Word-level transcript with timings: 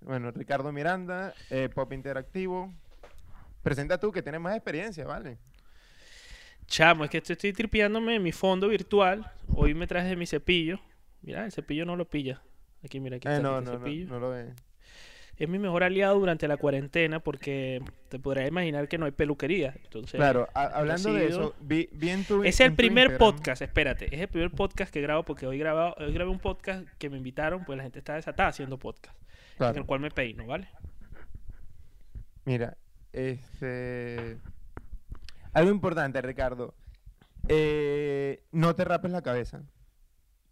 Bueno, 0.00 0.30
Ricardo 0.30 0.72
Miranda, 0.72 1.34
eh, 1.50 1.68
Pop 1.74 1.92
Interactivo. 1.92 2.72
Presenta 3.62 3.98
tú 3.98 4.12
que 4.12 4.22
tienes 4.22 4.40
más 4.40 4.54
experiencia, 4.54 5.04
¿vale? 5.04 5.38
Chamo, 6.66 7.04
es 7.04 7.10
que 7.10 7.18
estoy, 7.18 7.34
estoy 7.34 7.52
tripeándome 7.52 8.16
en 8.16 8.22
mi 8.22 8.32
fondo 8.32 8.68
virtual. 8.68 9.30
Hoy 9.54 9.74
me 9.74 9.86
traje 9.86 10.16
mi 10.16 10.26
cepillo. 10.26 10.80
Mira, 11.22 11.44
el 11.44 11.52
cepillo 11.52 11.84
no 11.84 11.96
lo 11.96 12.08
pilla. 12.08 12.42
Aquí, 12.84 13.00
mira, 13.00 13.16
aquí 13.16 13.28
Eh, 13.28 13.32
está 13.36 13.42
no, 13.42 13.58
el 13.58 13.64
no, 13.64 13.72
cepillo. 13.72 14.08
no 14.08 14.18
lo 14.20 14.30
ve. 14.30 14.52
Es 15.38 15.48
mi 15.48 15.58
mejor 15.58 15.84
aliado 15.84 16.18
durante 16.18 16.48
la 16.48 16.56
cuarentena 16.56 17.20
porque 17.20 17.82
te 18.08 18.18
podrás 18.18 18.48
imaginar 18.48 18.88
que 18.88 18.96
no 18.96 19.04
hay 19.04 19.12
peluquería. 19.12 19.74
Entonces, 19.84 20.14
Claro, 20.18 20.48
a- 20.54 20.64
hablando 20.64 21.12
de 21.12 21.26
eso, 21.26 21.54
vi, 21.60 21.88
vi 21.92 22.08
en 22.10 22.24
tu 22.24 22.42
Es 22.42 22.58
el 22.60 22.70
tu 22.70 22.76
primer 22.76 23.08
Instagram- 23.10 23.18
podcast, 23.18 23.62
espérate, 23.62 24.06
es 24.14 24.20
el 24.20 24.28
primer 24.28 24.50
podcast 24.50 24.90
que 24.92 25.02
grabo 25.02 25.24
porque 25.24 25.46
hoy, 25.46 25.58
grabado, 25.58 25.94
hoy 25.98 26.12
grabé 26.12 26.30
un 26.30 26.38
podcast 26.38 26.88
que 26.98 27.10
me 27.10 27.18
invitaron, 27.18 27.64
pues 27.66 27.76
la 27.76 27.82
gente 27.82 27.98
está 27.98 28.14
desatada 28.14 28.48
haciendo 28.48 28.78
podcast, 28.78 29.14
en 29.56 29.58
Claro. 29.58 29.78
el 29.80 29.86
cual 29.86 30.00
me 30.00 30.10
peino, 30.10 30.46
¿vale? 30.46 30.68
Mira, 32.44 32.76
este. 33.12 34.38
Algo 35.52 35.70
importante, 35.70 36.20
Ricardo. 36.20 36.74
Eh, 37.48 38.44
no 38.52 38.74
te 38.74 38.84
rapes 38.84 39.10
la 39.10 39.22
cabeza. 39.22 39.62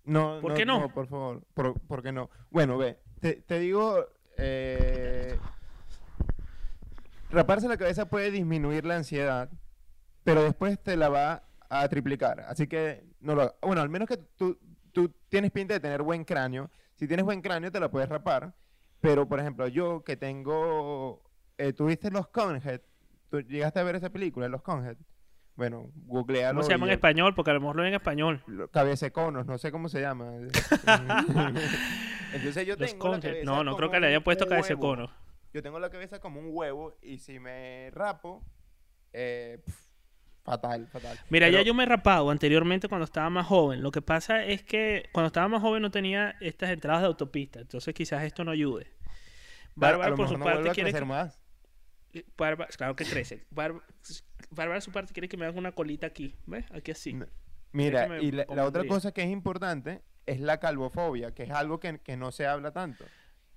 No, 0.04 0.38
¿Por 0.40 0.54
qué 0.54 0.64
no? 0.66 0.92
por 0.92 1.06
favor. 1.06 1.42
Por, 1.54 1.78
¿por 1.80 2.02
qué 2.02 2.12
no? 2.12 2.30
Bueno, 2.50 2.78
ve, 2.78 2.98
te, 3.20 3.34
te 3.42 3.58
digo. 3.58 4.06
eh, 4.38 5.38
raparse 7.30 7.68
la 7.68 7.76
cabeza 7.76 8.06
puede 8.08 8.30
disminuir 8.30 8.84
la 8.84 8.96
ansiedad, 8.96 9.50
pero 10.24 10.42
después 10.42 10.82
te 10.82 10.96
la 10.96 11.08
va 11.08 11.44
a 11.68 11.88
triplicar. 11.88 12.40
Así 12.40 12.66
que 12.66 13.04
no 13.20 13.34
lo. 13.34 13.54
Bueno, 13.62 13.82
al 13.82 13.88
menos 13.90 14.08
que 14.08 14.16
tú, 14.16 14.58
tú 14.92 15.10
tienes 15.28 15.50
pinta 15.50 15.74
de 15.74 15.80
tener 15.80 16.02
buen 16.02 16.24
cráneo. 16.24 16.70
Si 16.96 17.06
tienes 17.06 17.24
buen 17.24 17.40
cráneo, 17.42 17.70
te 17.72 17.80
la 17.80 17.90
puedes 17.90 18.08
rapar. 18.08 18.54
Pero, 19.04 19.28
por 19.28 19.38
ejemplo, 19.38 19.68
yo 19.68 20.02
que 20.02 20.16
tengo. 20.16 21.22
Eh, 21.58 21.74
¿Tuviste 21.74 22.10
los 22.10 22.26
Conhead? 22.28 22.80
¿Tú 23.28 23.42
llegaste 23.42 23.78
a 23.78 23.82
ver 23.82 23.96
esa 23.96 24.08
película, 24.08 24.48
los 24.48 24.62
Conhead? 24.62 24.96
Bueno, 25.56 25.90
googlealo. 26.06 26.54
¿Cómo 26.54 26.62
se 26.62 26.72
llama 26.72 26.86
en 26.86 26.92
español? 26.92 27.34
Porque 27.34 27.50
a 27.50 27.54
lo 27.54 27.60
mejor 27.60 27.76
lo 27.76 27.82
ven 27.82 27.90
en 27.90 27.96
español. 27.96 28.42
Cabececonos, 28.72 29.44
no 29.44 29.58
sé 29.58 29.70
cómo 29.70 29.90
se 29.90 30.00
llama. 30.00 30.32
Entonces 32.32 32.66
yo 32.66 32.76
Los 32.76 32.90
tengo 32.90 33.08
la 33.08 33.20
cabeza 33.20 33.44
No, 33.44 33.62
no 33.62 33.76
creo 33.76 33.90
que 33.90 34.00
le 34.00 34.06
hayan 34.06 34.24
puesto 34.24 34.46
cono. 34.78 35.10
Yo 35.52 35.62
tengo 35.62 35.78
la 35.78 35.90
cabeza 35.90 36.18
como 36.18 36.40
un 36.40 36.48
huevo 36.50 36.96
y 37.02 37.18
si 37.18 37.38
me 37.38 37.90
rapo, 37.90 38.42
eh, 39.12 39.62
fatal, 40.44 40.88
fatal. 40.88 41.18
Mira, 41.28 41.46
Pero- 41.46 41.58
ya 41.58 41.62
yo 41.62 41.74
me 41.74 41.84
he 41.84 41.86
rapado 41.86 42.30
anteriormente 42.30 42.88
cuando 42.88 43.04
estaba 43.04 43.30
más 43.30 43.46
joven. 43.46 43.82
Lo 43.82 43.92
que 43.92 44.02
pasa 44.02 44.44
es 44.44 44.62
que 44.62 45.10
cuando 45.12 45.26
estaba 45.26 45.46
más 45.46 45.60
joven 45.60 45.82
no 45.82 45.90
tenía 45.90 46.36
estas 46.40 46.70
entradas 46.70 47.02
de 47.02 47.08
autopista. 47.08 47.60
Entonces 47.60 47.94
quizás 47.94 48.24
esto 48.24 48.42
no 48.42 48.50
ayude. 48.50 48.93
Bárbara 49.74 50.14
por 50.14 50.28
su 50.28 50.38
no 50.38 50.44
parte 50.44 50.62
quiere 50.70 50.90
crecer 50.90 51.00
que... 51.02 51.06
más. 51.06 51.40
Bárbara- 52.36 52.68
claro 52.76 52.94
que 52.94 53.04
crece. 53.04 53.44
Bárbara, 53.50 53.84
Bárbara, 54.50 54.80
su 54.80 54.92
parte 54.92 55.12
quiere 55.12 55.28
que 55.28 55.36
me 55.36 55.46
haga 55.46 55.58
una 55.58 55.72
colita 55.72 56.06
aquí. 56.06 56.34
¿Ves? 56.46 56.64
Aquí 56.72 56.92
así. 56.92 57.12
No. 57.14 57.26
Mira, 57.72 58.06
me 58.06 58.22
y 58.22 58.30
la, 58.30 58.46
la 58.54 58.66
otra 58.66 58.86
cosa 58.86 59.12
que 59.12 59.22
es 59.22 59.30
importante 59.30 60.02
es 60.26 60.38
la 60.40 60.60
calvofobia, 60.60 61.34
que 61.34 61.42
es 61.42 61.50
algo 61.50 61.80
que, 61.80 61.98
que 61.98 62.16
no 62.16 62.30
se 62.30 62.46
habla 62.46 62.70
tanto. 62.70 63.04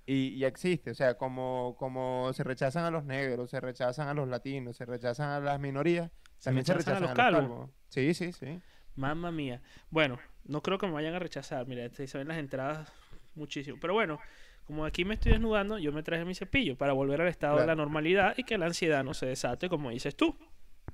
Y, 0.07 0.29
y 0.29 0.45
existe, 0.45 0.91
o 0.91 0.95
sea, 0.95 1.15
como, 1.17 1.75
como 1.77 2.31
se 2.33 2.43
rechazan 2.43 2.85
a 2.85 2.89
los 2.91 3.03
negros, 3.03 3.51
se 3.51 3.59
rechazan 3.59 4.07
a 4.07 4.13
los 4.13 4.27
latinos, 4.27 4.77
se 4.77 4.85
rechazan 4.85 5.29
a 5.29 5.39
las 5.39 5.59
minorías, 5.59 6.09
también 6.41 6.65
se 6.65 6.73
rechazan 6.73 7.03
rechazan, 7.03 7.19
a 7.19 7.27
a 7.27 7.31
los 7.31 7.47
calvos. 7.47 7.69
Sí, 7.89 8.13
sí, 8.13 8.31
sí. 8.31 8.59
Mamma 8.95 9.31
mía. 9.31 9.61
Bueno, 9.91 10.17
no 10.45 10.63
creo 10.63 10.77
que 10.79 10.88
me 10.88 10.93
vayan 10.93 11.13
a 11.13 11.19
rechazar. 11.19 11.67
Mira, 11.67 11.88
se 11.89 12.17
ven 12.17 12.29
las 12.29 12.38
entradas 12.38 12.91
muchísimo. 13.35 13.77
Pero 13.79 13.93
bueno, 13.93 14.19
como 14.67 14.85
aquí 14.85 15.05
me 15.05 15.13
estoy 15.13 15.31
desnudando, 15.31 15.79
yo 15.79 15.93
me 15.93 16.03
traje 16.03 16.25
mi 16.25 16.35
cepillo 16.35 16.77
para 16.77 16.91
volver 16.91 17.21
al 17.21 17.29
estado 17.29 17.57
de 17.57 17.66
la 17.66 17.75
normalidad 17.75 18.33
y 18.35 18.44
que 18.44 18.57
la 18.57 18.66
ansiedad 18.66 19.01
no 19.01 19.13
se 19.13 19.25
desate, 19.25 19.69
como 19.69 19.91
dices 19.91 20.16
tú. 20.16 20.38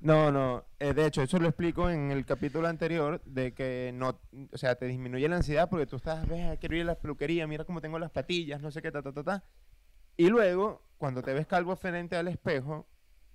No, 0.00 0.30
no, 0.30 0.64
eh, 0.78 0.92
de 0.94 1.06
hecho, 1.06 1.22
eso 1.22 1.38
lo 1.38 1.48
explico 1.48 1.90
en 1.90 2.12
el 2.12 2.24
capítulo 2.24 2.68
anterior, 2.68 3.20
de 3.24 3.52
que 3.52 3.90
no, 3.92 4.20
o 4.52 4.56
sea, 4.56 4.76
te 4.76 4.86
disminuye 4.86 5.28
la 5.28 5.36
ansiedad 5.36 5.68
porque 5.68 5.86
tú 5.86 5.96
estás, 5.96 6.26
ves, 6.28 6.56
quiero 6.60 6.76
ir 6.76 6.82
a 6.82 6.86
la 6.86 6.94
peluquería, 6.94 7.48
mira 7.48 7.64
cómo 7.64 7.80
tengo 7.80 7.98
las 7.98 8.12
patillas, 8.12 8.62
no 8.62 8.70
sé 8.70 8.80
qué, 8.80 8.92
ta, 8.92 9.02
ta, 9.02 9.12
ta, 9.12 9.24
ta. 9.24 9.44
Y 10.16 10.28
luego, 10.28 10.82
cuando 10.96 11.22
te 11.22 11.32
ves 11.32 11.46
calvo 11.48 11.74
frente 11.74 12.16
al 12.16 12.28
espejo, 12.28 12.86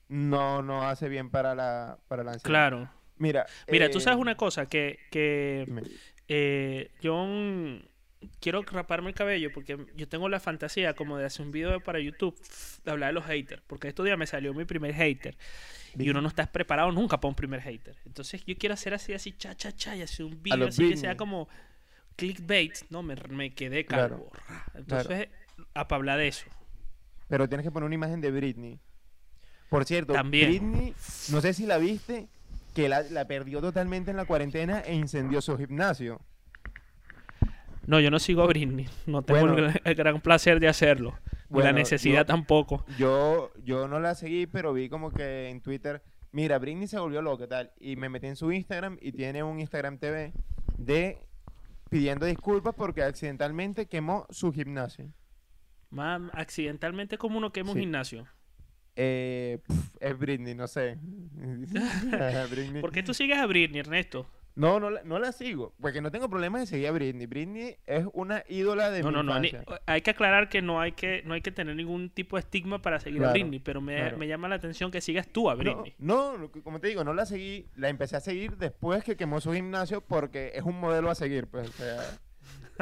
no, 0.07 0.61
no 0.61 0.87
hace 0.87 1.09
bien 1.09 1.29
para 1.29 1.53
la, 1.53 1.99
para 2.07 2.23
la 2.23 2.31
ansiedad. 2.31 2.49
Claro. 2.49 2.89
Mira, 3.17 3.45
Mira, 3.69 3.89
tú 3.91 3.97
eh, 3.97 4.01
sabes 4.01 4.19
una 4.19 4.37
cosa, 4.37 4.67
que, 4.67 4.99
que 5.11 5.67
eh, 6.29 6.91
mm, 7.03 7.75
quiero 8.39 8.61
raparme 8.63 9.09
el 9.09 9.15
cabello 9.15 9.51
porque 9.53 9.77
yo 9.95 10.07
tengo 10.07 10.29
la 10.29 10.39
fantasía 10.39 10.93
como 10.93 11.17
de 11.17 11.25
hacer 11.25 11.45
un 11.45 11.51
video 11.51 11.79
para 11.79 11.99
YouTube 11.99 12.39
de 12.83 12.91
hablar 12.91 13.09
de 13.09 13.13
los 13.13 13.25
haters. 13.25 13.61
Porque 13.67 13.87
estos 13.87 14.05
días 14.05 14.17
me 14.17 14.27
salió 14.27 14.53
mi 14.53 14.65
primer 14.65 14.93
hater. 14.93 15.37
Y 15.97 16.09
uno 16.09 16.21
no 16.21 16.27
está 16.27 16.51
preparado 16.51 16.91
nunca 16.91 17.19
para 17.19 17.29
un 17.29 17.35
primer 17.35 17.61
hater. 17.61 17.97
Entonces 18.05 18.43
yo 18.45 18.55
quiero 18.57 18.73
hacer 18.73 18.93
así, 18.93 19.13
así, 19.13 19.33
cha, 19.33 19.55
cha, 19.55 19.71
cha, 19.71 19.95
y 19.95 20.01
hacer 20.01 20.25
un 20.25 20.41
video 20.41 20.67
así 20.67 20.89
que 20.89 20.97
sea 20.97 21.17
como 21.17 21.49
clickbait. 22.15 22.77
No, 22.89 23.01
me, 23.01 23.15
me 23.29 23.51
quedé 23.53 23.85
Claro, 23.85 24.29
calvo. 24.29 24.31
Entonces, 24.75 25.29
a 25.73 25.87
para 25.87 25.97
hablar 25.97 26.19
de 26.19 26.27
eso. 26.27 26.45
Pero 27.27 27.47
tienes 27.47 27.65
que 27.65 27.71
poner 27.71 27.85
una 27.85 27.95
imagen 27.95 28.21
de 28.21 28.31
Britney. 28.31 28.79
Por 29.69 29.85
cierto, 29.85 30.13
También. 30.13 30.49
Britney, 30.49 30.95
no 31.31 31.41
sé 31.41 31.53
si 31.53 31.65
la 31.65 31.77
viste, 31.77 32.27
que 32.73 32.89
la, 32.89 33.03
la 33.03 33.25
perdió 33.25 33.61
totalmente 33.61 34.11
en 34.11 34.17
la 34.17 34.25
cuarentena 34.25 34.79
e 34.79 34.95
incendió 34.95 35.41
su 35.41 35.57
gimnasio. 35.57 36.21
No, 37.89 37.99
yo 37.99 38.11
no 38.11 38.19
sigo 38.19 38.43
a 38.43 38.47
Britney. 38.47 38.87
No 39.07 39.23
tengo 39.23 39.41
Bueno. 39.41 39.67
el, 39.69 39.81
el 39.83 39.95
gran 39.95 40.21
placer 40.21 40.59
de 40.59 40.67
hacerlo. 40.67 41.11
Ni 41.23 41.29
la 41.31 41.45
Bueno, 41.49 41.71
necesidad 41.73 42.19
yo- 42.21 42.25
tampoco. 42.25 42.85
Yo, 42.99 43.51
yo 43.63 43.87
no 43.87 43.99
la 43.99 44.13
seguí, 44.13 44.45
pero 44.45 44.73
vi 44.73 44.89
como 44.89 45.09
que 45.11 45.49
en 45.49 45.59
Twitter, 45.61 46.03
mira, 46.31 46.59
Britney 46.59 46.85
se 46.87 46.99
volvió 46.99 47.21
loca 47.23 47.47
tal. 47.47 47.71
Y 47.79 47.95
me 47.95 48.07
metí 48.09 48.27
en 48.27 48.35
su 48.35 48.51
Instagram 48.51 48.97
y 49.01 49.11
tiene 49.13 49.41
un 49.41 49.59
Instagram 49.59 49.97
TV 49.97 50.33
de 50.77 51.17
pidiendo 51.89 52.27
disculpas 52.27 52.75
porque 52.75 53.01
accidentalmente 53.01 53.87
quemó 53.87 54.27
su 54.29 54.51
gimnasio. 54.53 55.11
Mam, 55.89 56.29
accidentalmente 56.33 57.17
como 57.17 57.39
uno 57.39 57.51
quema 57.51 57.71
un 57.71 57.79
gimnasio. 57.79 58.27
Eh, 58.95 59.57
es 59.99 60.19
Britney, 60.19 60.53
no 60.53 60.67
sé. 60.67 60.97
Britney. 62.51 62.81
¿Por 62.81 62.91
qué 62.91 63.01
tú 63.01 63.15
sigues 63.15 63.39
a 63.39 63.47
Britney, 63.47 63.79
Ernesto? 63.79 64.29
No, 64.55 64.79
no 64.79 64.89
la, 64.89 65.03
no 65.03 65.19
la 65.19 65.31
sigo, 65.31 65.73
porque 65.79 66.01
no 66.01 66.11
tengo 66.11 66.29
problemas 66.29 66.61
de 66.61 66.67
seguir 66.67 66.87
a 66.87 66.91
Britney. 66.91 67.27
Britney 67.27 67.77
es 67.85 68.05
una 68.13 68.43
ídola 68.49 68.89
de 68.91 69.01
No, 69.03 69.09
mi 69.09 69.15
no, 69.15 69.23
no. 69.23 69.39
ni- 69.39 69.51
hay 69.85 70.01
que 70.01 70.11
aclarar 70.11 70.49
que 70.49 70.61
no 70.61 70.81
hay 70.81 70.91
que, 70.91 71.21
no 71.25 71.33
hay 71.33 71.41
que 71.41 71.51
tener 71.51 71.75
ningún 71.75 72.09
tipo 72.09 72.35
de 72.35 72.41
estigma 72.41 72.81
para 72.81 72.99
seguir 72.99 73.23
a 73.23 73.31
Britney, 73.31 73.59
pero 73.59 73.79
me, 73.79 73.95
claro. 73.95 74.17
me 74.17 74.27
llama 74.27 74.49
la 74.49 74.55
atención 74.55 74.91
que 74.91 74.99
sigas 75.01 75.27
tú 75.27 75.49
a 75.49 75.55
Britney. 75.55 75.93
no, 75.97 76.51
como 76.63 76.79
te 76.81 76.87
digo, 76.89 77.03
no 77.05 77.13
la 77.13 77.25
seguí, 77.25 77.67
la 77.75 77.87
empecé 77.89 78.17
a 78.17 78.19
seguir 78.19 78.57
después 78.57 79.03
que 79.03 79.15
quemó 79.15 79.39
su 79.39 79.53
gimnasio 79.53 80.01
porque 80.01 80.51
es 80.55 80.63
un 80.63 80.79
modelo 80.79 81.09
a 81.09 81.15
seguir, 81.15 81.47
pues, 81.47 81.69
o 81.69 81.71
sea, 81.73 82.01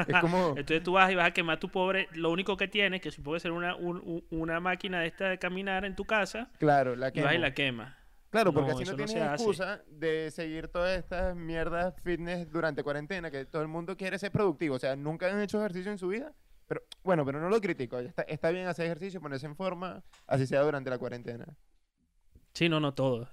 es 0.07 0.16
como, 0.22 0.49
Entonces 0.57 0.81
tú 0.84 0.94
vas 0.94 1.11
y 1.11 1.16
vas 1.16 1.28
a 1.28 1.31
quemar 1.31 1.57
a 1.57 1.59
tu 1.59 1.69
pobre. 1.69 2.07
Lo 2.13 2.31
único 2.31 2.57
que 2.57 2.67
tienes, 2.67 3.01
que 3.01 3.11
supongo 3.11 3.35
que 3.35 3.39
ser 3.41 3.51
una, 3.51 3.75
un- 3.75 3.97
un- 4.03 4.23
una 4.31 4.59
máquina 4.59 5.01
de 5.01 5.07
esta 5.07 5.29
de 5.29 5.38
caminar 5.38 5.85
en 5.85 5.95
tu 5.95 6.05
casa, 6.05 6.49
claro, 6.59 6.95
la 6.95 7.11
y 7.13 7.22
vas 7.22 7.35
y 7.35 7.38
la 7.38 7.53
quemas. 7.53 7.94
Claro, 8.30 8.54
porque 8.54 8.72
No, 8.72 8.76
así 8.76 8.84
no 8.86 8.92
no 8.92 8.98
tienes 8.98 9.16
hace. 9.16 9.44
excusa 9.44 9.82
de 9.88 10.30
seguir 10.32 10.68
todas 10.68 10.98
estas 10.98 11.36
mierdas 11.36 11.96
fitness 12.04 12.52
durante 12.52 12.84
cuarentena, 12.84 13.32
que 13.32 13.46
todo 13.46 13.62
el 13.62 13.68
mundo 13.70 13.96
quiere 13.96 14.20
ser 14.20 14.32
productivo, 14.32 14.76
o 14.76 14.80
sea, 14.80 14.96
nunca 14.96 15.28
han 15.32 15.40
hecho 15.42 15.60
ejercicio 15.60 15.92
en 15.92 15.98
su 15.98 16.10
vida, 16.10 16.34
pero 16.68 16.82
bueno, 17.04 17.26
pero 17.26 17.40
no 17.40 17.50
lo 17.50 17.62
critico, 17.62 17.98
está, 18.00 18.24
está 18.24 18.50
bien 18.52 18.68
hacer 18.68 18.86
ejercicio, 18.88 19.22
ponerse 19.22 19.46
en 19.46 19.56
forma, 19.56 20.04
así 20.28 20.46
sea 20.46 20.62
durante 20.62 20.90
la 20.90 20.98
cuarentena. 20.98 21.46
Sí, 22.57 22.69
no, 22.69 22.79
no 22.79 22.91
todo. 22.91 23.29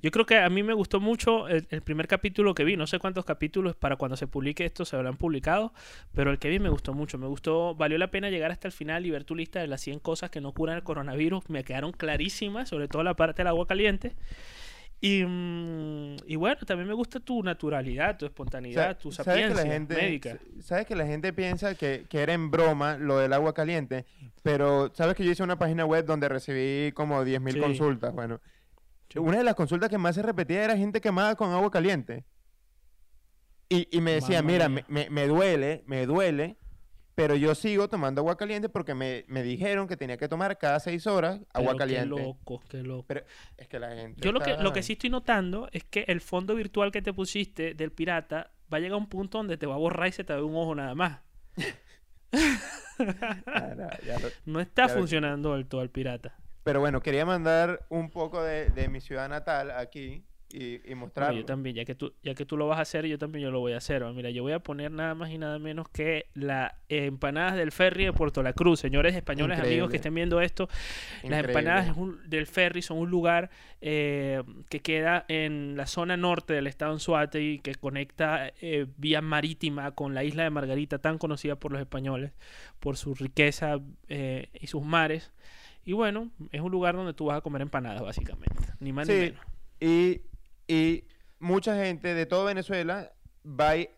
Yo 0.00 0.10
creo 0.10 0.24
que 0.24 0.38
a 0.38 0.48
mí 0.48 0.62
me 0.62 0.72
gustó 0.72 1.00
mucho 1.00 1.48
el, 1.48 1.82
primer 1.82 2.08
capítulo 2.08 2.54
que 2.54 2.64
vi. 2.64 2.78
No 2.78 2.86
sé 2.86 2.98
cuántos 2.98 3.26
capítulos 3.26 3.76
para 3.76 3.96
cuando 3.96 4.16
se 4.16 4.26
publique 4.26 4.64
esto 4.64 4.86
se 4.86 4.96
habrán 4.96 5.18
publicado, 5.18 5.74
pero 6.14 6.30
el 6.30 6.38
que 6.38 6.48
vi 6.48 6.58
me 6.58 6.70
gustó 6.70 6.94
mucho. 6.94 7.18
Me 7.18 7.26
gustó, 7.26 7.74
valió 7.74 7.98
la 7.98 8.10
pena 8.10 8.30
llegar 8.30 8.50
hasta 8.50 8.66
el 8.66 8.72
final 8.72 9.04
y 9.04 9.10
ver 9.10 9.24
tu 9.24 9.34
lista 9.34 9.60
de 9.60 9.66
las 9.66 9.82
100 9.82 9.98
cosas 9.98 10.30
que 10.30 10.40
no 10.40 10.52
curan 10.52 10.76
el 10.76 10.82
coronavirus. 10.82 11.50
Me 11.50 11.62
quedaron 11.62 11.92
clarísimas, 11.92 12.70
sobre 12.70 12.88
todo 12.88 13.02
la 13.02 13.12
parte 13.12 13.42
del 13.42 13.48
agua 13.48 13.66
caliente. 13.66 14.14
Y, 15.00 15.24
mm, 15.24 16.16
y 16.26 16.34
bueno, 16.36 16.56
también 16.66 16.88
me 16.88 16.94
gusta 16.94 17.20
tu 17.20 17.40
naturalidad, 17.42 18.16
tu 18.16 18.26
espontaneidad, 18.26 18.98
tu 18.98 19.12
¿sabes 19.12 19.26
que 19.26 19.32
sapiencia 19.48 19.64
la 19.64 19.72
gente, 19.72 19.94
médica. 19.94 20.38
Sabes 20.60 20.86
que 20.86 20.96
la 20.96 21.06
gente 21.06 21.32
piensa 21.32 21.74
que, 21.76 22.06
que 22.08 22.20
era 22.20 22.32
en 22.32 22.50
broma 22.50 22.96
lo 22.96 23.18
del 23.18 23.32
agua 23.32 23.54
caliente, 23.54 24.06
pero 24.42 24.90
sabes 24.94 25.14
que 25.14 25.24
yo 25.24 25.30
hice 25.30 25.44
una 25.44 25.56
página 25.58 25.84
web 25.86 26.04
donde 26.04 26.28
recibí 26.28 26.90
como 26.92 27.24
10.000 27.24 27.52
Sí. 27.54 27.60
consultas. 27.60 28.12
Bueno, 28.12 28.40
Sí. 29.08 29.20
una 29.20 29.38
de 29.38 29.44
las 29.44 29.54
consultas 29.54 29.88
que 29.88 29.98
más 29.98 30.16
se 30.16 30.22
repetía 30.22 30.64
era 30.64 30.76
gente 30.76 31.00
quemada 31.00 31.36
con 31.36 31.52
agua 31.52 31.70
caliente. 31.70 32.24
Y, 33.68 33.86
y 33.96 34.00
me 34.00 34.12
decía, 34.14 34.42
mira, 34.42 34.68
me, 34.68 34.84
me- 34.88 35.10
me 35.10 35.26
duele, 35.28 35.84
me 35.86 36.06
duele, 36.06 36.56
pero 37.18 37.34
yo 37.34 37.52
sigo 37.56 37.88
tomando 37.88 38.20
agua 38.20 38.36
caliente 38.36 38.68
porque 38.68 38.94
me, 38.94 39.24
me 39.26 39.42
dijeron 39.42 39.88
que 39.88 39.96
tenía 39.96 40.16
que 40.16 40.28
tomar 40.28 40.56
cada 40.56 40.78
seis 40.78 41.04
horas 41.08 41.40
agua 41.52 41.72
Pero 41.72 41.76
caliente. 41.76 42.14
Qué 42.14 42.22
loco, 42.22 42.62
qué 42.68 42.82
loco. 42.84 43.04
Pero 43.08 43.24
es 43.56 43.66
que 43.66 43.80
la 43.80 43.90
gente. 43.96 44.20
Yo 44.20 44.30
lo 44.30 44.38
que, 44.38 44.56
lo 44.56 44.72
que 44.72 44.84
sí 44.84 44.92
estoy 44.92 45.10
notando 45.10 45.68
es 45.72 45.82
que 45.82 46.04
el 46.06 46.20
fondo 46.20 46.54
virtual 46.54 46.92
que 46.92 47.02
te 47.02 47.12
pusiste 47.12 47.74
del 47.74 47.90
pirata 47.90 48.52
va 48.72 48.76
a 48.78 48.80
llegar 48.80 48.94
a 48.94 48.98
un 48.98 49.08
punto 49.08 49.38
donde 49.38 49.56
te 49.56 49.66
va 49.66 49.74
a 49.74 49.78
borrar 49.78 50.06
y 50.06 50.12
se 50.12 50.22
te 50.22 50.32
ve 50.32 50.42
un 50.42 50.54
ojo 50.54 50.76
nada 50.76 50.94
más. 50.94 51.18
Ah, 53.46 53.74
no, 53.76 53.88
ya 54.06 54.18
lo- 54.20 54.28
No 54.46 54.60
está 54.60 54.88
funcionando 54.88 55.54
del 55.54 55.66
todo 55.66 55.82
el 55.82 55.90
pirata. 55.90 56.36
Pero 56.62 56.78
bueno, 56.80 57.00
quería 57.00 57.24
mandar 57.24 57.84
un 57.88 58.10
poco 58.10 58.42
de, 58.42 58.70
de 58.70 58.88
mi 58.88 59.00
ciudad 59.00 59.28
natal 59.28 59.70
aquí 59.72 60.24
y, 60.50 60.90
y 60.90 60.94
mostrarlo. 60.94 61.38
yo 61.38 61.44
también, 61.44 61.76
ya 61.76 61.84
que 61.84 61.94
tú, 61.94 62.14
ya 62.22 62.34
que 62.34 62.46
tú 62.46 62.56
lo 62.56 62.66
vas 62.66 62.78
a 62.78 62.82
hacer, 62.82 63.06
yo 63.06 63.18
también 63.18 63.44
yo 63.44 63.50
lo 63.50 63.60
voy 63.60 63.72
a 63.72 63.78
hacer. 63.78 64.04
Mira, 64.14 64.30
yo 64.30 64.42
voy 64.42 64.52
a 64.52 64.60
poner 64.60 64.90
nada 64.90 65.14
más 65.14 65.30
y 65.30 65.38
nada 65.38 65.58
menos 65.58 65.88
que 65.88 66.26
las 66.34 66.72
empanadas 66.88 67.56
del 67.56 67.72
ferry 67.72 68.04
de 68.04 68.12
Puerto 68.12 68.42
La 68.42 68.52
Cruz. 68.52 68.80
Señores 68.80 69.14
españoles, 69.14 69.58
amigos 69.60 69.90
que 69.90 69.96
estén 69.96 70.14
viendo 70.14 70.40
esto, 70.40 70.68
las 71.22 71.44
empanadas 71.44 71.94
del 72.26 72.46
ferry 72.46 72.82
son 72.82 72.98
un 72.98 73.10
lugar 73.10 73.50
eh, 73.80 74.42
que 74.68 74.80
queda 74.80 75.24
en 75.28 75.76
la 75.76 75.86
zona 75.86 76.16
norte 76.16 76.54
del 76.54 76.66
estado 76.66 76.92
Anzoátegui, 76.92 77.60
que 77.60 77.74
conecta 77.74 78.52
eh, 78.60 78.86
vía 78.96 79.20
marítima 79.20 79.92
con 79.92 80.14
la 80.14 80.24
isla 80.24 80.44
de 80.44 80.50
Margarita, 80.50 80.98
tan 80.98 81.18
conocida 81.18 81.56
por 81.56 81.72
los 81.72 81.80
españoles, 81.80 82.32
por 82.80 82.96
su 82.96 83.14
riqueza 83.14 83.78
eh, 84.08 84.48
y 84.58 84.66
sus 84.66 84.82
mares. 84.82 85.32
Y 85.84 85.92
bueno, 85.92 86.30
es 86.52 86.60
un 86.60 86.70
lugar 86.70 86.96
donde 86.96 87.14
tú 87.14 87.26
vas 87.26 87.38
a 87.38 87.40
comer 87.40 87.62
empanadas, 87.62 88.02
básicamente. 88.02 88.56
Ni 88.80 88.92
más 88.92 89.08
ni 89.08 89.14
menos. 89.14 89.40
y, 89.80 90.20
y 90.68 91.04
mucha 91.40 91.74
gente 91.82 92.14
de 92.14 92.26
todo 92.26 92.44
Venezuela 92.44 93.12
va 93.44 93.76
y 93.76 93.88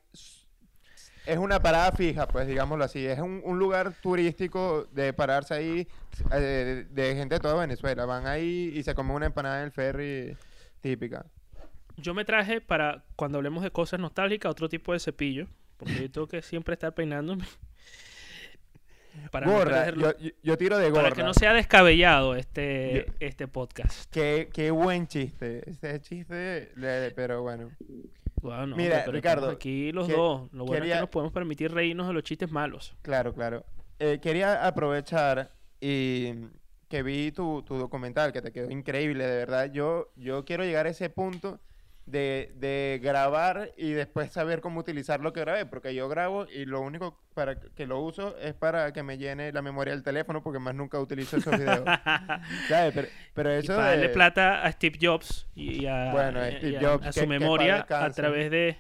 es 1.27 1.39
una 1.39 1.61
parada 1.61 1.93
fija, 1.93 2.27
pues 2.27 2.47
digámoslo 2.47 2.85
así. 2.85 3.07
Es 3.07 3.19
un, 3.19 3.59
lugar 3.59 3.93
turístico 4.03 4.89
de 4.93 5.13
pararse 5.13 5.55
ahí 5.55 5.89
eh, 6.33 6.39
de, 6.39 6.85
de 6.85 7.15
gente 7.15 7.35
de 7.35 7.41
toda 7.41 7.55
Venezuela. 7.55 8.07
Van 8.07 8.27
ahí 8.27 8.73
y 8.75 8.83
se 8.83 8.95
comen 8.95 9.17
una 9.17 9.27
empanada 9.27 9.59
en 9.59 9.67
el 9.67 9.71
ferry 9.71 10.37
típica. 10.81 11.27
Yo 11.97 12.15
me 12.15 12.25
traje 12.25 12.61
para 12.61 13.05
cuando 13.17 13.39
hablemos 13.39 13.63
de 13.63 13.71
cosas 13.71 14.01
nostálgicas 14.01 14.51
otro 14.51 14.69
tipo 14.69 14.93
de 14.93 15.01
cepillo, 15.01 15.47
porque 15.77 16.01
yo 16.01 16.11
tengo 16.11 16.27
que 16.27 16.43
siempre 16.43 16.75
estar 16.75 16.95
peinándome. 16.95 17.45
Para, 19.31 19.47
no 19.47 19.53
gorra, 19.53 19.87
perderlo- 19.87 20.17
yo, 20.19 20.31
yo- 20.43 20.57
tiro 20.59 20.79
de 20.79 20.91
gorra. 20.91 21.03
para 21.05 21.15
que 21.17 21.23
no 21.23 21.35
sea 21.35 21.53
descabellado 21.53 22.35
este, 22.37 23.05
Yo- 23.09 23.15
este 23.21 23.47
podcast. 23.49 24.11
Qué, 24.11 24.49
qué 24.53 24.71
buen 24.71 25.07
chiste. 25.07 25.63
Ese 25.71 26.01
chiste, 26.01 26.73
pero 27.15 27.43
bueno. 27.43 27.71
Bueno, 28.43 28.69
no, 28.69 28.77
Mira, 28.77 29.01
pero 29.05 29.13
Ricardo, 29.13 29.51
aquí 29.51 29.93
los 29.93 30.07
que- 30.09 30.15
dos. 30.15 30.51
Lo 30.53 30.65
bueno 30.65 30.75
es 30.75 30.81
quería- 30.81 30.95
que 30.97 31.01
nos 31.03 31.11
podemos 31.11 31.33
permitir 31.33 31.73
reírnos 31.73 32.07
de 32.07 32.13
los 32.15 32.23
chistes 32.23 32.51
malos. 32.51 32.97
Claro, 33.03 33.35
claro. 33.35 33.65
Eh, 33.99 34.19
quería 34.23 34.67
aprovechar 34.67 35.51
y 35.81 36.33
que 36.89 37.03
vi 37.03 37.31
tu, 37.33 37.63
tu 37.63 37.77
documental, 37.77 38.33
que 38.33 38.41
te 38.43 38.51
quedó 38.51 38.71
increíble, 38.71 39.27
de 39.27 39.37
verdad. 39.37 39.71
Yo, 39.73 40.11
yo 40.17 40.45
quiero 40.45 40.65
llegar 40.65 40.87
a 40.87 40.91
ese 40.91 41.11
punto 41.11 41.61
de, 42.07 42.53
de 42.57 43.01
grabar 43.03 43.73
y 43.77 43.93
después 43.93 44.33
saber 44.33 44.61
cómo 44.61 44.81
utilizar 44.81 45.21
lo 45.21 45.33
que 45.33 45.41
grabé, 45.41 45.67
porque 45.67 45.95
yo 45.95 46.09
grabo 46.09 46.47
y 46.47 46.65
lo 46.65 46.81
único 46.81 47.19
para 47.35 47.59
que 47.59 47.87
lo 47.87 48.01
uso 48.01 48.37
es 48.39 48.55
para 48.55 48.93
que 48.93 49.03
me 49.03 49.17
llene 49.19 49.53
la 49.53 49.63
memoria 49.63 49.95
del 49.95 50.03
teléfono, 50.03 50.43
porque 50.43 50.59
más 50.59 50.75
nunca 50.75 50.99
utilizo 50.99 51.37
esos 51.37 51.57
videos. 51.57 51.85
¿Sabes? 52.69 52.93
Pero, 52.95 53.09
pero 53.35 53.55
y 53.55 53.59
eso 53.59 53.77
para 53.77 53.91
darle 53.91 54.09
plata 54.09 54.65
a 54.65 54.73
Steve 54.73 54.99
Jobs 55.01 55.47
y 55.55 55.87
a, 55.87 56.11
Bueno, 56.13 56.41
a 56.41 57.13
su 57.13 57.21
que 57.21 57.27
memoria 57.27 57.87
a 57.89 58.11
través 58.11 58.51
de 58.51 58.77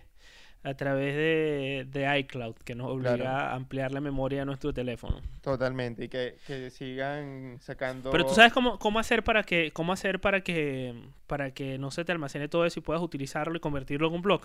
a 0.63 0.75
través 0.75 1.15
de, 1.17 1.87
de 1.89 2.19
iCloud, 2.21 2.55
que 2.57 2.75
nos 2.75 2.89
obliga 2.89 3.17
Claro. 3.17 3.31
a 3.31 3.55
ampliar 3.55 3.93
la 3.93 4.01
memoria 4.01 4.41
de 4.41 4.45
nuestro 4.45 4.75
teléfono. 4.75 5.21
Totalmente, 5.41 6.05
y 6.05 6.09
que, 6.09 6.37
que 6.47 6.69
sigan 6.71 7.57
sacando... 7.61 8.11
Pero 8.11 8.27
tú 8.27 8.35
sabes 8.35 8.53
cómo, 8.53 8.79
cómo 8.79 8.99
hacer 8.99 9.25
para 9.25 9.43
que 9.43 9.71
cómo 9.73 9.93
hacer 9.95 10.21
para 10.21 10.43
que 10.43 10.95
para 11.27 11.53
que 11.53 11.79
no 11.79 11.91
se 11.91 12.05
te 12.05 12.13
almacene 12.13 12.49
todo 12.49 12.67
eso 12.67 12.79
y 12.79 12.83
puedas 12.83 13.03
utilizarlo 13.03 13.57
y 13.57 13.61
convertirlo 13.61 14.09
en 14.09 14.15
un 14.15 14.23
blog. 14.23 14.43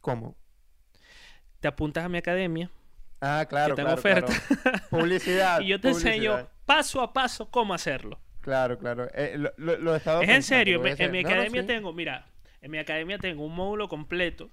¿Cómo? 0.00 0.34
Te 1.60 1.68
apuntas 1.68 2.04
a 2.04 2.08
mi 2.08 2.18
academia 2.18 2.70
Ah, 3.20 3.46
claro, 3.48 3.74
tengo 3.74 3.86
claro, 3.94 3.98
oferta. 3.98 4.32
claro. 4.62 4.78
Publicidad. 4.90 5.60
y 5.62 5.66
yo 5.68 5.80
te 5.80 5.88
enseño 5.88 6.48
paso 6.66 7.00
a 7.00 7.12
paso 7.12 7.50
cómo 7.50 7.72
hacerlo. 7.74 8.20
Claro, 8.42 8.78
claro. 8.78 9.08
Eh, 9.14 9.36
lo, 9.38 9.52
lo- 9.56 9.78
lo 9.78 9.94
he 9.94 9.96
estado 9.96 10.20
Es 10.22 10.28
en 10.28 10.42
serio, 10.42 10.76
en 10.84 11.10
mi 11.12 11.22
No, 11.22 11.28
no, 11.28 11.34
academia 11.34 11.60
sí. 11.62 11.66
tengo, 11.66 11.92
mira, 11.92 12.26
en 12.60 12.70
mi 12.70 12.78
academia 12.78 13.18
tengo 13.18 13.44
un 13.44 13.54
módulo 13.54 13.88
completo, 13.88 14.50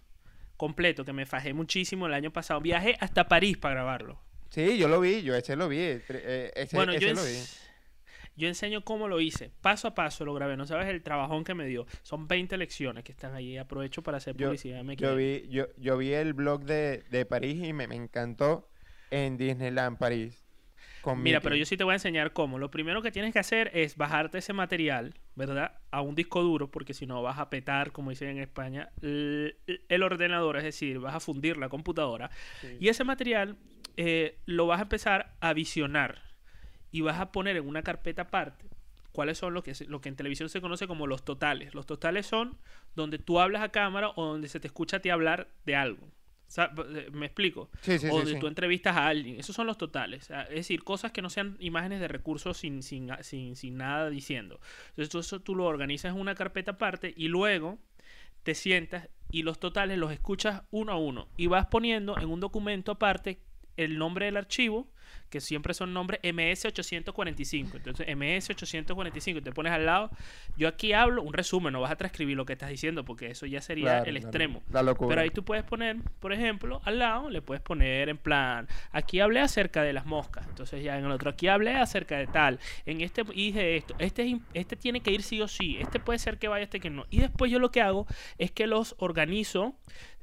completo, 0.63 1.03
que 1.03 1.11
me 1.11 1.25
fajé 1.25 1.53
muchísimo 1.53 2.07
el 2.07 2.13
año 2.13 2.31
pasado. 2.31 2.61
Viajé 2.61 2.95
hasta 3.01 3.27
París 3.27 3.57
para 3.57 3.75
grabarlo. 3.75 4.17
Sí, 4.49 4.77
yo 4.77 4.87
lo 4.87 5.01
vi, 5.01 5.21
yo 5.21 5.35
ese 5.35 5.55
lo 5.57 5.67
vi. 5.67 5.77
eh, 5.79 6.51
ese, 6.55 6.75
bueno, 6.77 6.93
yo, 6.93 7.13
lo 7.13 7.21
vi. 7.23 7.37
yo 8.37 8.47
enseño 8.47 8.83
cómo 8.85 9.07
lo 9.09 9.19
hice. 9.19 9.51
Paso 9.61 9.89
a 9.89 9.93
paso 9.93 10.23
lo 10.23 10.33
grabé. 10.33 10.55
No 10.55 10.65
sabes 10.65 10.87
el 10.87 11.03
trabajón 11.03 11.43
que 11.43 11.53
me 11.53 11.65
dio. 11.65 11.85
Son 12.01 12.27
20 12.29 12.55
lecciones 12.57 13.03
que 13.03 13.11
están 13.11 13.35
ahí. 13.35 13.57
Aprovecho 13.57 14.01
para 14.03 14.17
hacer 14.17 14.37
Yo, 14.37 14.47
publicidad. 14.47 14.83
mi 14.83 14.95
yo 14.95 15.15
vi, 15.17 15.45
yo, 15.49 15.67
yo 15.77 15.97
vi 15.97 16.13
el 16.13 16.33
blog 16.33 16.63
de, 16.63 17.03
de 17.09 17.25
París 17.25 17.61
y 17.61 17.73
me, 17.73 17.87
me 17.87 17.95
encantó 17.95 18.69
en 19.11 19.35
Disneyland 19.37 19.97
París. 19.97 20.39
Con 21.01 21.21
Mira, 21.21 21.39
Mickey. 21.39 21.43
pero 21.43 21.55
yo 21.57 21.65
sí 21.65 21.75
te 21.75 21.83
voy 21.83 21.91
a 21.91 21.95
enseñar 21.95 22.31
cómo. 22.31 22.57
Lo 22.59 22.71
primero 22.71 23.01
que 23.01 23.11
tienes 23.11 23.33
que 23.33 23.39
hacer 23.39 23.69
es 23.73 23.97
bajarte 23.97 24.37
ese 24.37 24.53
material, 24.53 25.13
¿verdad? 25.35 25.79
A 25.91 26.01
un 26.01 26.15
disco 26.15 26.41
duro, 26.43 26.69
porque 26.69 26.93
si 26.93 27.05
no 27.05 27.21
vas 27.21 27.39
a 27.39 27.49
petar, 27.49 27.91
como 27.91 28.09
dicen 28.11 28.29
en 28.29 28.39
España, 28.39 28.89
el, 29.01 29.57
el 29.89 30.03
ordenador, 30.03 30.57
es 30.57 30.63
decir, 30.63 30.99
vas 30.99 31.15
a 31.15 31.19
fundir 31.19 31.57
la 31.57 31.69
computadora. 31.69 32.29
Sí. 32.61 32.77
Y 32.79 32.89
ese 32.89 33.03
material 33.03 33.57
eh, 33.97 34.37
lo 34.45 34.67
vas 34.67 34.79
a 34.79 34.83
empezar 34.83 35.35
a 35.39 35.53
visionar 35.53 36.21
y 36.91 37.01
vas 37.01 37.19
a 37.19 37.31
poner 37.31 37.57
en 37.57 37.67
una 37.67 37.83
carpeta 37.83 38.23
aparte 38.23 38.69
cuáles 39.13 39.37
son 39.37 39.53
lo 39.53 39.63
que, 39.63 39.73
lo 39.87 40.01
que 40.01 40.09
en 40.09 40.15
televisión 40.15 40.49
se 40.49 40.59
conoce 40.59 40.87
como 40.87 41.07
los 41.07 41.23
totales. 41.23 41.73
Los 41.73 41.85
totales 41.85 42.25
son 42.25 42.57
donde 42.95 43.19
tú 43.19 43.39
hablas 43.39 43.61
a 43.61 43.69
cámara 43.69 44.09
o 44.15 44.25
donde 44.25 44.49
se 44.49 44.59
te 44.59 44.67
escucha 44.67 44.97
a 44.97 44.99
ti 44.99 45.09
hablar 45.09 45.47
de 45.65 45.75
algo. 45.75 46.07
Sa- 46.53 46.71
eh, 46.77 47.09
¿Me 47.11 47.25
explico? 47.25 47.71
Sí, 47.81 47.97
sí, 47.97 48.05
o 48.11 48.21
sí, 48.21 48.33
sí. 48.33 48.39
tú 48.39 48.45
entrevistas 48.45 48.95
a 48.95 49.07
alguien. 49.07 49.39
Esos 49.39 49.55
son 49.55 49.65
los 49.65 49.75
totales. 49.75 50.25
Sea, 50.25 50.43
es 50.43 50.55
decir, 50.57 50.83
cosas 50.83 51.11
que 51.11 51.23
no 51.23 51.31
sean 51.31 51.57
imágenes 51.59 51.99
de 51.99 52.07
recursos 52.07 52.57
sin, 52.57 52.83
sin, 52.83 53.09
sin, 53.21 53.55
sin 53.55 53.77
nada 53.77 54.11
diciendo. 54.11 54.59
Entonces, 54.89 55.09
tú, 55.09 55.17
eso 55.17 55.39
tú 55.41 55.55
lo 55.55 55.65
organizas 55.65 56.13
en 56.13 56.21
una 56.21 56.35
carpeta 56.35 56.73
aparte 56.73 57.11
y 57.17 57.27
luego 57.27 57.79
te 58.43 58.53
sientas 58.53 59.09
y 59.31 59.41
los 59.41 59.59
totales 59.59 59.97
los 59.97 60.11
escuchas 60.11 60.61
uno 60.69 60.91
a 60.91 60.97
uno. 60.97 61.27
Y 61.37 61.47
vas 61.47 61.65
poniendo 61.65 62.19
en 62.19 62.29
un 62.29 62.39
documento 62.39 62.91
aparte 62.91 63.41
el 63.75 63.97
nombre 63.97 64.27
del 64.27 64.37
archivo, 64.37 64.92
que 65.29 65.41
siempre 65.41 65.73
son 65.73 65.93
nombres 65.93 66.19
MS845. 66.21 67.75
Entonces, 67.75 68.07
MS845, 68.07 69.43
te 69.43 69.51
pones 69.51 69.71
al 69.73 69.85
lado. 69.85 70.09
Yo 70.57 70.67
aquí 70.67 70.93
hablo 70.93 71.21
un 71.23 71.33
resumen, 71.33 71.73
no 71.73 71.81
vas 71.81 71.91
a 71.91 71.95
transcribir 71.95 72.37
lo 72.37 72.45
que 72.45 72.53
estás 72.53 72.69
diciendo, 72.69 73.03
porque 73.05 73.27
eso 73.31 73.45
ya 73.45 73.61
sería 73.61 73.83
Claro, 73.83 74.05
el 74.05 74.13
claro. 74.15 74.27
extremo. 74.27 74.63
La 74.71 74.83
locura. 74.83 75.09
Pero 75.09 75.21
ahí 75.21 75.29
tú 75.29 75.43
puedes 75.43 75.63
poner, 75.63 75.97
por 76.19 76.33
ejemplo, 76.33 76.81
al 76.85 76.99
lado, 76.99 77.29
le 77.29 77.41
puedes 77.41 77.61
poner 77.61 78.09
en 78.09 78.17
plan, 78.17 78.67
aquí 78.91 79.19
hablé 79.19 79.39
acerca 79.39 79.83
de 79.83 79.93
las 79.93 80.05
moscas, 80.05 80.45
entonces 80.47 80.83
ya 80.83 80.97
en 80.97 81.05
el 81.05 81.11
otro, 81.11 81.29
aquí 81.31 81.47
hablé 81.47 81.73
acerca 81.75 82.17
de 82.17 82.27
tal, 82.27 82.59
en 82.85 83.01
este 83.01 83.23
dije 83.23 83.77
esto, 83.77 83.95
este, 83.99 84.39
este 84.53 84.75
tiene 84.75 85.01
que 85.01 85.11
ir 85.11 85.23
sí 85.23 85.41
o 85.41 85.47
sí, 85.47 85.77
este 85.79 85.99
puede 85.99 86.19
ser 86.19 86.37
que 86.37 86.47
vaya, 86.47 86.63
este 86.63 86.79
que 86.79 86.89
no. 86.89 87.05
Y 87.09 87.19
después 87.19 87.51
yo 87.51 87.59
lo 87.59 87.71
que 87.71 87.81
hago 87.81 88.05
es 88.37 88.51
que 88.51 88.67
los 88.67 88.95
organizo, 88.99 89.75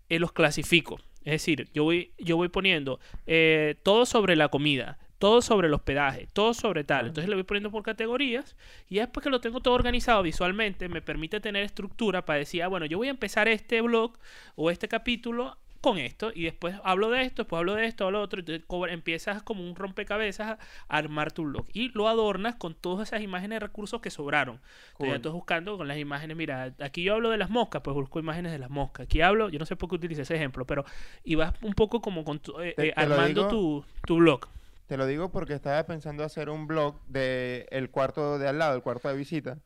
eh, 0.09 0.19
los 0.19 0.33
clasifico. 0.33 0.99
Es 1.25 1.33
decir, 1.33 1.69
yo 1.75 1.85
voy, 1.85 2.12
yo 2.19 2.37
voy 2.37 2.49
poniendo 2.49 2.99
eh, 3.27 3.77
todo 3.83 4.07
sobre 4.07 4.37
la 4.37 4.49
comida, 4.49 4.99
todo 5.19 5.43
sobre 5.43 5.69
el 5.69 5.75
hospedaje, 5.75 6.29
todo 6.33 6.55
sobre 6.55 6.83
tal. 6.83 7.09
Entonces 7.09 7.29
lo 7.29 7.37
voy 7.37 7.45
poniendo 7.45 7.71
por 7.71 7.83
categorías 7.83 8.57
y 8.89 8.97
después 8.97 9.23
que 9.23 9.31
lo 9.31 9.41
tengo 9.41 9.61
todo 9.61 9.75
organizado 9.75 10.23
visualmente, 10.23 10.89
me 10.89 11.03
permite 11.03 11.41
tener 11.41 11.62
estructura 11.62 12.25
para 12.25 12.39
decir, 12.39 12.62
ah, 12.62 12.69
bueno, 12.69 12.87
yo 12.87 12.97
voy 12.97 13.09
a 13.09 13.11
empezar 13.11 13.47
este 13.49 13.83
blog 13.83 14.12
o 14.57 14.71
este 14.71 14.89
capítulo 14.89 15.59
con 15.81 15.99
esto 15.99 16.31
y 16.35 16.45
después 16.45 16.77
hablo 16.85 17.11
de 17.11 17.23
esto, 17.23 17.43
después 17.43 17.59
hablo 17.59 17.75
de 17.75 17.87
esto, 17.87 18.05
hablo 18.07 18.19
de 18.19 18.25
otro, 18.25 18.41
entonces 18.41 18.63
empiezas 18.93 19.43
como 19.43 19.63
un 19.67 19.75
rompecabezas 19.77 20.59
a 20.59 20.59
armar 20.89 21.33
tu 21.33 21.45
blog 21.45 21.67
y 21.73 21.89
lo 21.91 22.09
adornas 22.09 22.57
con 22.57 22.75
todas 22.75 23.09
esas 23.09 23.23
imágenes 23.23 23.57
de 23.57 23.61
recursos 23.67 24.01
que 24.01 24.11
sobraron. 24.11 24.57
Entonces 24.57 24.95
Cool. 24.99 25.09
estás 25.17 25.33
buscando 25.33 25.77
con 25.79 25.89
las 25.89 25.97
imágenes, 25.99 26.37
mira, 26.37 26.75
aquí 26.81 27.03
yo 27.03 27.15
hablo 27.15 27.31
de 27.31 27.39
las 27.39 27.49
moscas, 27.51 27.81
pues 27.83 27.95
busco 27.95 28.19
imágenes 28.21 28.53
de 28.53 28.59
las 28.59 28.71
moscas. 28.71 29.05
Aquí 29.05 29.23
hablo, 29.23 29.49
yo 29.49 29.59
no 29.59 29.65
sé 29.67 29.75
por 29.77 29.89
qué 29.89 29.97
utilicé 29.97 30.23
ese 30.23 30.37
ejemplo, 30.37 30.67
pero 30.67 30.85
y 31.25 31.35
vas 31.35 31.55
un 31.63 31.73
poco 31.73 32.01
como 32.03 32.25
con 32.25 32.39
tu- 32.41 32.61
eh, 32.61 32.75
Te- 32.77 32.89
eh, 32.89 32.93
te 32.95 33.01
armando 33.01 33.45
digo- 33.45 33.49
tu, 33.49 33.85
tu 34.07 34.17
blog. 34.17 34.47
Te 34.87 34.97
lo 34.97 35.07
digo 35.07 35.31
porque 35.31 35.55
estaba 35.55 35.83
pensando 35.85 36.25
hacer 36.25 36.51
un 36.51 36.67
blog 36.67 36.97
de 37.07 37.67
el 37.71 37.91
cuarto 37.91 38.39
de 38.39 38.49
al 38.49 38.59
lado, 38.59 38.75
el 38.75 38.83
cuarto 38.83 39.09
de 39.09 39.17
visita. 39.17 39.59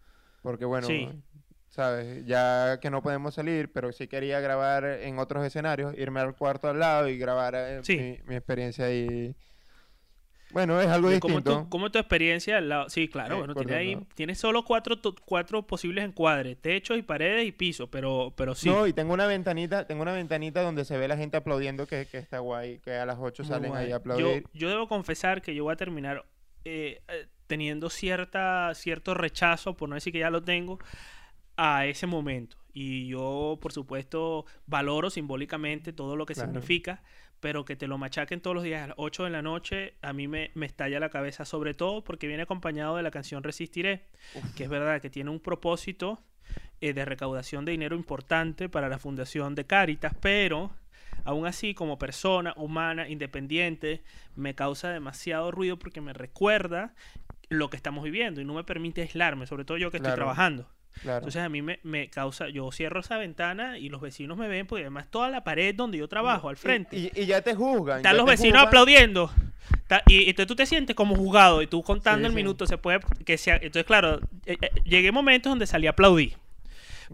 Porque 0.42 0.66
bueno, 0.66 0.86
Sí. 0.86 1.08
Sabes, 1.74 2.24
ya 2.24 2.78
que 2.80 2.88
no 2.90 3.02
podemos 3.02 3.34
salir, 3.34 3.72
pero 3.72 3.92
sí 3.92 4.06
quería 4.08 4.40
grabar 4.40 4.84
en 4.84 5.18
otros 5.18 5.44
escenarios, 5.44 5.94
irme 5.98 6.20
al 6.20 6.34
cuarto 6.36 6.68
al 6.68 6.78
lado 6.78 7.08
y 7.08 7.18
grabar 7.18 7.54
eh, 7.56 7.80
Sí. 7.82 7.96
mi, 7.98 8.18
mi 8.26 8.36
experiencia 8.36 8.86
ahí. 8.86 9.34
Bueno, 10.50 10.80
es 10.80 10.86
algo 10.86 11.08
De 11.10 11.18
¿Cómo 11.18 11.34
distinto. 11.38 11.62
tu, 11.64 11.68
cómo 11.68 11.90
tu 11.90 11.98
experiencia 11.98 12.58
al 12.58 12.68
lado? 12.68 12.88
Sí, 12.88 13.08
claro, 13.08 13.38
bueno, 13.38 13.54
tiene 13.54 13.72
el 13.72 13.78
ahí, 13.78 13.94
lado. 13.94 14.06
tiene 14.14 14.34
solo 14.36 14.64
cuatro, 14.64 14.94
cuatro 15.24 15.66
posibles 15.66 16.04
encuadres, 16.04 16.56
techos 16.60 16.96
y 16.96 17.02
paredes 17.02 17.44
y 17.46 17.50
piso, 17.50 17.90
pero, 17.90 18.32
pero 18.36 18.54
sí. 18.54 18.68
No, 18.68 18.86
y 18.86 18.92
tengo 18.92 19.14
una 19.14 19.26
ventanita, 19.26 19.84
tengo 19.88 20.02
una 20.02 20.12
ventanita 20.12 20.62
donde 20.62 20.84
se 20.84 20.96
ve 20.96 21.08
la 21.08 21.16
gente 21.16 21.36
aplaudiendo 21.38 21.88
que, 21.88 22.06
que 22.06 22.18
está 22.18 22.38
guay, 22.38 22.78
que 22.78 22.92
a 22.94 23.04
las 23.04 23.16
8 23.18 23.42
Muy 23.42 23.48
salen 23.50 23.70
guay. 23.70 23.80
ahí 23.80 23.86
a 23.86 23.90
yo, 23.90 23.96
aplaudir. 23.96 24.44
yo 24.52 24.68
debo 24.68 24.86
confesar 24.86 25.42
que 25.42 25.56
yo 25.56 25.64
voy 25.64 25.72
a 25.72 25.76
terminar 25.76 26.24
eh, 26.64 27.02
eh, 27.08 27.26
teniendo 27.48 27.90
cierta, 27.90 28.72
cierto 28.76 29.12
rechazo, 29.14 29.74
por 29.76 29.88
no 29.88 29.96
decir 29.96 30.12
que 30.12 30.20
ya 30.20 30.30
lo 30.30 30.44
tengo, 30.44 30.78
a 31.56 31.86
ese 31.86 32.06
momento. 32.06 32.56
y 32.76 33.06
yo, 33.06 33.56
por 33.62 33.72
supuesto, 33.72 34.46
valoro 34.66 35.08
simbólicamente 35.08 35.92
todo 35.92 36.16
lo 36.16 36.26
que 36.26 36.34
Claro. 36.34 36.50
significa, 36.50 37.04
pero 37.38 37.64
que 37.64 37.76
te 37.76 37.86
lo 37.86 37.98
machaquen 37.98 38.40
todos 38.40 38.56
los 38.56 38.64
días 38.64 38.82
a 38.82 38.86
las 38.88 38.96
8 38.98 39.22
de 39.22 39.30
la 39.30 39.42
noche, 39.42 39.94
a 40.02 40.12
mí 40.12 40.26
me, 40.26 40.50
me 40.54 40.66
estalla 40.66 40.98
la 40.98 41.08
cabeza, 41.08 41.44
sobre 41.44 41.74
todo 41.74 42.02
porque 42.02 42.26
viene 42.26 42.42
acompañado 42.42 42.96
de 42.96 43.04
la 43.04 43.12
canción 43.12 43.44
Resistiré, 43.44 44.06
que 44.56 44.64
es 44.64 44.68
verdad 44.68 45.00
que 45.00 45.08
tiene 45.08 45.30
un 45.30 45.38
propósito 45.38 46.20
eh, 46.80 46.92
de 46.94 47.04
recaudación 47.04 47.64
de 47.64 47.70
dinero 47.70 47.94
importante 47.94 48.68
para 48.68 48.88
la 48.88 48.98
fundación 48.98 49.54
de 49.54 49.66
Caritas, 49.66 50.12
pero 50.20 50.72
aún 51.24 51.46
así 51.46 51.74
como 51.74 51.96
persona 51.96 52.54
humana, 52.56 53.08
independiente, 53.08 54.02
me 54.34 54.56
causa 54.56 54.90
demasiado 54.90 55.52
ruido 55.52 55.78
porque 55.78 56.00
me 56.00 56.12
recuerda 56.12 56.92
lo 57.50 57.70
que 57.70 57.76
estamos 57.76 58.02
viviendo 58.02 58.40
y 58.40 58.44
no 58.44 58.54
me 58.54 58.64
permite 58.64 59.02
aislarme, 59.02 59.46
sobre 59.46 59.64
todo 59.64 59.78
yo 59.78 59.92
que 59.92 59.98
estoy 59.98 60.10
trabajando. 60.16 60.68
Claro. 61.02 61.18
Entonces 61.18 61.42
a 61.42 61.48
mí 61.48 61.60
me, 61.62 61.80
me 61.82 62.08
causa, 62.08 62.48
yo 62.48 62.70
cierro 62.72 63.00
esa 63.00 63.18
ventana 63.18 63.78
y 63.78 63.88
los 63.88 64.00
vecinos 64.00 64.38
me 64.38 64.48
ven, 64.48 64.66
porque 64.66 64.82
además 64.82 65.08
toda 65.10 65.28
la 65.28 65.42
pared 65.44 65.74
donde 65.74 65.98
yo 65.98 66.08
trabajo, 66.08 66.48
al 66.48 66.56
frente, 66.56 66.96
Y, 66.96 67.10
y- 67.14 67.22
y 67.22 67.26
ya 67.26 67.42
te 67.42 67.54
juzgan. 67.54 67.96
están 67.98 68.16
los 68.16 68.26
vecinos 68.26 68.52
juzgan. 68.60 68.68
aplaudiendo. 68.68 69.30
Y, 70.06 70.28
entonces 70.30 70.46
tú 70.46 70.56
te 70.56 70.66
sientes 70.66 70.94
como 70.94 71.14
juzgado 71.16 71.62
y 71.62 71.66
tú 71.66 71.82
contando 71.82 72.20
Sí, 72.20 72.26
el 72.26 72.32
sí. 72.32 72.36
minuto 72.36 72.66
se 72.66 72.78
puede 72.78 73.00
que 73.24 73.38
sea 73.38 73.56
entonces 73.56 73.84
claro 73.84 74.20
eh, 74.46 74.56
eh, 74.60 74.70
llegué 74.84 75.10
momentos 75.12 75.50
donde 75.50 75.66
salí 75.66 75.86
a 75.86 75.90
aplaudir 75.90 76.36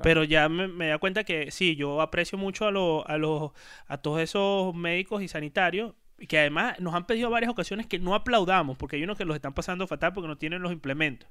pero 0.02 0.25
ya 0.25 0.49
me, 0.49 0.66
me 0.68 0.88
da 0.88 0.99
cuenta 0.99 1.25
que 1.25 1.50
sí 1.50 1.76
yo 1.76 2.00
aprecio 2.00 2.38
mucho 2.38 2.66
a 2.66 2.70
los 2.70 3.04
a 3.06 3.18
los 3.18 3.52
a 3.87 3.99
todos 3.99 4.20
esos 4.20 4.75
médicos 4.75 5.22
y 5.22 5.28
sanitarios 5.28 5.94
que 6.28 6.38
además 6.38 6.78
nos 6.80 6.94
han 6.94 7.06
pedido 7.06 7.30
varias 7.30 7.50
ocasiones 7.50 7.87
que 7.87 7.99
no 7.99 8.14
aplaudamos 8.14 8.76
porque 8.76 8.96
hay 8.96 9.02
unos 9.04 9.16
que 9.18 9.25
los 9.25 9.34
están 9.37 9.52
pasando 9.54 9.87
fatal 9.87 10.12
porque 10.12 10.28
no 10.28 10.37
tienen 10.38 10.62
los 10.62 10.72
implementos 10.72 11.28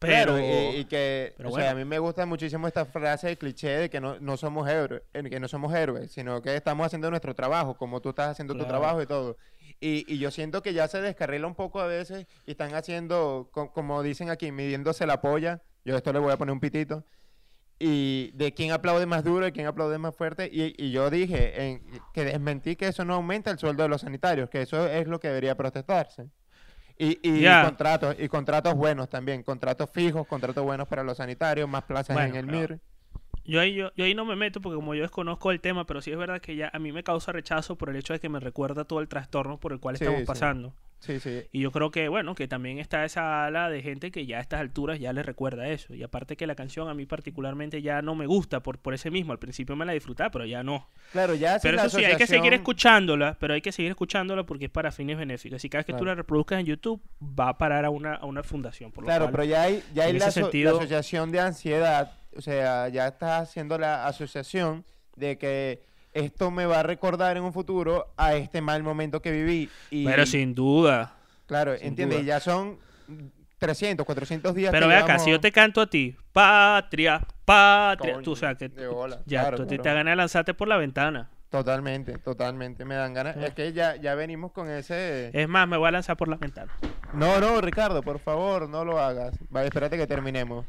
pero 0.00 0.12
Claro, 0.34 0.38
y, 0.40 0.78
y 0.80 0.84
que, 0.86 1.34
pero 1.36 1.50
o 1.50 1.52
sea, 1.52 1.70
a 1.70 1.74
mí 1.74 1.84
me 1.84 1.98
gusta 2.00 2.26
muchísimo 2.26 2.66
esta 2.66 2.84
frase 2.86 3.28
de 3.28 3.36
cliché 3.36 3.68
de 3.68 3.90
que 3.90 4.00
no, 4.00 4.18
no 4.18 4.36
somos 4.36 4.68
héroes, 4.68 5.02
eh, 5.12 5.22
que 5.30 5.38
no 5.38 5.46
somos 5.46 5.72
héroes, 5.72 6.10
sino 6.10 6.42
que 6.42 6.56
estamos 6.56 6.86
haciendo 6.86 7.08
nuestro 7.10 7.34
trabajo, 7.34 7.76
como 7.76 8.00
tú 8.00 8.08
estás 8.08 8.30
haciendo 8.30 8.54
tu 8.54 8.60
trabajo 8.68 9.00
y 9.02 9.06
todo. 9.06 9.36
Y, 9.78 10.04
y 10.12 10.18
yo 10.18 10.30
siento 10.32 10.62
que 10.62 10.72
ya 10.74 10.88
se 10.88 11.00
descarrila 11.00 11.46
un 11.46 11.54
poco 11.54 11.80
a 11.80 11.86
veces 11.86 12.26
y 12.44 12.50
están 12.50 12.74
haciendo, 12.74 13.50
co- 13.52 13.72
como 13.72 14.02
dicen 14.02 14.28
aquí, 14.30 14.50
midiéndose 14.52 15.06
la 15.06 15.20
polla. 15.20 15.62
Yo 15.84 15.96
esto 15.96 16.12
le 16.12 16.18
voy 16.18 16.32
a 16.32 16.36
poner 16.36 16.52
un 16.52 16.60
pitito. 16.60 17.04
Y 17.78 18.30
de 18.34 18.52
quién 18.52 18.72
aplaude 18.72 19.06
más 19.06 19.24
duro 19.24 19.46
y 19.46 19.52
quién 19.52 19.66
aplaude 19.66 19.96
más 19.96 20.14
fuerte. 20.14 20.50
Y, 20.52 20.74
y 20.76 20.90
yo 20.90 21.08
dije 21.08 21.62
en- 21.62 21.82
que 22.12 22.24
desmentí 22.26 22.76
que 22.76 22.88
eso 22.88 23.04
no 23.06 23.14
aumenta 23.14 23.50
el 23.50 23.58
sueldo 23.58 23.82
de 23.82 23.88
los 23.88 24.02
sanitarios, 24.02 24.50
que 24.50 24.60
eso 24.62 24.86
es 24.86 25.06
lo 25.08 25.18
que 25.18 25.28
debería 25.28 25.56
protestarse. 25.56 26.28
Y, 27.02 27.18
y 27.22 27.44
contratos, 27.64 28.14
y 28.18 28.28
contratos 28.28 28.74
buenos 28.74 29.08
también, 29.08 29.42
contratos 29.42 29.88
fijos, 29.88 30.26
contratos 30.26 30.62
buenos 30.62 30.86
para 30.86 31.02
los 31.02 31.16
sanitarios, 31.16 31.66
más 31.66 31.84
plazas 31.84 32.14
Bueno, 32.14 32.36
en 32.36 32.50
el. 32.50 32.54
MIR. 32.54 32.78
Yo 33.46 33.58
ahí, 33.58 33.74
yo, 33.74 33.90
yo 33.96 34.04
ahí 34.04 34.14
no 34.14 34.26
me 34.26 34.36
meto 34.36 34.60
porque 34.60 34.76
como 34.76 34.94
yo 34.94 35.00
desconozco 35.00 35.50
el 35.50 35.62
tema, 35.62 35.86
pero 35.86 36.02
sí 36.02 36.12
es 36.12 36.18
verdad 36.18 36.42
que 36.42 36.56
ya 36.56 36.70
a 36.74 36.78
mí 36.78 36.92
me 36.92 37.02
causa 37.02 37.32
rechazo 37.32 37.76
por 37.76 37.88
el 37.88 37.96
hecho 37.96 38.12
de 38.12 38.20
que 38.20 38.28
me 38.28 38.38
recuerda 38.38 38.84
todo 38.84 39.00
el 39.00 39.08
trastorno 39.08 39.58
por 39.58 39.72
el 39.72 39.80
cual 39.80 39.96
Sí, 39.96 40.04
estamos 40.04 40.24
pasando. 40.26 40.68
Sí, 40.68 40.74
sí. 41.00 41.42
Y 41.52 41.60
yo 41.60 41.72
creo 41.72 41.90
que, 41.90 42.08
bueno, 42.08 42.34
que 42.34 42.46
también 42.46 42.78
está 42.78 43.04
esa 43.06 43.46
ala 43.46 43.70
de 43.70 43.80
gente 43.82 44.10
que 44.10 44.26
ya 44.26 44.36
a 44.36 44.40
estas 44.40 44.60
alturas 44.60 45.00
ya 45.00 45.12
les 45.14 45.24
recuerda 45.24 45.66
eso. 45.68 45.94
Y 45.94 46.02
aparte 46.02 46.36
que 46.36 46.46
la 46.46 46.54
canción 46.54 46.88
a 46.88 46.94
mí 46.94 47.06
particularmente 47.06 47.80
ya 47.80 48.02
no 48.02 48.14
me 48.14 48.26
gusta 48.26 48.60
por, 48.60 48.78
por 48.78 48.92
ese 48.92 49.10
mismo. 49.10 49.32
Al 49.32 49.38
principio 49.38 49.74
me 49.76 49.86
la 49.86 49.92
disfrutaba, 49.92 50.30
pero 50.30 50.44
ya 50.44 50.62
no. 50.62 50.88
Claro, 51.12 51.34
ya 51.34 51.58
Pero 51.62 51.76
la 51.76 51.86
eso 51.86 51.98
sí, 51.98 52.04
hay 52.04 52.16
que 52.16 52.26
seguir 52.26 52.52
asociación- 52.52 52.54
escuchándola, 52.54 53.36
pero 53.40 53.54
hay 53.54 53.62
que 53.62 53.72
seguir 53.72 53.90
escuchándola 53.90 54.44
porque 54.44 54.66
es 54.66 54.70
para 54.70 54.92
fines 54.92 55.16
benéficos. 55.16 55.64
Y 55.64 55.70
cada 55.70 55.80
vez 55.80 55.86
que 55.86 55.92
tú 55.92 55.98
Claro. 56.00 56.10
la 56.10 56.14
reproduzcas 56.16 56.60
en 56.60 56.66
YouTube, 56.66 57.00
va 57.22 57.48
a 57.48 57.58
parar 57.58 57.84
a 57.86 57.90
una, 57.90 58.14
a 58.16 58.26
una 58.26 58.42
fundación. 58.42 58.92
Por 58.92 59.04
lo 59.04 59.06
Claro, 59.06 59.24
cual- 59.24 59.32
pero 59.32 59.44
ya 59.44 59.62
hay, 59.62 59.82
ya 59.94 60.04
hay 60.04 60.12
la, 60.12 60.18
la 60.18 60.26
asociación 60.26 61.32
de 61.32 61.40
ansiedad, 61.40 62.12
o 62.36 62.40
sea, 62.42 62.88
ya 62.88 63.08
está 63.08 63.38
haciendo 63.38 63.78
la 63.78 64.06
asociación 64.06 64.84
de 65.16 65.38
que 65.38 65.82
esto 66.12 66.50
me 66.50 66.66
va 66.66 66.80
a 66.80 66.82
recordar 66.82 67.36
en 67.36 67.44
un 67.44 67.52
futuro 67.52 68.08
a 68.16 68.34
este 68.34 68.60
mal 68.60 68.82
momento 68.82 69.20
que 69.22 69.30
viví. 69.30 69.68
Y, 69.90 70.04
Pero 70.04 70.26
sin 70.26 70.54
duda. 70.54 71.14
Claro, 71.46 71.76
sin 71.76 71.94
duda. 71.96 72.20
ya 72.20 72.40
son 72.40 72.78
300, 73.58 74.06
400 74.06 74.54
días 74.54 74.70
Pero 74.70 74.86
que 74.86 74.94
ve 74.94 74.96
acá, 74.96 75.18
si 75.18 75.30
yo 75.30 75.40
te 75.40 75.52
canto 75.52 75.80
a 75.80 75.86
ti, 75.86 76.16
patria, 76.32 77.20
patria, 77.44 78.14
Coño, 78.14 78.22
tú, 78.24 78.32
o 78.32 78.36
sea, 78.36 78.54
que 78.54 78.68
de 78.68 78.88
bola, 78.88 79.20
ya, 79.26 79.42
claro, 79.42 79.56
tú 79.58 79.66
claro. 79.66 79.82
te 79.82 79.88
da 79.88 79.94
ganas 79.94 80.12
de 80.12 80.16
lanzarte 80.16 80.54
por 80.54 80.68
la 80.68 80.76
ventana. 80.76 81.28
Totalmente, 81.50 82.16
totalmente, 82.18 82.84
me 82.84 82.94
dan 82.94 83.12
ganas. 83.12 83.36
Es 83.36 83.52
que 83.54 83.72
ya, 83.72 83.96
ya 83.96 84.14
venimos 84.14 84.52
con 84.52 84.70
ese... 84.70 85.30
Es 85.32 85.48
más, 85.48 85.66
me 85.66 85.76
voy 85.76 85.88
a 85.88 85.90
lanzar 85.90 86.16
por 86.16 86.28
la 86.28 86.36
ventana. 86.36 86.72
No, 87.12 87.40
no, 87.40 87.60
Ricardo, 87.60 88.02
por 88.02 88.20
favor, 88.20 88.68
no 88.68 88.84
lo 88.84 89.00
hagas. 89.00 89.36
Vale, 89.50 89.66
espérate 89.66 89.96
que 89.96 90.06
terminemos. 90.06 90.64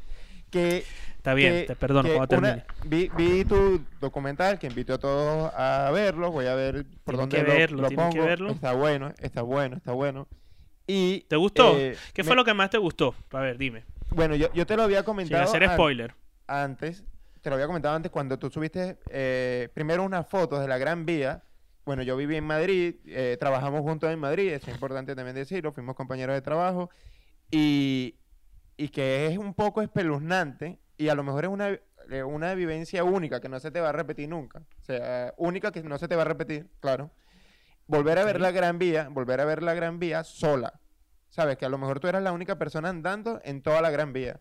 Que 0.51 0.83
Está 1.17 1.33
bien, 1.33 1.53
que- 1.53 1.63
te 1.67 1.75
perdono 1.75 2.09
que 2.09 2.15
cuando 2.15 2.37
una- 2.37 2.65
vi, 2.85 3.09
vi 3.15 3.45
tu 3.45 3.83
documental 3.99 4.59
que 4.59 4.67
invito 4.67 4.93
a 4.93 4.97
todos 4.97 5.51
a 5.55 5.89
verlo. 5.93 6.31
Voy 6.31 6.47
a 6.47 6.55
ver 6.55 6.85
por 7.03 7.15
dónde 7.17 7.37
que 7.37 7.43
lo, 7.43 7.49
verlo, 7.53 7.81
lo 7.83 7.89
que 7.89 7.95
pongo. 7.95 8.25
verlo. 8.25 8.49
Está 8.51 8.73
bueno, 8.73 9.13
está 9.19 9.41
bueno, 9.43 9.77
está 9.77 9.91
bueno. 9.93 10.27
Y, 10.87 11.21
¿Te 11.29 11.35
gustó? 11.35 11.77
eh, 11.77 11.95
¿Qué 12.13 12.23
me- 12.23 12.27
fue 12.27 12.35
lo 12.35 12.43
que 12.43 12.53
más 12.53 12.69
te 12.69 12.77
gustó? 12.77 13.15
A 13.31 13.39
ver, 13.39 13.57
dime. 13.57 13.85
Bueno, 14.09 14.35
yo, 14.35 14.51
yo 14.53 14.65
te 14.65 14.75
lo 14.75 14.83
había 14.83 14.97
Sin 14.99 15.05
comentado 15.05 15.43
hacer 15.43 15.63
an- 15.63 15.73
spoiler. 15.73 16.13
antes. 16.47 17.03
Te 17.41 17.49
lo 17.49 17.55
había 17.55 17.67
comentado 17.67 17.95
antes 17.95 18.11
cuando 18.11 18.37
tú 18.37 18.49
subiste 18.49 18.97
eh, 19.09 19.69
primero 19.73 20.03
unas 20.03 20.27
fotos 20.27 20.59
de 20.59 20.67
la 20.67 20.77
Gran 20.77 21.05
Vía. 21.05 21.43
Bueno, 21.85 22.03
yo 22.03 22.15
viví 22.17 22.35
en 22.35 22.43
Madrid, 22.45 22.95
eh, 23.07 23.37
trabajamos 23.39 23.81
juntos 23.81 24.11
en 24.11 24.19
Madrid, 24.19 24.49
es 24.53 24.67
importante 24.67 25.15
también 25.15 25.35
decirlo, 25.35 25.71
fuimos 25.71 25.95
compañeros 25.95 26.35
de 26.35 26.41
trabajo. 26.41 26.89
Y, 27.49 28.15
y 28.83 28.89
que 28.89 29.27
es 29.27 29.37
un 29.37 29.53
poco 29.53 29.81
espeluznante 29.81 30.79
y 30.97 31.09
a 31.09 31.15
lo 31.15 31.23
mejor 31.23 31.45
es 31.45 31.51
una, 31.51 31.69
eh, 31.69 32.23
una 32.23 32.55
vivencia 32.55 33.03
única 33.03 33.39
que 33.39 33.47
no 33.49 33.59
se 33.59 33.69
te 33.71 33.79
va 33.79 33.89
a 33.89 33.91
repetir 33.91 34.27
nunca. 34.27 34.59
O 34.59 34.83
sea, 34.83 35.33
única 35.37 35.71
que 35.71 35.83
no 35.83 35.97
se 35.99 36.07
te 36.07 36.15
va 36.15 36.23
a 36.23 36.25
repetir, 36.25 36.67
claro. 36.79 37.11
Volver 37.85 38.17
a 38.17 38.23
ver 38.25 38.39
la 38.41 38.51
Gran 38.51 38.79
Vía, 38.79 39.09
volver 39.09 39.39
a 39.41 39.45
ver 39.45 39.61
la 39.61 39.73
Gran 39.73 39.99
Vía 39.99 40.23
sola. 40.23 40.79
Sabes 41.29 41.57
que 41.57 41.65
a 41.65 41.69
lo 41.69 41.77
mejor 41.77 41.99
tú 41.99 42.07
eras 42.07 42.23
la 42.23 42.31
única 42.31 42.57
persona 42.57 42.89
andando 42.89 43.39
en 43.43 43.61
toda 43.61 43.81
la 43.81 43.91
Gran 43.91 44.13
Vía. 44.13 44.39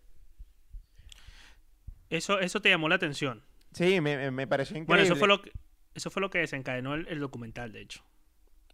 Eso, 2.08 2.40
eso 2.40 2.60
te 2.60 2.68
llamó 2.70 2.88
la 2.88 2.96
atención. 2.96 3.44
Sí, 3.72 4.00
me, 4.00 4.16
me- 4.16 4.30
me 4.30 4.46
pareció 4.46 4.76
increíble. 4.76 5.02
Bueno, 5.02 5.04
eso 5.04 5.16
fue 5.16 5.28
lo 5.28 5.42
que, 5.42 5.52
eso 5.94 6.10
fue 6.10 6.20
lo 6.20 6.30
que 6.30 6.38
desencadenó 6.38 6.94
el, 6.94 7.06
el 7.08 7.20
documental, 7.20 7.72
de 7.72 7.82
hecho. 7.82 8.02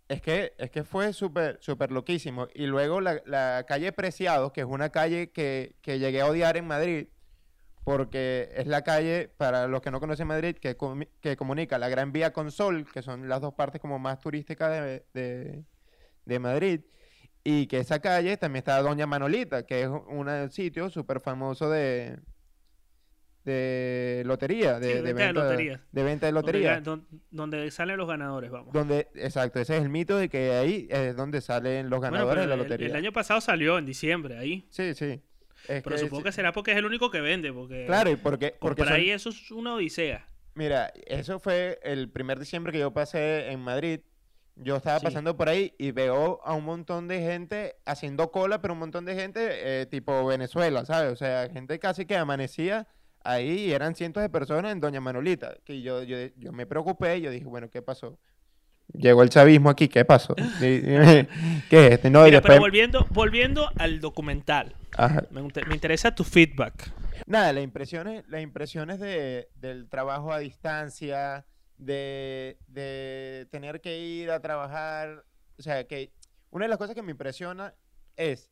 Es 0.09 0.23
que, 0.23 0.55
es 0.59 0.71
que 0.71 0.85
fue 0.85 1.13
súper 1.13 1.59
súper 1.61 1.91
loquísimo. 1.91 2.47
Y 2.55 2.67
luego 2.67 3.01
la, 3.01 3.21
la 3.27 3.65
calle 3.67 3.93
Preciados, 3.93 4.53
que 4.53 4.61
es 4.61 4.67
una 4.67 4.91
calle 4.91 5.33
que, 5.33 5.77
que 5.83 5.99
llegué 5.99 6.21
a 6.21 6.27
odiar 6.27 6.57
en 6.57 6.67
Madrid, 6.67 7.09
porque 7.85 8.51
es 8.57 8.67
la 8.69 8.83
calle, 8.85 9.29
para 9.39 9.69
los 9.69 9.83
que 9.83 9.91
no 9.93 10.01
conocen 10.01 10.29
Madrid, 10.29 10.57
que, 10.59 10.77
que 11.21 11.37
comunica 11.37 11.79
la 11.79 11.89
Gran 11.91 12.13
Vía 12.13 12.33
con 12.33 12.53
Sol, 12.53 12.87
que 12.93 13.03
son 13.03 13.29
las 13.29 13.41
dos 13.43 13.55
partes 13.55 13.81
como 13.81 13.99
más 13.99 14.21
turísticas 14.21 14.73
de, 14.73 15.07
de- 15.15 15.65
de 16.27 16.39
Madrid. 16.41 16.83
Y 17.45 17.67
que 17.69 17.79
esa 17.81 18.01
calle 18.01 18.37
también 18.39 18.61
está 18.61 18.81
Doña 18.83 19.07
Manolita, 19.07 19.65
que 19.67 19.83
es 19.83 19.89
un 19.89 20.51
sitio 20.53 20.91
súper 20.91 21.21
famoso 21.21 21.71
de, 21.71 22.19
de 23.47 24.23
lotería, 24.27 24.79
de, 24.81 24.89
Sí, 24.89 24.95
de 24.95 25.03
venta 25.03 25.21
de 25.23 25.25
venta 25.33 25.43
loterías. 25.43 25.81
de 25.93 26.03
venta 26.03 26.27
de 26.27 26.33
Donde, 26.33 26.47
lotería. 26.53 26.79
ga- 26.79 26.83
don- 26.83 27.07
donde 27.31 27.71
salen 27.71 27.97
los 27.97 28.09
ganadores, 28.09 28.51
vamos. 28.51 28.73
Donde, 28.75 29.09
exacto, 29.15 29.61
ese 29.61 29.77
es 29.77 29.83
el 29.83 29.89
mito 29.89 30.17
de 30.19 30.29
que 30.29 30.53
ahí 30.53 30.89
es 30.91 31.17
donde 31.17 31.41
salen 31.41 31.89
los 31.89 32.01
ganadores 32.01 32.43
de 32.43 32.49
la 32.49 32.57
lotería. 32.57 32.89
El, 32.89 32.97
año 32.97 33.13
pasado 33.13 33.41
salió 33.41 33.79
en 33.79 33.87
diciembre 33.87 34.37
ahí. 34.37 34.67
Sí, 34.71 34.95
sí. 34.95 35.23
Es 35.69 35.83
Pero 35.83 35.97
supongo 35.99 36.25
que 36.25 36.33
será 36.33 36.53
porque 36.53 36.73
es 36.73 36.77
el 36.77 36.85
único 36.85 37.11
que 37.11 37.21
vende, 37.21 37.53
porque 37.53 37.87
Claro, 37.87 38.11
y 38.11 38.17
porque, 38.17 38.55
porque 38.61 38.85
son- 38.85 38.93
ahí 38.93 39.11
eso 39.11 39.31
es 39.31 39.51
una 39.51 39.75
odisea. 39.75 40.27
mira, 40.55 40.93
eso 41.07 41.39
fue 41.39 41.79
el 41.83 42.11
primer 42.11 42.39
diciembre 42.39 42.73
que 42.73 42.81
yo 42.81 42.93
pasé 42.93 43.51
en 43.53 43.61
Madrid. 43.61 44.01
Yo 44.59 44.77
estaba 44.77 45.01
Sí. 45.01 45.05
pasando 45.05 45.37
por 45.37 45.51
ahí 45.51 45.75
y 45.77 45.91
veo 45.91 46.41
a 46.43 46.55
un 46.55 46.65
montón 46.65 47.09
de 47.09 47.21
gente 47.21 47.77
haciendo 47.85 48.31
cola, 48.33 48.63
pero 48.63 48.73
un 48.73 48.81
montón 48.81 49.05
de 49.05 49.15
gente 49.15 49.41
eh, 49.83 49.87
tipo 49.87 50.25
Venezuela, 50.25 50.85
¿sabes? 50.87 51.13
O 51.13 51.17
sea, 51.17 51.49
gente 51.51 51.79
casi 51.79 52.07
que 52.07 52.17
amanecía 52.17 52.87
ahí 53.27 53.73
eran 53.73 53.95
cientos 53.95 54.23
de 54.23 54.29
personas 54.29 54.73
en 54.73 54.81
Doña 54.81 55.01
Manolita. 55.01 55.57
Que 55.65 55.83
yo, 55.83 56.03
yo, 56.03 56.17
yo 56.37 56.53
me 56.53 56.67
preocupé 56.67 57.19
y 57.19 57.23
yo 57.23 57.31
dije, 57.31 57.45
bueno, 57.45 57.69
¿qué 57.71 57.83
pasó? 57.83 58.19
Llegó 58.93 59.23
el 59.23 59.31
chavismo 59.31 59.69
aquí, 59.69 59.89
¿qué 59.89 60.05
pasó? 60.05 60.35
¿Qué 60.61 61.27
es 61.71 61.93
este? 61.93 62.11
No, 62.11 62.25
pero 62.25 62.59
volviendo, 62.59 63.07
volviendo 63.11 63.69
al 63.77 64.01
documental, 64.01 64.75
Ajá. 64.97 65.25
me, 65.31 65.43
me 65.43 65.75
interesa 65.75 66.15
tu 66.15 66.25
feedback. 66.25 66.93
Nada, 67.27 67.53
las 67.53 67.65
impresiones, 67.65 68.25
las 68.29 68.43
impresiones 68.43 69.01
de, 69.01 69.49
del 69.57 69.89
trabajo 69.89 70.33
a 70.33 70.39
distancia, 70.39 71.47
de, 71.79 72.59
de 72.69 73.49
tener 73.51 73.81
que 73.81 73.99
ir 73.99 74.31
a 74.31 74.41
trabajar. 74.41 75.25
O 75.59 75.63
sea, 75.63 75.85
que 75.87 76.13
una 76.51 76.67
de 76.67 76.69
las 76.69 76.79
cosas 76.79 76.95
que 76.95 77.03
me 77.03 77.11
impresiona 77.11 77.75
es 78.17 78.51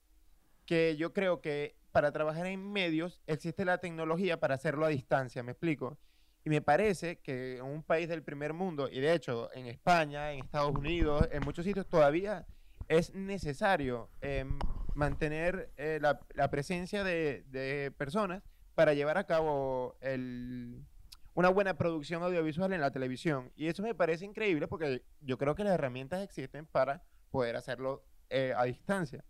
que 0.66 0.96
yo 0.96 1.12
creo 1.12 1.40
que 1.40 1.76
para 1.94 2.10
trabajar 2.10 2.46
en 2.46 2.72
medios 2.72 3.20
existe 3.28 3.64
la 3.64 3.78
tecnología 3.78 4.40
para 4.40 4.56
hacerlo 4.56 4.84
a 4.84 4.88
distancia, 4.88 5.44
¿me 5.44 5.52
explico? 5.52 5.96
Y 6.44 6.50
me 6.50 6.60
parece 6.60 7.20
que 7.20 7.58
en 7.58 7.64
un 7.66 7.84
país 7.84 8.08
del 8.08 8.24
primer 8.24 8.52
mundo, 8.52 8.88
y 8.90 8.98
de 8.98 9.14
hecho 9.14 9.48
en 9.54 9.66
España, 9.66 10.32
en 10.32 10.40
Estados 10.40 10.74
Unidos, 10.74 11.28
en 11.30 11.44
muchos 11.44 11.64
sitios 11.64 11.86
todavía 11.86 12.48
es 12.88 13.14
necesario 13.14 14.10
em, 14.22 14.58
mantener 14.96 15.70
eh, 15.76 16.00
la, 16.02 16.50
presencia 16.50 17.04
de, 17.04 17.94
personas 17.96 18.42
para 18.74 18.92
llevar 18.92 19.16
a 19.16 19.24
cabo 19.24 19.96
una 21.34 21.48
buena 21.50 21.78
producción 21.78 22.24
audiovisual 22.24 22.72
en 22.72 22.80
la 22.80 22.90
televisión. 22.90 23.52
Y 23.54 23.68
eso 23.68 23.84
me 23.84 23.94
parece 23.94 24.24
increíble 24.24 24.66
porque 24.66 25.04
yo 25.20 25.38
creo 25.38 25.54
que 25.54 25.62
las 25.62 25.74
herramientas 25.74 26.24
existen 26.24 26.66
para 26.66 27.04
poder 27.30 27.54
hacerlo 27.54 28.02
eh, 28.30 28.52
a 28.56 28.64
distancia. 28.64 29.24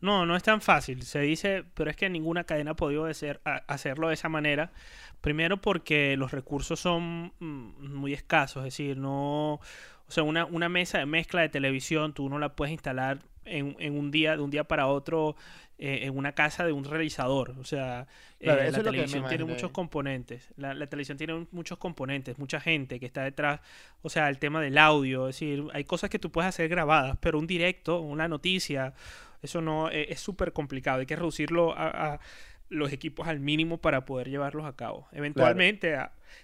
No, 0.00 0.26
no 0.26 0.36
es 0.36 0.42
tan 0.42 0.60
fácil. 0.60 1.02
Se 1.02 1.20
dice, 1.20 1.64
pero 1.74 1.90
es 1.90 1.96
que 1.96 2.08
ninguna 2.08 2.44
cadena 2.44 2.72
ha 2.72 2.76
podido 2.76 3.06
hacer, 3.06 3.40
hacerlo 3.44 4.08
de 4.08 4.14
esa 4.14 4.28
manera. 4.28 4.72
Primero 5.20 5.60
porque 5.60 6.16
los 6.16 6.32
recursos 6.32 6.80
son 6.80 7.32
mm, 7.38 7.94
muy 7.94 8.14
escasos, 8.14 8.60
es 8.60 8.72
decir, 8.72 8.96
no, 8.96 9.54
o 9.54 10.12
sea, 10.12 10.22
una, 10.22 10.46
una 10.46 10.68
mesa 10.68 10.98
de 10.98 11.06
mezcla 11.06 11.42
de 11.42 11.50
televisión 11.50 12.14
tú 12.14 12.28
no 12.28 12.38
la 12.38 12.56
puedes 12.56 12.72
instalar 12.72 13.18
en, 13.44 13.76
en 13.78 13.98
un 13.98 14.10
día, 14.10 14.36
de 14.36 14.42
un 14.42 14.50
día 14.50 14.64
para 14.64 14.86
otro, 14.86 15.36
eh, 15.78 16.00
en 16.02 16.16
una 16.16 16.32
casa 16.32 16.64
de 16.66 16.72
un 16.72 16.84
realizador. 16.84 17.54
O 17.58 17.64
sea, 17.64 18.06
eh, 18.38 18.70
la 18.70 18.82
televisión 18.82 19.26
tiene 19.28 19.44
muchos 19.44 19.70
componentes. 19.70 20.52
La, 20.56 20.74
la, 20.74 20.86
televisión 20.88 21.16
tiene 21.16 21.46
muchos 21.52 21.78
componentes, 21.78 22.38
mucha 22.38 22.60
gente 22.60 23.00
que 23.00 23.06
está 23.06 23.22
detrás. 23.22 23.60
O 24.02 24.10
sea, 24.10 24.28
el 24.28 24.38
tema 24.38 24.60
del 24.60 24.76
audio, 24.78 25.28
es 25.28 25.36
decir, 25.36 25.64
hay 25.72 25.84
cosas 25.84 26.10
que 26.10 26.18
tú 26.18 26.30
puedes 26.30 26.48
hacer 26.48 26.68
grabadas, 26.68 27.16
pero 27.20 27.38
un 27.38 27.46
directo, 27.46 28.00
una 28.00 28.28
noticia 28.28 28.94
eso 29.42 29.60
no 29.60 29.90
e, 29.90 30.12
es 30.12 30.20
súper 30.20 30.52
complicado. 30.52 31.00
Hay 31.00 31.06
que 31.06 31.16
reducirlo 31.16 31.74
a, 31.76 32.20
los 32.68 32.92
equipos 32.92 33.26
al 33.26 33.40
mínimo 33.40 33.78
para 33.78 34.04
poder 34.04 34.28
llevarlos 34.30 34.64
a 34.64 34.76
cabo. 34.76 35.08
Eventualmente 35.10 35.98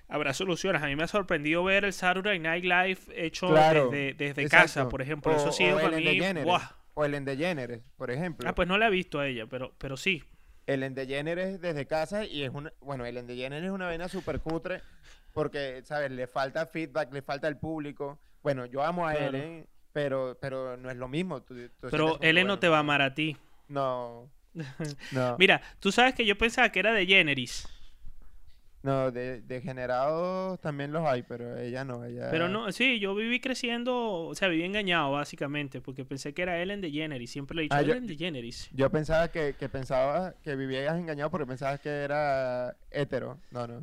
habrá 0.08 0.34
soluciones. 0.34 0.82
A 0.82 0.86
mí 0.86 0.96
me 0.96 1.04
ha 1.04 1.08
sorprendido 1.08 1.62
ver 1.62 1.84
el 1.84 1.92
Saturday 1.92 2.40
Night 2.40 2.64
Live 2.64 2.98
hecho 3.14 3.52
desde, 3.52 4.48
casa, 4.48 4.88
por 4.88 5.02
ejemplo. 5.02 5.34
Eso 5.34 5.52
sí 5.52 5.68
o 5.68 5.76
para 5.76 5.96
mí. 5.96 6.20
O 6.94 7.06
DeGeneres, 7.06 7.82
por 7.96 8.10
ejemplo. 8.10 8.48
Ah, 8.48 8.54
pues 8.54 8.66
no 8.66 8.76
la 8.78 8.88
he 8.88 8.90
visto 8.90 9.20
a 9.20 9.26
ella, 9.28 9.46
pero, 9.46 9.72
pero 9.78 9.96
sí. 9.96 10.24
El 10.66 10.94
DeGeneres 10.94 11.60
desde 11.60 11.86
casa 11.86 12.24
y 12.24 12.42
es 12.42 12.50
una. 12.50 12.72
Bueno, 12.80 13.06
el 13.06 13.24
DeGeneres 13.26 13.66
es 13.66 13.70
una 13.70 13.86
vena 13.86 14.08
súper 14.08 14.40
cutre 14.40 14.80
porque, 15.36 15.82
¿sabes? 15.84 16.10
Le 16.10 16.26
falta 16.26 16.64
feedback, 16.64 17.12
le 17.12 17.20
falta 17.20 17.46
el 17.46 17.58
público. 17.58 18.18
Bueno, 18.42 18.64
yo 18.64 18.82
amo 18.82 19.06
a 19.06 19.14
él, 19.14 19.34
¿eh? 19.34 19.66
Pero, 19.96 20.36
pero 20.42 20.76
no 20.76 20.90
es 20.90 20.96
lo 20.98 21.08
mismo. 21.08 21.42
pero 21.80 22.20
él 22.20 22.46
no 22.46 22.58
te 22.58 22.68
va 22.68 22.76
a 22.76 22.80
amar 22.80 23.00
a 23.00 23.14
ti. 23.14 23.34
No. 23.66 24.28
no. 25.12 25.36
Mira, 25.38 25.62
tú 25.80 25.90
sabes 25.90 26.14
que 26.14 26.26
yo 26.26 26.36
pensaba 26.36 26.68
que 26.68 26.80
era 26.80 26.92
de 26.92 27.06
Generis. 27.06 27.66
No, 28.82 29.10
de 29.10 29.40
degenerados 29.40 30.60
también 30.60 30.92
los 30.92 31.02
hay, 31.06 31.22
pero 31.22 31.56
ella 31.56 31.82
no, 31.86 32.04
ella... 32.04 32.28
Pero 32.30 32.46
no, 32.46 32.70
sí, 32.72 33.00
yo 33.00 33.14
viví 33.14 33.40
creciendo, 33.40 34.26
o 34.26 34.34
sea, 34.34 34.48
viví 34.48 34.64
engañado 34.64 35.12
básicamente, 35.12 35.80
porque 35.80 36.04
pensé 36.04 36.34
que 36.34 36.42
era 36.42 36.60
Ellen 36.60 36.82
DeGeneres, 36.82 37.30
siempre 37.30 37.56
le 37.56 37.62
he 37.62 37.64
dicho 37.64 37.74
ah, 37.74 37.80
Ellen 37.80 38.06
DeGeneres. 38.06 38.68
Yo 38.74 38.90
pensaba 38.90 39.28
que, 39.28 39.54
que 39.58 39.70
pensaba 39.70 40.34
que 40.44 40.56
vivías 40.56 40.94
engañado 40.98 41.30
porque 41.30 41.46
pensabas 41.46 41.80
que 41.80 41.88
era 41.88 42.76
hetero, 42.90 43.40
no, 43.50 43.66
no. 43.66 43.80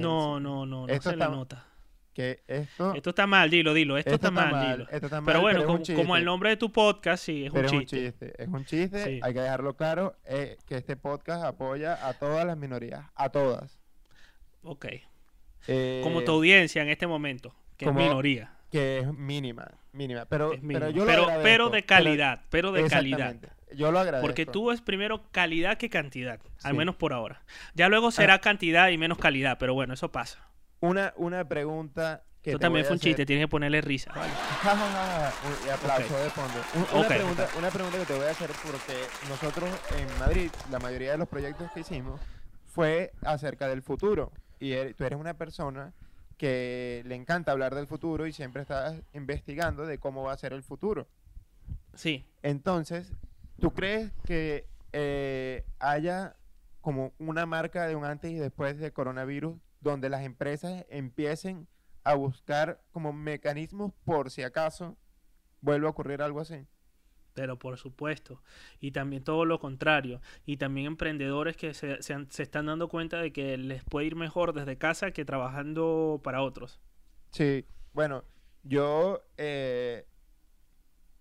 no, 0.00 0.40
no, 0.40 0.66
no, 0.66 0.86
no 0.88 1.00
se 1.00 1.16
le 1.16 1.28
nota 1.28 1.73
que 2.14 2.42
esto... 2.46 2.94
Esto 2.94 3.10
está 3.10 3.26
mal, 3.26 3.50
dilo, 3.50 3.74
dilo. 3.74 3.98
Esto, 3.98 4.14
está, 4.14 4.30
mal, 4.30 4.70
dilo. 4.70 4.88
Esto 4.90 5.06
está 5.06 5.20
mal, 5.20 5.26
pero 5.26 5.40
bueno, 5.40 5.66
como, 5.66 6.16
el 6.16 6.24
nombre 6.24 6.50
de 6.50 6.56
tu 6.56 6.72
podcast, 6.72 7.24
sí, 7.24 7.44
es 7.44 7.52
un 7.52 7.66
chiste. 7.66 7.74
Es 7.74 7.80
un 7.80 7.86
chiste, 7.86 8.42
es 8.42 8.48
un 8.48 8.64
chiste. 8.64 9.20
Hay 9.22 9.34
que 9.34 9.40
dejarlo 9.40 9.76
claro 9.76 10.16
eh, 10.24 10.56
que 10.66 10.76
este 10.76 10.96
podcast 10.96 11.44
apoya 11.44 12.06
a 12.06 12.14
todas 12.14 12.46
las 12.46 12.56
minorías, 12.56 13.04
a 13.16 13.28
todas. 13.30 13.78
Ok. 14.62 14.86
Eh, 15.66 16.00
como 16.02 16.22
tu 16.22 16.32
audiencia 16.32 16.82
en 16.82 16.88
este 16.88 17.06
momento, 17.06 17.54
que 17.76 17.86
es 17.86 17.94
minoría. 17.94 18.54
Que 18.70 18.98
es 18.98 19.12
mínima, 19.12 19.70
mínima. 19.92 20.24
Pero, 20.26 20.52
pero 20.66 20.90
yo 20.90 21.04
lo 21.04 21.26
pero, 21.42 21.70
de 21.70 21.84
calidad, 21.84 22.42
pero, 22.50 22.72
de 22.72 22.88
calidad. 22.88 23.36
Yo 23.74 23.90
lo 23.90 23.98
agradezco. 23.98 24.26
Porque 24.26 24.46
tú 24.46 24.70
es 24.70 24.80
primero 24.80 25.30
calidad 25.32 25.78
que 25.78 25.90
cantidad, 25.90 26.40
al 26.62 26.74
menos 26.74 26.94
por 26.94 27.12
ahora. 27.12 27.42
Ya 27.74 27.88
luego 27.88 28.10
será 28.10 28.34
ah. 28.34 28.40
cantidad 28.40 28.88
y 28.90 28.98
menos 28.98 29.18
calidad, 29.18 29.58
pero 29.58 29.74
bueno, 29.74 29.94
eso 29.94 30.12
pasa. 30.12 30.48
Una, 30.84 31.14
una 31.16 31.48
pregunta 31.48 32.24
que 32.42 32.50
Eso 32.50 32.58
también 32.58 32.84
fue 32.84 32.96
un 32.96 33.00
chiste, 33.00 33.24
tienes 33.24 33.44
que 33.44 33.48
ponerle 33.48 33.80
risa. 33.80 34.12
y 35.66 35.68
aplauso 35.70 36.14
de 36.18 36.28
fondo. 36.28 36.60
Una, 36.94 37.08
pregunta, 37.08 37.48
una 37.56 37.70
pregunta 37.70 37.98
que 38.00 38.04
te 38.04 38.14
voy 38.14 38.26
a 38.26 38.30
hacer 38.30 38.50
porque 38.62 38.92
nosotros 39.30 39.70
en 39.98 40.18
Madrid, 40.18 40.50
la 40.70 40.78
mayoría 40.78 41.12
de 41.12 41.16
los 41.16 41.26
proyectos 41.26 41.72
que 41.72 41.80
hicimos 41.80 42.20
fue 42.66 43.12
acerca 43.22 43.66
del 43.66 43.80
futuro. 43.80 44.30
Y 44.60 44.72
er, 44.72 44.92
tú 44.92 45.04
eres 45.04 45.18
una 45.18 45.32
persona 45.32 45.94
que 46.36 47.02
le 47.06 47.14
encanta 47.14 47.52
hablar 47.52 47.74
del 47.74 47.86
futuro 47.86 48.26
y 48.26 48.34
siempre 48.34 48.60
estás 48.60 49.00
investigando 49.14 49.86
de 49.86 49.96
cómo 49.96 50.22
va 50.22 50.34
a 50.34 50.36
ser 50.36 50.52
el 50.52 50.62
futuro. 50.62 51.08
Sí. 51.94 52.26
Entonces, 52.42 53.10
¿tú 53.58 53.72
crees 53.72 54.12
que 54.26 54.66
eh, 54.92 55.64
haya 55.78 56.36
como 56.82 57.14
una 57.18 57.46
marca 57.46 57.86
de 57.86 57.96
un 57.96 58.04
antes 58.04 58.30
y 58.32 58.34
después 58.34 58.78
del 58.78 58.92
coronavirus 58.92 59.56
donde 59.84 60.08
las 60.08 60.24
empresas 60.24 60.84
empiecen 60.88 61.68
a 62.02 62.14
buscar 62.14 62.80
como 62.90 63.12
mecanismos 63.12 63.92
por 64.04 64.30
si 64.30 64.42
acaso 64.42 64.96
vuelve 65.60 65.86
a 65.86 65.90
ocurrir 65.90 66.22
algo 66.22 66.40
así. 66.40 66.66
Pero 67.34 67.58
por 67.58 67.78
supuesto. 67.78 68.42
Y 68.80 68.92
también 68.92 69.24
todo 69.24 69.44
lo 69.44 69.58
contrario. 69.58 70.20
Y 70.46 70.56
también 70.56 70.86
emprendedores 70.86 71.56
que 71.56 71.74
se, 71.74 72.00
se, 72.02 72.42
están 72.42 72.66
dando 72.66 72.88
cuenta 72.88 73.20
de 73.20 73.32
que 73.32 73.56
les 73.56 73.84
puede 73.84 74.06
ir 74.06 74.16
mejor 74.16 74.52
desde 74.52 74.78
casa 74.78 75.10
que 75.10 75.24
trabajando 75.24 76.20
para 76.22 76.42
otros. 76.42 76.80
Sí, 77.30 77.66
bueno, 77.92 78.24
yo 78.62 79.22
eh, 79.36 80.06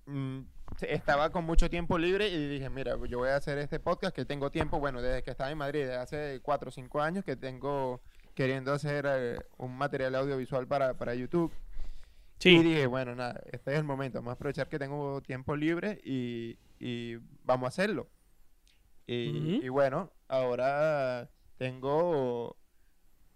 mm, 0.05 0.41
estaba 0.81 1.31
con 1.31 1.45
mucho 1.45 1.69
tiempo 1.69 1.97
libre 1.97 2.27
y 2.27 2.47
dije, 2.47 2.69
mira, 2.69 2.95
yo 3.07 3.19
voy 3.19 3.29
a 3.29 3.37
hacer 3.37 3.57
este 3.57 3.79
podcast 3.79 4.15
que 4.15 4.25
tengo 4.25 4.51
tiempo, 4.51 4.79
bueno, 4.79 5.01
desde 5.01 5.23
que 5.23 5.31
estaba 5.31 5.49
en 5.49 5.57
Madrid, 5.57 5.81
desde 5.81 5.95
hace 5.95 6.39
cuatro 6.43 6.69
o 6.69 6.71
cinco 6.71 7.01
años 7.01 7.25
que 7.25 7.35
tengo 7.35 8.01
queriendo 8.33 8.73
hacer 8.73 9.05
eh, 9.07 9.39
un 9.57 9.77
material 9.77 10.15
audiovisual 10.15 10.67
para, 10.67 10.95
para 10.95 11.15
YouTube. 11.15 11.51
Sí. 12.39 12.49
Y 12.57 12.63
dije, 12.63 12.87
bueno, 12.87 13.15
nada, 13.15 13.41
este 13.51 13.71
es 13.71 13.77
el 13.77 13.83
momento, 13.85 14.19
vamos 14.19 14.31
a 14.31 14.33
aprovechar 14.33 14.67
que 14.67 14.79
tengo 14.79 15.21
tiempo 15.21 15.55
libre 15.55 16.01
y, 16.03 16.57
y 16.79 17.15
vamos 17.43 17.67
a 17.67 17.69
hacerlo. 17.69 18.09
Y, 19.05 19.59
y, 19.63 19.69
bueno, 19.69 20.11
ahora 20.29 21.29
tengo 21.57 22.57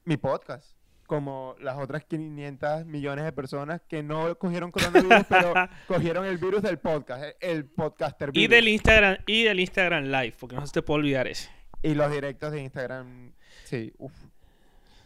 mi 0.06 0.16
podcast, 0.16 0.78
como 1.06 1.56
las 1.60 1.78
otras 1.78 2.06
500 2.06 2.86
millones 2.86 3.26
de 3.26 3.34
personas 3.34 3.82
que 3.82 4.02
no 4.02 4.38
cogieron 4.38 4.72
coronavirus, 4.72 5.26
pero 5.30 5.54
cogieron 5.88 6.26
el 6.26 6.38
virus 6.38 6.62
del 6.62 6.80
podcast, 6.80 7.36
el 7.42 7.66
podcaster 7.66 8.32
virus. 8.32 8.44
Y 8.44 8.48
del 8.48 8.68
Instagram, 8.70 9.18
y 9.26 9.44
del 9.44 9.60
Instagram 9.60 10.06
Live, 10.06 10.36
porque 10.40 10.56
no 10.56 10.66
se 10.66 10.74
te 10.74 10.82
puede 10.82 11.00
olvidar 11.00 11.28
ese. 11.28 11.50
Y 11.84 11.94
los 11.94 12.12
directos 12.12 12.52
de 12.52 12.62
Instagram, 12.62 13.34
sí, 13.66 13.94
uff. 13.98 14.14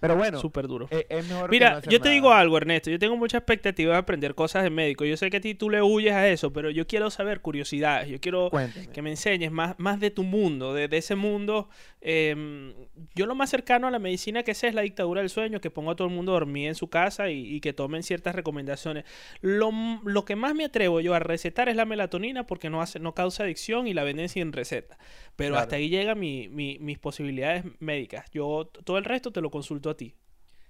Pero 0.01 0.15
bueno, 0.15 0.39
súper 0.39 0.67
duro. 0.67 0.87
E-, 0.89 1.05
es, 1.07 1.29
mejor 1.29 1.51
Mira, 1.51 1.79
yo 1.81 2.01
te 2.01 2.09
digo 2.09 2.33
algo, 2.33 2.57
Ernesto. 2.57 2.89
Yo 2.89 2.97
tengo 2.97 3.15
mucha 3.17 3.37
expectativa 3.37 3.93
de 3.93 3.99
aprender 3.99 4.33
cosas 4.33 4.63
de 4.63 4.71
médico. 4.71 5.05
Yo 5.05 5.15
sé 5.15 5.29
que 5.29 5.37
a 5.37 5.41
ti 5.41 5.53
tú 5.53 5.69
le 5.69 5.79
huyes 5.83 6.13
a 6.13 6.27
eso, 6.27 6.51
pero 6.51 6.71
yo 6.71 6.87
quiero 6.87 7.11
saber 7.11 7.41
curiosidades. 7.41 8.09
Yo 8.09 8.19
quiero 8.19 8.49
que 8.91 9.01
me 9.03 9.11
enseñes 9.11 9.51
más, 9.51 9.75
más 9.77 9.99
de 9.99 10.09
tu 10.09 10.23
mundo, 10.23 10.73
de, 10.73 10.89
ese 10.91 11.13
mundo. 11.13 11.69
Em, 12.01 12.73
yo 13.13 13.27
lo 13.27 13.35
más 13.35 13.51
cercano 13.51 13.87
a 13.87 13.91
la 13.91 13.99
medicina 13.99 14.41
que 14.41 14.55
sé 14.55 14.69
es 14.69 14.73
la 14.73 14.81
dictadura 14.81 15.21
del 15.21 15.29
sueño, 15.29 15.61
que 15.61 15.69
pongo 15.69 15.91
a 15.91 15.95
todo 15.95 16.07
el 16.07 16.13
mundo 16.15 16.31
a 16.31 16.39
dormir 16.39 16.67
en 16.67 16.75
su 16.75 16.89
casa 16.89 17.29
y, 17.29 17.61
que 17.61 17.71
tomen 17.71 18.01
ciertas 18.01 18.33
recomendaciones. 18.33 19.05
Lo, 19.41 19.71
lo, 20.03 20.25
que 20.25 20.35
más 20.35 20.55
me 20.55 20.65
atrevo 20.65 20.99
yo 20.99 21.13
a 21.13 21.19
recetar 21.19 21.69
es 21.69 21.75
la 21.75 21.85
melatonina 21.85 22.47
porque 22.47 22.71
no, 22.71 22.81
hace, 22.81 22.99
no 22.99 23.13
causa 23.13 23.43
adicción 23.43 23.85
y 23.85 23.93
la 23.93 24.03
venden 24.03 24.29
sin 24.29 24.51
receta. 24.51 24.97
Pero 25.35 25.57
hasta 25.57 25.75
ahí 25.75 25.89
llegan 25.89 26.19
mi, 26.19 26.47
mis 26.49 26.97
posibilidades 26.97 27.65
médicas. 27.79 28.29
Yo 28.31 28.71
todo 28.83 28.97
el 28.97 29.05
resto 29.05 29.31
te 29.31 29.41
lo 29.41 29.51
consulto 29.51 29.90
a 29.91 29.97
ti. 29.97 30.15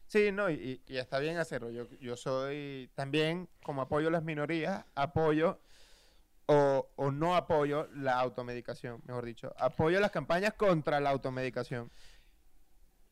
Sí, 0.08 0.32
no, 0.32 0.50
y, 0.50 0.82
está 0.88 1.20
bien 1.20 1.38
hacerlo. 1.38 1.72
Yo, 1.72 1.88
yo 2.00 2.18
soy 2.18 2.90
también, 2.96 3.48
como 3.64 3.82
apoyo 3.82 4.10
a 4.10 4.12
las 4.12 4.24
minorías, 4.24 4.84
apoyo 4.94 5.62
o, 6.48 6.90
o, 6.96 7.12
no 7.12 7.36
apoyo 7.36 7.88
la 7.96 8.20
automedicación, 8.20 9.02
mejor 9.06 9.26
dicho. 9.26 9.54
Apoyo 9.58 10.00
las 10.02 10.12
campañas 10.12 10.54
contra 10.54 11.00
la 11.00 11.12
automedicación. 11.12 11.90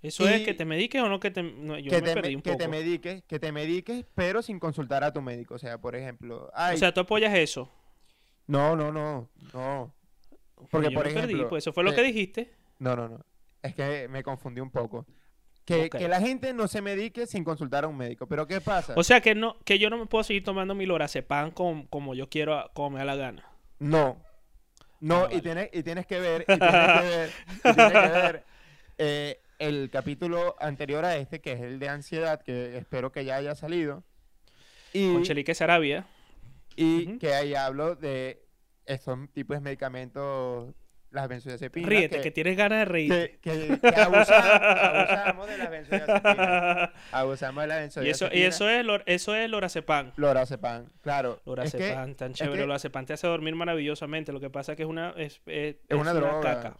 ¿Eso 0.01 0.27
es 0.27 0.45
que 0.45 0.53
te 0.53 0.65
mediques 0.65 1.01
o 1.01 1.09
no 1.09 1.19
que 1.19 1.29
te.? 1.29 1.43
yo 1.43 1.89
que, 1.89 2.01
me 2.01 2.13
perdí 2.13 2.35
un 2.35 2.41
que 2.41 2.55
te 2.55 2.67
mediques, 2.67 3.23
que 3.23 3.39
te 3.39 3.51
mediques, 3.51 4.05
pero 4.15 4.41
sin 4.41 4.59
consultar 4.59 5.03
a 5.03 5.11
tu 5.11 5.21
médico. 5.21 5.55
O 5.55 5.59
sea, 5.59 5.77
por 5.77 5.95
ejemplo. 5.95 6.49
o 6.53 6.77
sea, 6.77 6.93
¿tú 6.93 7.01
apoyas 7.01 7.33
eso? 7.33 7.69
No, 8.47 8.75
no, 8.75 8.91
no. 8.91 9.29
No. 9.53 9.93
Porque, 10.71 10.91
por 10.91 11.07
ejemplo. 11.07 11.49
pues 11.49 11.63
eso 11.63 11.73
fue 11.73 11.83
lo 11.83 11.93
que 11.93 12.01
dijiste. 12.01 12.53
No, 12.79 12.95
no, 12.95 13.09
no. 13.09 13.25
Es 13.61 13.75
que 13.75 14.07
me 14.07 14.23
confundí 14.23 14.61
un 14.61 14.71
poco. 14.71 15.05
Que, 15.75 15.89
que, 15.89 16.07
la 16.07 16.19
gente 16.19 16.53
no 16.53 16.67
se 16.67 16.81
medique 16.81 17.27
sin 17.27 17.43
consultar 17.43 17.83
a 17.83 17.87
un 17.87 17.95
médico. 17.95 18.27
Pero 18.27 18.47
¿qué 18.47 18.59
pasa? 18.59 18.93
O 18.95 19.03
sea, 19.03 19.21
que 19.21 19.35
no 19.35 19.57
que 19.63 19.77
yo 19.77 19.89
no 19.89 19.97
me 19.97 20.05
puedo 20.07 20.23
seguir 20.23 20.43
tomando 20.43 20.73
mi 20.73 20.85
lorazepam 20.85 21.51
como, 21.51 21.87
como 21.89 22.15
yo 22.15 22.27
quiero, 22.27 22.69
como 22.73 22.91
me 22.91 22.99
da 22.99 23.05
la 23.05 23.15
gana. 23.15 23.45
No. 23.77 24.17
No, 24.99 25.25
ah, 25.25 25.29
y, 25.31 25.41
tienes, 25.41 25.69
y 25.71 25.83
tienes 25.83 26.05
que 26.05 26.19
ver, 26.19 26.41
y 26.41 26.45
tienes 26.45 26.69
que 26.69 27.07
ver, 27.07 27.31
y 27.63 27.73
tienes 27.73 27.91
que 27.91 28.09
ver 28.09 28.43
eh, 28.97 29.41
el 29.59 29.89
capítulo 29.89 30.55
anterior 30.59 31.05
a 31.05 31.15
este, 31.17 31.39
que 31.39 31.53
es 31.53 31.61
el 31.61 31.79
de 31.79 31.87
ansiedad, 31.87 32.41
que 32.41 32.77
espero 32.77 33.11
que 33.11 33.23
ya 33.23 33.35
haya 33.35 33.55
salido. 33.55 34.03
Y, 34.91 35.13
Con 35.13 35.23
Chelique 35.23 35.53
Sarabia. 35.53 36.07
Y 36.75 37.17
que 37.17 37.33
ahí 37.33 37.55
hablo 37.55 37.95
de 37.95 38.45
estos 38.85 39.17
tipos 39.33 39.57
de 39.57 39.61
medicamentos 39.61 40.73
las 41.11 41.27
benzodiazepinas. 41.27 41.89
Ríete, 41.89 42.21
que, 42.21 42.31
tienes 42.31 42.55
ganas 42.57 42.79
de 42.79 42.85
reír. 42.85 43.09
que, 43.09 43.39
que- 43.41 43.79
que 43.79 44.01
abusamos, 44.01 44.49
abusamos 44.61 45.47
de 45.47 45.57
las 45.57 45.69
benzodiazepinas. 45.71 46.89
Abusamos 47.11 47.63
de 47.63 47.67
las 47.67 47.81
y 47.81 47.85
eso, 47.87 47.99
benzodiazepinas. 48.01 48.33
y 48.35 48.43
eso 48.45 48.69
es, 48.69 48.85
lor- 48.85 49.03
eso 49.05 49.35
es 49.35 49.49
lorazepam. 49.49 50.11
Lorazepam, 50.17 50.85
claro. 51.01 51.41
Lorazepam, 51.45 52.09
es 52.11 52.17
tan 52.17 52.33
chévere. 52.33 52.65
Lorazepam 52.65 53.05
te 53.05 53.13
hace 53.13 53.27
dormir 53.27 53.55
maravillosamente. 53.55 54.31
Lo 54.31 54.39
que 54.39 54.49
pasa 54.49 54.73
es 54.73 54.75
que 54.77 54.83
es 54.83 54.89
una, 54.89 55.11
es, 55.17 55.41
es- 55.45 55.77
Es 55.87 55.97
una 55.97 56.13
droga. 56.13 56.41
caca. 56.41 56.77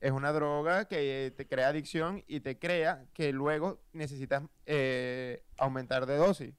es 0.00 0.10
una 0.12 0.32
droga 0.32 0.86
que 0.86 1.32
te 1.36 1.46
crea 1.46 1.68
adicción 1.68 2.24
y 2.26 2.40
te 2.40 2.58
crea 2.58 3.04
que 3.14 3.32
luego 3.32 3.80
necesitas 3.92 4.42
eh, 4.66 5.42
aumentar 5.58 6.06
de 6.06 6.16
dosis. 6.16 6.54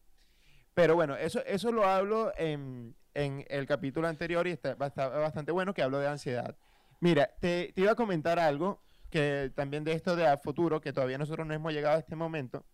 Pero 0.73 0.95
bueno, 0.95 1.15
eso, 1.17 1.43
eso 1.45 1.71
lo 1.71 1.85
hablo 1.85 2.31
en, 2.37 2.95
en 3.13 3.45
el 3.49 3.65
capítulo 3.67 4.07
anterior 4.07 4.47
y 4.47 4.51
está, 4.51 4.77
está 4.85 5.09
bastante 5.09 5.51
bueno 5.51 5.73
que 5.73 5.81
hablo 5.83 5.99
de 5.99 6.07
ansiedad. 6.07 6.55
Mira, 7.01 7.29
te, 7.41 7.73
te 7.73 7.81
iba 7.81 7.91
a 7.91 7.95
comentar 7.95 8.39
algo 8.39 8.81
que 9.09 9.51
también 9.55 9.83
de 9.83 9.91
esto 9.91 10.15
de 10.15 10.25
a 10.25 10.37
futuro, 10.37 10.79
que 10.79 10.93
todavía 10.93 11.17
nosotros 11.17 11.45
no 11.45 11.53
hemos 11.53 11.73
llegado 11.73 11.97
a 11.97 11.99
este 11.99 12.15
momento. 12.15 12.65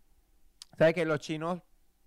Sabes 0.78 0.94
que 0.94 1.06
los 1.06 1.20
chinos 1.20 1.63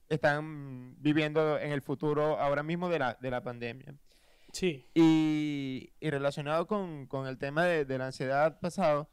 están 0.08 0.94
viviendo 1.00 1.58
en 1.58 1.72
el 1.72 1.82
futuro 1.82 2.38
ahora 2.38 2.62
mismo 2.62 2.88
de 2.88 2.98
la, 2.98 3.18
de 3.20 3.30
la 3.30 3.42
pandemia. 3.42 3.94
Sí. 4.52 4.86
Y, 4.94 5.92
y 5.98 6.10
relacionado 6.10 6.66
con, 6.66 7.06
con 7.06 7.26
el 7.26 7.38
tema 7.38 7.64
de, 7.64 7.84
de 7.84 7.98
la 7.98 8.06
ansiedad 8.06 8.60
pasado, 8.60 9.10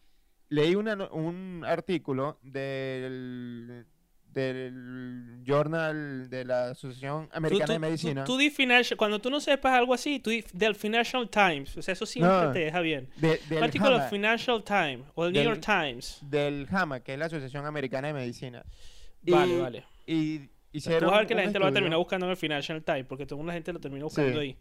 leí 0.50 0.76
una 0.76 0.96
un 1.12 1.64
artículo 1.66 2.40
del, 2.42 3.88
del 4.34 5.42
journal 5.46 6.30
de 6.30 6.46
la 6.46 6.70
Asociación 6.72 7.30
Americana 7.32 7.66
tú- 7.68 7.72
de 7.74 7.80
Medicina. 7.80 8.24
Tú, 8.24 8.34
tú 8.34 8.38
di 8.38 8.50
Financial- 8.50 8.98
cuando 8.98 9.20
tú 9.20 9.30
no 9.30 9.40
sepas 9.40 9.74
algo 9.74 9.94
así, 9.94 10.20
tú 10.20 10.32
del 10.54 10.76
Financial 10.76 11.28
Times. 11.30 11.76
O 11.78 11.82
sea, 11.82 11.94
eso 11.94 12.06
siempre 12.06 12.32
No. 12.34 12.52
te 12.52 12.60
deja 12.60 12.80
bien. 12.82 13.10
de- 13.18 13.40
del, 13.50 13.64
artículo 13.64 13.98
del 14.00 14.10
Financial 14.10 14.64
Times 14.64 15.06
o 15.16 15.26
el 15.26 15.34
New 15.34 15.42
Del- 15.44 15.54
York 15.54 15.66
Times. 15.66 16.20
del 16.22 16.68
JAMA, 16.68 17.00
que 17.00 17.14
es 17.14 17.20
la 17.20 17.26
Asociación 17.26 17.66
Americana 17.66 18.08
de 18.10 18.14
Medicina. 18.14 18.64
Vale, 19.24 19.54
Y- 19.54 19.60
vale. 19.60 19.86
Y 20.06 20.40
Tú 20.40 20.46
hicieron 20.72 21.10
vas 21.10 21.16
a 21.16 21.20
ver 21.20 21.28
que 21.28 21.36
la 21.36 21.42
gente 21.42 21.58
lo 21.60 21.66
va 21.66 21.72
a 21.72 21.74
terminar 21.74 21.98
buscando 21.98 22.26
en 22.28 22.32
el 22.32 22.38
Financial 22.38 22.84
Times, 22.84 23.06
porque 23.08 23.26
toda 23.26 23.44
la 23.44 23.54
gente 23.54 23.74
lo 23.74 23.80
termina 23.80 24.04
buscando 24.04 24.34
Sí. 24.34 24.38
ahí. 24.40 24.58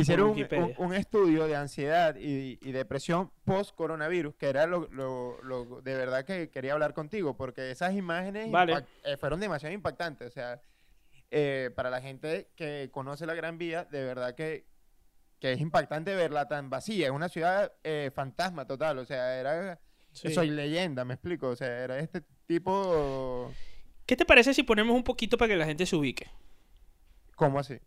Hicieron 0.00 0.30
un, 0.30 0.36
Wikipedia. 0.36 0.64
un- 0.78 0.86
un 0.86 0.94
estudio 0.94 1.46
de 1.46 1.56
ansiedad 1.56 2.16
y, 2.16 2.58
y 2.62 2.72
depresión 2.72 3.30
post-coronavirus, 3.44 4.34
que 4.36 4.48
era 4.48 4.66
lo, 4.66 4.88
lo- 4.90 5.40
lo- 5.42 5.80
de 5.82 5.94
verdad 5.96 6.24
que 6.24 6.50
quería 6.50 6.72
hablar 6.72 6.94
contigo, 6.94 7.36
porque 7.36 7.70
esas 7.70 7.94
imágenes 7.94 8.50
Vale. 8.50 8.84
eh, 9.04 9.16
fueron 9.16 9.40
demasiado 9.40 9.74
impactantes. 9.74 10.28
O 10.28 10.30
sea, 10.30 10.60
eh, 11.30 11.70
para 11.74 11.90
la 11.90 12.00
gente 12.00 12.48
que 12.56 12.88
conoce 12.92 13.26
la 13.26 13.34
Gran 13.34 13.58
Vía, 13.58 13.84
de 13.84 14.04
verdad 14.04 14.34
que, 14.34 14.66
que 15.40 15.52
es 15.52 15.60
impactante 15.60 16.14
verla 16.14 16.48
tan 16.48 16.70
vacía. 16.70 17.06
Es 17.06 17.12
una 17.12 17.28
ciudad 17.28 17.72
eh, 17.84 18.10
fantasma 18.14 18.66
total. 18.66 18.98
O 18.98 19.04
sea, 19.04 19.38
era... 19.38 19.78
Sí. 20.12 20.32
Soy 20.32 20.48
leyenda, 20.50 21.04
me 21.04 21.14
explico. 21.14 21.48
O 21.48 21.56
sea, 21.56 21.68
era 21.84 21.98
este 21.98 22.22
tipo... 22.46 23.52
¿Qué 24.06 24.16
te 24.16 24.24
parece 24.24 24.54
si 24.54 24.62
ponemos 24.62 24.94
un 24.96 25.02
poquito 25.04 25.36
para 25.36 25.48
que 25.48 25.56
la 25.56 25.66
gente 25.66 25.84
se 25.84 25.94
ubique? 25.96 26.30
¿Cómo 27.34 27.58
así? 27.58 27.78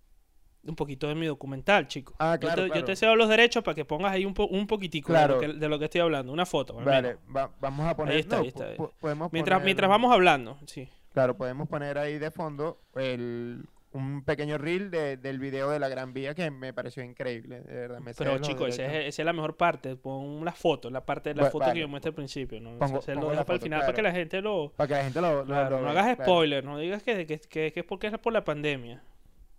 Un 0.65 0.75
poquito 0.75 1.07
de 1.07 1.15
mi 1.15 1.25
documental, 1.25 1.87
chico. 1.87 2.13
Ah, 2.19 2.35
Yo 2.35 2.39
claro, 2.41 2.55
te- 2.63 2.67
yo, 2.67 2.71
claro. 2.73 2.85
te, 2.85 2.95
cedo 2.97 3.15
los 3.15 3.29
derechos 3.29 3.63
para 3.63 3.75
que 3.75 3.85
pongas 3.85 4.11
ahí 4.11 4.25
un, 4.25 4.33
po- 4.33 4.47
un 4.47 4.67
poquitico 4.67 5.07
Claro. 5.07 5.39
de, 5.39 5.47
lo 5.47 5.53
que, 5.53 5.59
de 5.59 5.69
lo 5.69 5.79
que 5.79 5.85
estoy 5.85 6.01
hablando. 6.01 6.33
Una 6.33 6.45
foto. 6.45 6.77
al 6.77 6.83
Vale, 6.85 7.17
va- 7.35 7.49
vamos 7.61 7.87
a 7.87 7.95
poner... 7.95 8.17
está, 8.17 8.35
no, 8.35 8.41
ahí 8.41 8.47
está. 8.49 8.65
po- 8.75 8.89
po- 8.89 8.93
podemos 8.99 9.31
Mientras, 9.31 9.57
poner- 9.59 9.65
mientras 9.65 9.89
vamos 9.89 10.11
hablando, 10.13 10.57
sí. 10.65 10.89
Claro, 11.13 11.37
podemos 11.37 11.67
poner 11.69 11.97
ahí 11.97 12.19
de 12.19 12.29
fondo 12.29 12.77
el, 12.95 13.63
un 13.93 14.23
pequeño 14.25 14.57
reel 14.57 14.91
de- 14.91 15.15
del 15.15 15.39
video 15.39 15.69
de 15.69 15.79
la 15.79 15.87
Gran 15.87 16.13
Vía 16.13 16.35
que 16.35 16.51
me 16.51 16.73
pareció 16.73 17.03
increíble, 17.03 17.61
de 17.61 17.73
verdad. 17.73 17.99
me 18.01 18.13
Pero 18.13 18.37
chicos, 18.39 18.67
esa 18.69 18.85
es, 18.85 19.07
esa 19.07 19.21
es 19.21 19.25
la 19.25 19.33
mejor 19.33 19.55
parte. 19.55 19.95
Pon 19.95 20.43
la 20.43 20.51
foto, 20.51 20.89
la 20.91 21.05
parte 21.05 21.29
de 21.29 21.35
la 21.35 21.43
Va- 21.43 21.51
foto 21.51 21.71
que 21.71 21.79
yo 21.79 21.87
muestre 21.87 22.09
al 22.09 22.15
principio. 22.15 22.59
¿no? 22.59 22.77
Pongo- 22.77 23.01
Se 23.01 23.13
lo 23.15 23.21
pongo 23.21 23.31
dejo 23.31 23.39
la 23.41 23.45
para 23.45 23.55
el 23.55 23.61
final 23.61 23.79
para 23.79 23.93
que 23.93 24.01
claro. 24.01 24.13
la 24.13 24.19
gente 24.19 24.41
lo... 24.41 24.73
Para 24.75 24.87
que 24.89 24.93
la 24.95 25.03
gente 25.05 25.21
lo, 25.21 25.35
lo- 25.39 25.45
Claro, 25.45 25.77
lo 25.77 25.83
no 25.83 25.89
hagas 25.89 26.15
claro, 26.17 26.23
spoiler, 26.23 26.63
no 26.65 26.77
digas 26.77 27.01
que, 27.01 27.25
que, 27.25 27.39
que- 27.39 27.71
que 27.71 27.79
es 27.79 27.85
porque 27.85 28.07
es 28.07 28.17
por 28.19 28.33
la 28.33 28.43
pandemia. 28.43 29.01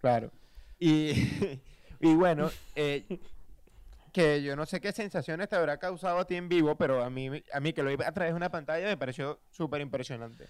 Claro. 0.03 0.31
Y, 0.81 1.13
y 2.01 2.15
bueno, 2.15 2.51
eh, 2.75 3.05
que 4.13 4.43
yo 4.43 4.57
no 4.57 4.67
sé 4.67 4.81
qué 4.81 4.91
sensaciones 4.93 5.49
te 5.49 5.55
habrá 5.57 5.77
causado 5.79 6.19
a 6.19 6.27
ti 6.27 6.35
en 6.35 6.49
vivo, 6.49 6.75
pero 6.77 7.05
a 7.05 7.11
mí, 7.11 7.31
a 7.53 7.61
mí 7.61 7.73
que 7.73 7.83
lo 7.83 7.91
vi 7.97 8.03
a 8.05 8.13
través 8.13 8.33
de 8.33 8.37
una 8.37 8.51
pantalla 8.51 8.87
me 8.89 8.97
pareció 8.97 9.39
súper 9.51 9.81
impresionante. 9.83 10.47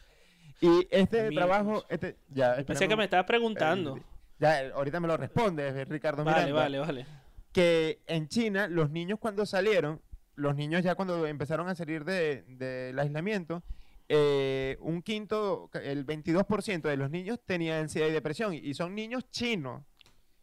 Y 0.63 0.87
este 0.91 1.31
trabajo, 1.33 1.85
este, 1.89 2.17
ya, 2.31 2.57
Pensé 2.65 2.87
que 2.89 2.97
me 2.97 3.05
estabas 3.05 3.27
preguntando. 3.27 3.97
eh, 3.97 4.03
ya, 4.39 4.71
ahorita 4.75 5.01
me 5.01 5.09
lo 5.09 5.17
respondes, 5.17 5.75
eh, 5.75 5.85
Ricardo 5.85 6.25
Vale, 6.25 6.39
Miranda. 6.53 6.61
vale, 6.63 6.79
vale. 6.79 7.07
que 7.53 7.99
en 8.07 8.29
China 8.29 8.69
los 8.69 8.91
niños 8.91 9.19
cuando 9.19 9.45
salieron, 9.45 10.01
los 10.37 10.55
niños 10.55 10.83
ya 10.85 10.95
cuando 10.95 11.27
empezaron 11.27 11.69
a 11.69 11.75
salir 11.75 12.05
de- 12.05 12.45
del 12.47 12.99
aislamiento, 12.99 13.63
eh, 14.09 14.77
un 14.81 15.03
quinto, 15.03 15.69
el 15.75 16.05
22% 16.07 16.89
de 16.89 16.97
los 16.97 17.11
niños 17.11 17.41
tenían 17.45 17.81
ansiedad 17.83 18.09
y 18.09 18.13
depresión 18.13 18.55
y 18.55 18.73
son 18.75 18.95
niños 18.95 19.29
chinos. 19.31 19.83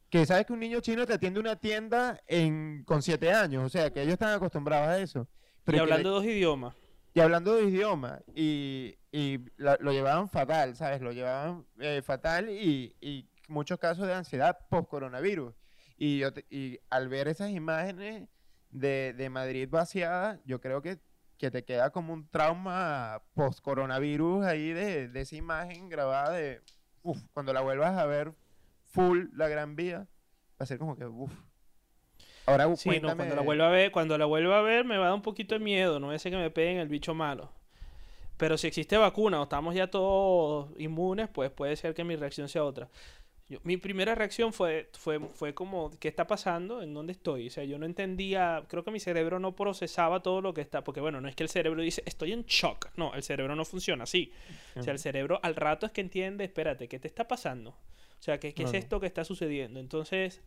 Que 0.10 0.26
sabes 0.26 0.46
que 0.46 0.54
un 0.54 0.60
niño 0.60 0.80
chino 0.80 1.06
te 1.06 1.14
atiende 1.14 1.40
una 1.40 1.56
tienda 1.58 2.20
en, 2.28 2.84
con 2.86 3.02
7 3.02 3.32
años, 3.34 3.64
o 3.66 3.70
sea 3.70 3.92
que 3.92 4.02
ellos 4.02 4.14
están 4.14 4.34
acostumbrados 4.34 4.88
a 4.88 5.00
eso. 5.00 5.28
Y 5.32 5.62
Pero 5.66 5.78
le- 5.86 5.92
hablando 5.92 6.12
dos 6.12 6.26
idiomas. 6.26 6.76
y 7.14 7.20
hablando 7.20 7.56
de 7.56 7.64
idioma, 7.66 8.20
y, 8.34 8.96
y 9.12 9.40
la- 9.58 9.78
lo 9.82 9.92
llevaban 9.92 10.30
fatal, 10.30 10.76
¿sabes? 10.78 11.02
Lo 11.02 11.12
llevaban 11.12 11.66
eh, 11.80 12.02
fatal 12.06 12.50
y, 12.50 12.96
y 13.02 13.28
muchos 13.50 13.80
casos 13.80 14.08
de 14.08 14.14
ansiedad 14.14 14.58
post-coronavirus. 14.70 15.54
Y, 15.98 16.20
yo 16.20 16.32
te- 16.32 16.46
y 16.50 16.80
al 16.90 17.10
ver 17.10 17.28
esas 17.28 17.50
imágenes 17.50 18.30
de, 18.70 19.14
de 19.14 19.30
Madrid 19.30 19.68
vaciada, 19.70 20.40
yo 20.46 20.62
creo 20.62 20.82
que, 20.82 21.00
que 21.38 21.52
te 21.52 21.66
queda 21.66 21.90
como 21.90 22.14
un 22.14 22.30
trauma 22.30 23.24
post-coronavirus 23.34 24.46
ahí 24.46 24.72
de, 24.72 25.10
de 25.10 25.22
esa 25.22 25.36
imagen 25.36 25.90
grabada 25.90 26.32
de, 26.32 26.62
uff, 27.02 27.22
cuando 27.34 27.52
la 27.52 27.62
vuelvas 27.62 27.98
a 27.98 28.06
ver 28.06 28.34
full 28.88 29.26
la 29.36 29.48
Gran 29.48 29.76
Vía, 29.76 30.00
va 30.00 30.64
a 30.64 30.66
ser 30.66 30.78
como 30.78 30.96
que, 30.98 31.06
uff. 31.06 31.32
Ahora 32.46 32.74
Sí, 32.78 32.90
no, 33.02 33.16
cuando 33.16 33.36
la 33.36 33.42
vuelva 33.42 33.68
a 33.68 33.72
ver, 33.72 33.92
cuando 33.92 34.18
la 34.18 34.26
vuelva 34.26 34.60
a 34.60 34.62
ver 34.62 34.86
me 34.86 34.98
va 34.98 35.06
a 35.06 35.08
dar 35.10 35.16
un 35.16 35.22
poquito 35.22 35.56
de 35.56 35.60
miedo, 35.60 36.00
no 36.00 36.14
ese 36.14 36.32
que 36.32 36.38
me 36.38 36.50
peguen 36.50 36.78
el 36.78 36.88
bicho 36.88 37.14
malo. 37.14 37.52
Pero 38.38 38.58
si 38.58 38.68
existe 38.68 38.96
vacuna 38.98 39.40
o 39.40 39.44
estamos 39.44 39.76
ya 39.76 39.88
todos 39.90 40.70
inmunes, 40.78 41.28
pues 41.28 41.52
puede 41.52 41.76
ser 41.76 41.94
que 41.94 42.04
mi 42.04 42.16
reacción 42.16 42.48
sea 42.48 42.64
otra. 42.64 42.88
Yo- 43.50 43.60
mi 43.64 43.78
primera 43.78 44.14
reacción 44.14 44.54
fue, 44.54 44.90
fue, 44.94 45.20
fue 45.20 45.54
como, 45.54 45.90
¿qué 46.00 46.08
está 46.08 46.28
pasando? 46.28 46.82
¿En 46.82 46.94
dónde 46.94 47.14
estoy? 47.14 47.48
O 47.48 47.50
sea, 47.50 47.64
yo 47.64 47.78
no 47.80 47.86
entendía, 47.86 48.64
creo 48.68 48.84
que 48.84 48.92
mi 48.92 49.00
cerebro 49.00 49.40
no 49.40 49.56
procesaba 49.56 50.22
todo 50.22 50.42
lo 50.42 50.54
que 50.54 50.62
está, 50.62 50.84
porque 50.84 51.02
bueno, 51.02 51.20
no 51.20 51.28
es 51.28 51.36
que 51.36 51.44
el 51.44 51.50
cerebro 51.50 51.82
dice, 51.82 52.04
estoy 52.06 52.32
en 52.34 52.44
shock. 52.44 52.90
No, 52.96 53.14
el 53.14 53.24
cerebro 53.24 53.56
no 53.56 53.66
funciona 53.66 54.04
así. 54.04 54.32
O 54.76 54.84
sea, 54.84 54.94
el 54.94 55.00
cerebro 55.00 55.40
al 55.44 55.56
rato 55.56 55.86
es 55.86 55.92
que 55.92 56.02
entiende, 56.02 56.44
espérate, 56.44 56.88
¿qué 56.88 57.00
te 57.00 57.08
está 57.08 57.28
pasando? 57.28 57.76
O 58.20 58.24
sea, 58.24 58.40
¿qué, 58.40 58.54
qué 58.54 58.64
es 58.64 58.74
esto 58.74 59.00
que 59.00 59.08
está 59.08 59.24
sucediendo? 59.24 59.80
Entonces, 59.80 60.42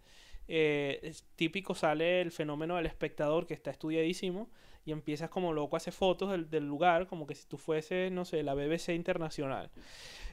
eh, 0.49 0.99
es 1.03 1.25
típico 1.37 1.75
sale 1.75 2.21
el 2.21 2.33
fenómeno 2.33 2.77
del 2.77 2.87
espectador 2.87 3.47
que 3.47 3.55
está 3.55 3.71
estudiadísimo 3.71 4.51
y 4.85 4.93
empiezas 4.93 5.31
como 5.31 5.53
loco 5.53 5.77
a 5.77 5.79
hacer 5.79 5.93
fotos 5.93 6.31
del, 6.31 6.51
del 6.51 6.67
lugar, 6.67 7.07
como 7.07 7.27
que 7.27 7.35
si 7.35 7.47
tú 7.47 7.57
fueses, 7.57 8.11
no 8.11 8.25
sé, 8.25 8.43
la 8.43 8.55
BBC 8.55 8.89
internacional. 8.95 9.71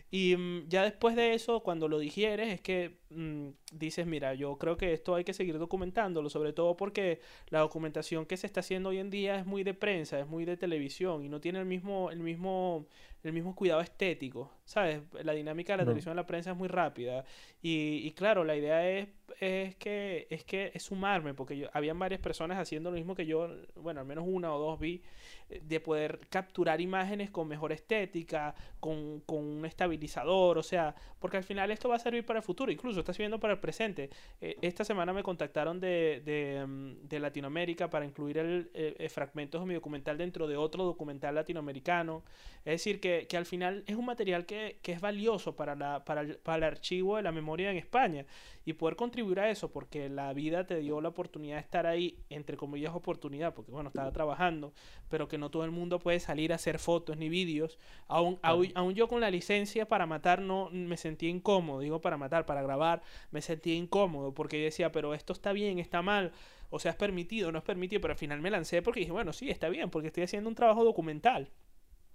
Y 0.09 0.35
mm, 0.37 0.69
ya 0.69 0.83
después 0.83 1.15
de 1.15 1.33
eso, 1.33 1.61
cuando 1.61 1.87
lo 1.87 1.99
digieres, 1.99 2.53
es 2.53 2.61
que 2.61 2.97
mm, 3.09 3.49
dices, 3.73 4.05
mira, 4.05 4.33
yo 4.33 4.57
creo 4.57 4.77
que 4.77 4.93
esto 4.93 5.15
hay 5.15 5.23
que 5.23 5.33
seguir 5.33 5.57
documentándolo, 5.59 6.29
sobre 6.29 6.53
todo 6.53 6.75
porque 6.77 7.19
la 7.49 7.59
documentación 7.59 8.25
que 8.25 8.37
se 8.37 8.47
está 8.47 8.59
haciendo 8.61 8.89
hoy 8.89 8.99
en 8.99 9.09
día 9.09 9.37
es 9.39 9.45
muy 9.45 9.63
de 9.63 9.73
prensa, 9.73 10.19
es 10.19 10.27
muy 10.27 10.45
de 10.45 10.57
televisión 10.57 11.23
y 11.23 11.29
no 11.29 11.39
tiene 11.41 11.59
el 11.59 11.65
mismo, 11.65 12.11
el 12.11 12.19
mismo, 12.19 12.85
el 13.23 13.33
mismo 13.33 13.55
cuidado 13.55 13.81
estético, 13.81 14.51
¿sabes? 14.65 15.01
La 15.23 15.33
dinámica 15.33 15.73
de 15.73 15.77
la 15.77 15.83
No. 15.83 15.85
televisión 15.85 16.13
de 16.15 16.21
la 16.21 16.27
prensa 16.27 16.51
es 16.51 16.57
muy 16.57 16.67
rápida. 16.67 17.25
Y, 17.61 18.01
y 18.05 18.11
claro, 18.11 18.43
la 18.43 18.55
idea 18.55 18.87
es, 18.89 19.07
es 19.39 19.75
que 19.75 20.27
es 20.29 20.43
que 20.43 20.71
es 20.73 20.83
sumarme, 20.83 21.33
porque 21.33 21.57
yo, 21.57 21.67
habían 21.73 21.99
varias 21.99 22.21
personas 22.21 22.57
haciendo 22.57 22.91
lo 22.91 22.97
mismo 22.97 23.15
que 23.15 23.25
yo, 23.25 23.49
bueno, 23.75 23.99
al 24.01 24.05
menos 24.05 24.25
una 24.27 24.53
o 24.53 24.59
dos 24.59 24.79
vi, 24.79 25.01
eh, 25.49 25.61
de 25.63 25.79
poder 25.79 26.19
capturar 26.29 26.79
imágenes 26.81 27.29
con 27.31 27.47
mejor 27.47 27.71
estética, 27.71 28.53
con, 28.79 29.21
con 29.21 29.39
un 29.43 29.65
estabilizador, 29.65 30.57
o 30.57 30.63
sea, 30.63 30.95
porque 31.19 31.37
al 31.37 31.43
final 31.43 31.71
esto 31.71 31.89
va 31.89 31.95
a 31.95 31.99
servir 31.99 32.25
para 32.25 32.39
el 32.39 32.43
futuro, 32.43 32.71
incluso 32.71 32.96
está 32.99 33.13
sirviendo 33.13 33.39
para 33.39 33.53
el 33.53 33.59
presente. 33.59 34.09
Eh, 34.41 34.57
esta 34.61 34.83
semana 34.83 35.13
me 35.13 35.23
contactaron 35.23 35.79
de, 35.79 36.21
de, 36.25 36.65
mm, 36.65 37.07
de 37.07 37.19
Latinoamérica 37.19 37.89
para 37.89 38.05
incluir 38.05 38.37
el, 38.37 38.69
eh, 38.73 38.95
eh, 38.97 39.09
fragmentos 39.09 39.61
de 39.61 39.67
mi 39.67 39.73
documental 39.73 40.17
dentro 40.17 40.47
de 40.47 40.57
otro 40.57 40.83
documental 40.83 41.35
latinoamericano. 41.35 42.23
Es 42.65 42.73
decir, 42.73 42.99
que, 42.99 43.27
que 43.27 43.37
al 43.37 43.45
final 43.45 43.83
es 43.87 43.95
un 43.95 44.05
material 44.05 44.45
que, 44.45 44.79
que 44.81 44.91
es 44.91 45.01
valioso 45.01 45.55
para, 45.55 45.75
la, 45.75 46.03
para, 46.03 46.21
el, 46.21 46.37
para 46.37 46.57
el 46.57 46.63
archivo 46.63 47.15
de 47.17 47.23
la 47.23 47.31
memoria 47.31 47.71
en 47.71 47.77
España 47.77 48.25
y 48.67 48.73
poder 48.73 48.97
contribuir 48.97 49.39
a 49.39 49.49
eso, 49.49 49.71
porque 49.71 50.09
la 50.09 50.33
vida 50.33 50.67
te 50.67 50.75
dio 50.79 50.99
la 50.99 51.07
oportunidad 51.07 51.55
de 51.55 51.61
estar 51.61 51.87
ahí, 51.87 52.17
entre 52.29 52.57
comillas 52.57 52.93
oportunidad, 52.93 53.53
porque 53.53 53.71
bueno, 53.71 53.87
estaba 53.87 54.11
trabajando, 54.11 54.73
pero 55.07 55.29
que 55.29 55.37
no 55.37 55.49
todo 55.49 55.63
el 55.63 55.71
mundo 55.71 55.99
puede 55.99 56.19
salir 56.19 56.51
a 56.51 56.55
hacer 56.55 56.77
fotos 56.77 57.15
ni 57.15 57.29
vídeos. 57.29 57.79
Aún, 58.09 58.37
aún, 58.41 58.67
aún 58.75 58.93
yo 58.93 59.07
con 59.07 59.21
la 59.21 59.31
licencia 59.31 59.87
para 59.87 60.05
matar 60.05 60.41
no 60.41 60.69
me 60.69 60.97
sentía 60.97 61.29
incómodo, 61.29 61.79
digo 61.79 62.01
para 62.01 62.17
matar, 62.17 62.45
para 62.45 62.61
grabar, 62.61 62.86
me 63.31 63.41
sentía 63.41 63.75
incómodo, 63.75 64.33
porque 64.33 64.57
decía, 64.57 64.91
pero 64.91 65.13
esto 65.13 65.33
está 65.33 65.51
bien, 65.53 65.79
está 65.79 66.01
mal. 66.01 66.31
O 66.69 66.79
sea, 66.79 66.91
es 66.91 66.97
permitido, 66.97 67.51
no 67.51 67.59
es 67.59 67.63
permitido, 67.63 68.01
pero 68.01 68.11
al 68.13 68.17
final 68.17 68.41
me 68.41 68.51
lancé 68.51 68.81
porque 68.81 68.99
dije, 69.01 69.11
bueno, 69.11 69.31
sí, 69.33 69.49
está 69.49 69.69
bien, 69.69 69.89
porque 69.89 70.07
estoy 70.07 70.23
haciendo 70.23 70.49
un 70.49 70.55
trabajo 70.55 70.83
documental. 70.83 71.49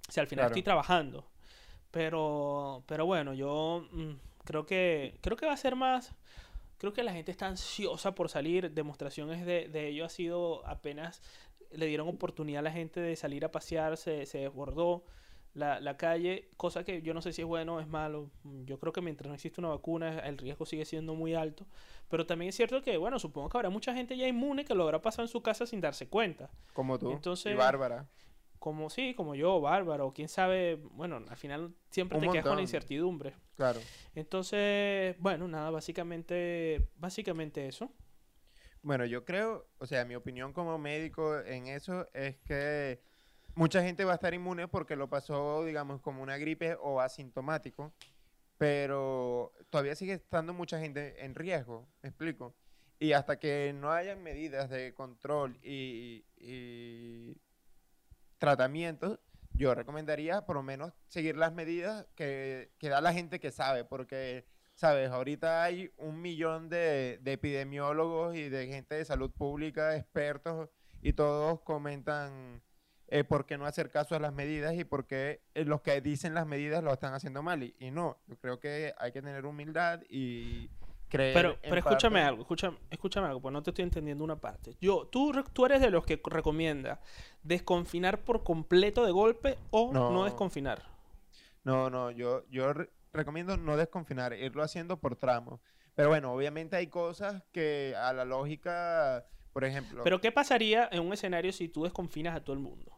O 0.09 0.13
sea, 0.13 0.23
al 0.23 0.27
final 0.29 0.45
Claro. 0.45 0.53
estoy 0.53 0.63
trabajando. 0.63 1.27
Pero, 1.91 2.83
pero 2.87 3.07
bueno, 3.07 3.35
yo 3.35 3.87
mm, 3.93 4.13
creo 4.45 4.65
que 4.67 5.19
creo 5.21 5.37
que 5.37 5.47
va 5.47 5.53
a 5.53 5.57
ser 5.57 5.77
más. 5.77 6.15
Creo 6.79 6.93
que 6.93 7.03
la 7.05 7.13
gente 7.13 7.31
está 7.31 7.47
ansiosa 7.47 8.15
por 8.15 8.29
salir. 8.29 8.71
Demostraciones 8.73 9.45
de, 9.47 9.69
de 9.69 9.89
ello 9.89 10.05
ha 10.05 10.09
sido 10.09 10.67
apenas 10.67 11.23
le 11.71 11.87
dieron 11.87 12.09
oportunidad 12.09 12.61
a 12.61 12.63
la 12.63 12.73
gente 12.73 13.01
de 13.01 13.17
salir 13.17 13.45
a 13.47 13.51
pasear, 13.51 13.97
se, 13.97 14.27
se 14.27 14.39
desbordó 14.39 15.05
la, 15.55 15.81
la 15.81 15.97
calle, 15.97 16.49
cosa 16.57 16.85
que 16.85 17.03
yo 17.03 17.13
no 17.15 17.21
sé 17.21 17.33
si 17.33 17.43
es 17.43 17.47
bueno 17.47 17.77
o 17.77 17.81
es 17.81 17.87
malo. 17.87 18.31
Yo 18.65 18.79
creo 18.79 18.93
que 18.93 19.01
mientras 19.03 19.29
no 19.29 19.35
existe 19.35 19.61
una 19.61 19.69
vacuna, 19.69 20.21
el 20.21 20.39
riesgo 20.39 20.65
sigue 20.65 20.85
siendo 20.85 21.15
muy 21.15 21.35
alto. 21.35 21.67
Pero 22.09 22.27
también 22.27 22.49
es 22.51 22.57
cierto 22.57 22.83
que, 22.83 22.97
bueno, 22.97 23.19
supongo 23.19 23.49
que 23.49 23.59
habrá 23.59 23.71
mucha 23.71 23.93
gente 23.95 24.17
ya 24.17 24.27
inmune 24.27 24.65
que 24.65 24.75
lo 24.75 24.85
habrá 24.85 25.03
pasado 25.03 25.25
en 25.25 25.29
su 25.29 25.43
casa 25.43 25.67
sin 25.67 25.81
darse 25.81 26.09
cuenta. 26.09 26.51
Como 26.73 26.99
tú. 26.99 27.11
Entonces- 27.13 27.53
y 27.53 27.57
Bárbara. 27.57 28.07
Como 28.59 28.91
sí, 28.91 29.13
como 29.15 29.35
yo, 29.35 29.61
bárbaro, 29.61 30.13
quién 30.15 30.29
sabe, 30.29 30.77
bueno, 30.93 31.17
al 31.29 31.37
final 31.37 31.75
siempre 31.91 32.17
Un 32.19 32.27
te 32.27 32.31
quedas 32.31 32.45
con 32.47 32.55
la 32.55 32.63
incertidumbre. 32.63 33.35
Claro. 33.57 33.81
Entonces, 34.15 35.17
bueno, 35.19 35.49
nada, 35.49 35.71
básicamente, 35.71 36.89
básicamente 36.97 37.67
eso. 37.67 37.91
Bueno, 38.81 39.05
yo 39.05 39.25
creo, 39.25 39.67
o 39.79 39.87
sea, 39.87 40.05
mi 40.05 40.15
opinión 40.15 40.53
como 40.53 40.79
médico 40.79 41.39
en 41.41 41.67
eso 41.67 42.07
es 42.15 42.37
que 42.39 43.01
mucha 43.55 43.83
gente 43.83 44.05
va 44.05 44.13
a 44.13 44.15
estar 44.17 44.35
inmune 44.35 44.69
porque 44.69 44.97
lo 44.97 45.09
pasó, 45.09 45.65
digamos, 45.65 46.01
como 46.01 46.23
una 46.23 46.39
gripe 46.39 46.77
o 46.81 47.01
asintomático, 47.01 47.93
pero 48.59 49.53
todavía 49.71 49.95
sigue 49.95 50.15
estando 50.15 50.53
mucha 50.53 50.79
gente 50.79 51.25
en 51.25 51.35
riesgo, 51.35 51.89
¿me 52.03 52.09
explico? 52.09 52.55
Y 52.99 53.13
hasta 53.13 53.39
que 53.39 53.73
no 53.75 53.91
hayan 53.91 54.23
medidas 54.23 54.71
de 54.71 54.95
control 54.95 55.59
y, 55.63 56.25
tratamientos, 58.39 59.19
yo 59.55 59.75
recomendaría 59.75 60.45
por 60.47 60.57
lo 60.57 60.63
menos 60.63 60.93
seguir 61.09 61.37
las 61.37 61.53
medidas 61.53 62.07
que, 62.17 62.73
que 62.79 62.89
da 62.89 63.01
la 63.01 63.13
gente 63.13 63.39
que 63.39 63.51
sabe, 63.51 63.85
porque 63.85 64.47
Sabes, 64.75 65.11
ahorita 65.11 65.63
hay 65.63 65.93
un 65.99 66.21
millón 66.21 66.69
de, 66.69 67.19
de 67.23 67.33
epidemiólogos 67.35 68.35
y 68.35 68.49
de 68.49 68.67
gente 68.67 68.97
de 68.97 69.05
salud 69.05 69.31
pública, 69.31 69.97
expertos, 69.97 70.71
y 71.03 71.13
todos 71.13 71.61
comentan 71.61 72.63
eh, 73.15 73.25
por 73.25 73.45
qué 73.45 73.59
no 73.59 73.67
hacer 73.67 73.91
caso 73.91 74.15
a 74.17 74.19
las 74.21 74.33
medidas 74.33 74.73
y 74.75 74.85
por 74.85 75.07
qué 75.07 75.43
eh, 75.55 75.67
los 75.67 75.83
que 75.83 76.01
dicen 76.01 76.33
las 76.33 76.47
medidas 76.47 76.83
lo 76.83 76.93
están 76.93 77.13
haciendo 77.13 77.43
mal. 77.43 77.63
Y, 77.63 77.75
y 77.79 77.91
no, 77.91 78.17
yo 78.27 78.39
creo 78.39 78.59
que 78.59 78.95
hay 78.97 79.13
que 79.13 79.21
tener 79.21 79.45
humildad 79.45 80.01
y 80.09 80.71
creer. 81.11 81.35
Pero, 81.35 81.59
pero 81.61 81.77
escúchame 81.77 82.15
parte- 82.21 82.29
algo, 82.29 82.43
escúchame, 82.43 82.79
escúchame 82.91 83.27
algo, 83.27 83.43
pues 83.43 83.53
no 83.53 83.63
te 83.63 83.69
estoy 83.71 83.83
entendiendo 83.83 84.25
una 84.25 84.37
parte. 84.37 84.77
Yo, 84.81 85.09
tú, 85.09 85.31
tú 85.53 85.67
eres 85.67 85.83
de 85.83 85.91
los 85.91 86.07
que 86.07 86.23
recomienda 86.25 87.01
desconfinar 87.43 88.25
por 88.25 88.43
completo 88.45 89.05
de 89.05 89.13
golpe 89.13 89.59
o 89.71 89.93
no, 89.93 90.11
No. 90.11 90.25
desconfinar. 90.25 90.83
No, 91.65 91.91
no, 91.91 92.11
yo, 92.11 92.45
yo 92.49 92.73
re- 92.73 92.89
recomiendo 93.13 93.57
no 93.59 93.77
desconfinar, 93.77 94.33
irlo 94.33 94.63
haciendo 94.63 94.97
por 94.99 95.17
tramos. 95.17 95.61
Pero 95.95 96.09
bueno, 96.09 96.33
obviamente 96.33 96.77
hay 96.77 96.87
cosas 96.87 97.43
que 97.53 97.95
a 97.95 98.15
la 98.15 98.25
lógica, 98.25 99.27
por 99.53 99.65
ejemplo, 99.67 100.03
Pero 100.03 100.19
¿qué 100.21 100.33
pasaría 100.33 100.89
en 100.91 101.01
un 101.07 101.13
escenario 101.13 101.53
si 101.53 101.69
tú 101.69 101.85
desconfinas 101.85 102.35
a 102.35 102.43
todo 102.43 102.55
el 102.55 102.61
mundo? 102.63 102.91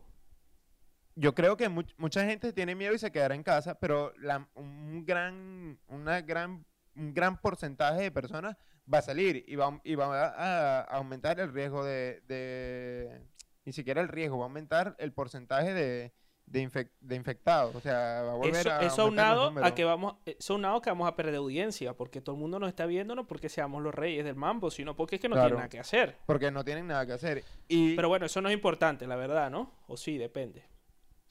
Yo 1.17 1.35
creo 1.35 1.57
que 1.57 1.69
much- 1.69 1.95
mucha 1.97 2.25
gente 2.25 2.53
tiene 2.53 2.75
miedo 2.75 2.95
y 2.95 2.99
se 2.99 3.13
quedará 3.13 3.35
en 3.35 3.43
casa, 3.43 3.79
pero 3.79 4.13
la- 4.19 4.49
un 4.55 5.05
gran, 5.07 5.79
una 5.89 6.21
gran, 6.23 6.65
un 6.97 7.15
gran 7.15 7.41
porcentaje 7.41 8.03
de 8.03 8.11
personas 8.11 8.57
va 8.93 8.99
a 8.99 9.03
salir 9.03 9.45
y 9.47 9.57
va, 9.57 9.81
y 9.85 9.95
va 9.95 10.27
a, 10.29 10.81
a 10.81 10.97
aumentar 10.97 11.41
el 11.41 11.53
riesgo 11.53 11.85
de, 11.85 12.21
de- 12.27 13.21
ni 13.65 13.73
siquiera 13.73 14.01
el 14.01 14.09
riesgo, 14.09 14.39
va 14.39 14.45
a 14.45 14.49
aumentar 14.49 14.95
el 14.99 15.13
porcentaje 15.13 15.73
de, 15.73 16.13
de, 16.47 16.63
infec- 16.69 16.91
de 17.01 17.17
infectados. 17.17 17.75
O 17.75 17.81
sea, 17.81 18.23
va 18.23 18.33
a 18.33 18.37
volver 18.37 18.57
Eso, 18.57 18.71
a 18.71 18.83
eso 18.83 19.03
aunado 19.03 19.55
a 19.65 19.75
que 19.75 19.85
vamos, 19.85 20.17
eso 20.27 20.53
aunado 20.53 20.83
que 20.83 20.91
vamos 20.91 21.09
a 21.09 21.17
perder 21.17 21.37
audiencia, 21.37 21.95
porque 21.95 22.21
todo 22.21 22.35
el 22.37 22.41
mundo 22.43 22.59
nos 22.59 22.69
está 22.69 22.85
viendo 22.85 23.15
no 23.15 23.27
porque 23.27 23.49
seamos 23.49 23.83
los 23.83 23.95
reyes 23.95 24.25
del 24.25 24.35
mambo, 24.37 24.71
sino 24.71 24.95
porque 24.95 25.15
es 25.17 25.23
que 25.23 25.29
no 25.31 25.37
Claro. 25.37 25.49
tienen 25.49 25.59
nada 25.61 25.69
que 25.71 25.79
hacer. 25.81 26.17
Porque 26.27 26.51
no 26.51 26.63
tienen 26.65 26.87
nada 26.89 27.07
que 27.07 27.13
hacer. 27.15 27.43
Y 27.69 27.97
Pero 27.97 28.09
bueno, 28.09 28.27
eso 28.27 28.43
no 28.43 28.49
es 28.51 28.55
importante, 28.55 29.07
la 29.07 29.17
verdad, 29.17 29.51
¿no? 29.51 29.73
O 29.87 29.97
sí, 29.97 30.19
depende. 30.19 30.65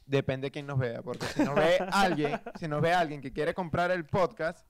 Depende 0.06 0.48
de 0.48 0.52
quién 0.52 0.66
nos 0.68 0.80
vea, 0.80 1.02
porque 1.02 1.26
si 1.28 1.44
nos 1.44 1.56
ve 1.56 1.78
alguien, 1.92 2.40
si 2.60 2.68
nos 2.68 2.82
ve 2.82 2.94
alguien 2.94 3.22
que 3.22 3.32
quiere 3.32 3.54
comprar 3.54 3.92
el 3.92 4.06
podcast, 4.06 4.68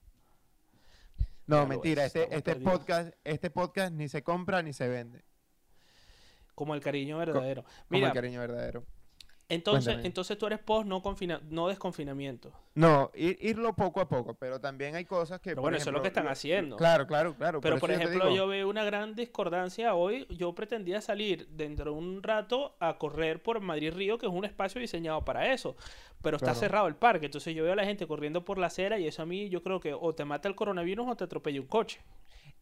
no, 1.46 1.66
mentira, 1.66 2.06
este, 2.06 2.24
este 2.24 2.42
perdidos. 2.42 2.72
podcast, 2.72 3.14
este 3.24 3.50
podcast 3.50 3.92
ni 3.92 4.08
se 4.08 4.22
compra 4.22 4.62
ni 4.62 4.72
se 4.72 4.88
vende, 4.88 5.24
Como 6.54 6.74
el 6.74 6.80
cariño 6.80 7.18
verdadero. 7.18 7.62
como 7.64 7.74
Mira, 7.90 8.08
el 8.08 8.14
cariño 8.14 8.40
verdadero. 8.40 8.84
Entonces, 9.48 9.84
cuéntame. 9.84 10.06
entonces 10.06 10.38
tú 10.38 10.46
eres 10.46 10.58
post 10.58 10.86
no 10.86 11.02
confina, 11.02 11.40
no 11.50 11.68
desconfinamiento. 11.68 12.52
No, 12.74 13.10
ir, 13.14 13.36
irlo 13.40 13.74
poco 13.74 14.00
a 14.00 14.08
poco, 14.08 14.34
pero 14.34 14.60
también 14.60 14.94
hay 14.94 15.04
cosas 15.04 15.40
que. 15.40 15.50
Pero 15.50 15.62
bueno, 15.62 15.76
eso 15.76 15.90
es 15.90 15.94
lo 15.94 16.02
que 16.02 16.08
están 16.08 16.26
haciendo. 16.28 16.76
Claro, 16.76 17.06
claro, 17.06 17.34
claro. 17.34 17.60
Pero 17.60 17.78
por 17.78 17.90
yo 17.90 17.96
ejemplo, 17.96 18.24
digo, 18.26 18.36
yo 18.36 18.46
veo 18.48 18.68
una 18.68 18.84
gran 18.84 19.14
discordancia 19.14 19.94
hoy. 19.94 20.26
Yo 20.30 20.54
pretendía 20.54 21.00
salir 21.00 21.46
dentro 21.48 21.92
de 21.92 21.98
un 21.98 22.22
rato 22.22 22.74
a 22.80 22.98
correr 22.98 23.42
por 23.42 23.60
Madrid 23.60 23.92
Río, 23.92 24.18
que 24.18 24.26
es 24.26 24.32
un 24.32 24.44
espacio 24.44 24.80
diseñado 24.80 25.24
para 25.24 25.52
eso. 25.52 25.76
Pero 26.22 26.36
está 26.36 26.46
Claro. 26.52 26.60
cerrado 26.60 26.86
el 26.88 26.96
parque. 26.96 27.26
Entonces 27.26 27.54
yo 27.54 27.64
veo 27.64 27.74
a 27.74 27.76
la 27.76 27.84
gente 27.84 28.06
corriendo 28.06 28.44
por 28.44 28.58
la 28.58 28.68
acera 28.68 28.98
y 28.98 29.06
eso 29.06 29.22
a 29.22 29.26
mí 29.26 29.48
yo 29.50 29.62
creo 29.62 29.78
que 29.78 29.92
o 29.92 30.14
te 30.14 30.24
mata 30.24 30.48
el 30.48 30.54
coronavirus 30.54 31.06
o 31.10 31.16
te 31.16 31.24
atropella 31.24 31.60
un 31.60 31.66
coche. 31.66 32.00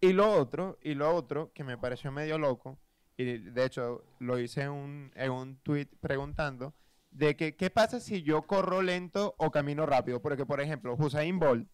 Y 0.00 0.12
lo 0.12 0.28
otro, 0.32 0.78
y 0.82 0.94
lo 0.94 1.14
otro 1.14 1.52
que 1.54 1.62
me 1.62 1.78
pareció 1.78 2.10
medio 2.10 2.36
loco, 2.36 2.76
y 3.16 3.38
de 3.38 3.64
hecho 3.64 4.04
lo 4.18 4.38
hice 4.38 4.62
en 4.62 4.70
un, 4.70 5.12
en 5.14 5.30
un 5.30 5.56
tweet 5.62 5.86
preguntando, 6.00 6.74
de 7.10 7.36
que 7.36 7.56
qué 7.56 7.68
pasa 7.70 8.00
si 8.00 8.22
yo 8.22 8.42
corro 8.42 8.80
lento 8.82 9.34
o 9.38 9.50
camino 9.50 9.84
rápido. 9.86 10.20
Porque, 10.22 10.46
por 10.46 10.60
ejemplo, 10.60 10.94
Hussein 10.98 11.38
Bolt, 11.38 11.68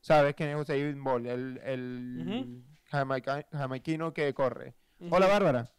¿sabes 0.00 0.34
quién 0.34 0.50
es 0.50 0.56
Hussein 0.56 1.02
Bolt? 1.02 1.26
El, 1.26 1.60
el 1.64 2.64
jamaica- 2.90 3.46
jamaiquino 3.52 4.12
que 4.14 4.32
corre. 4.32 4.74
Hola. 5.10 5.26
Bárbara. 5.26 5.72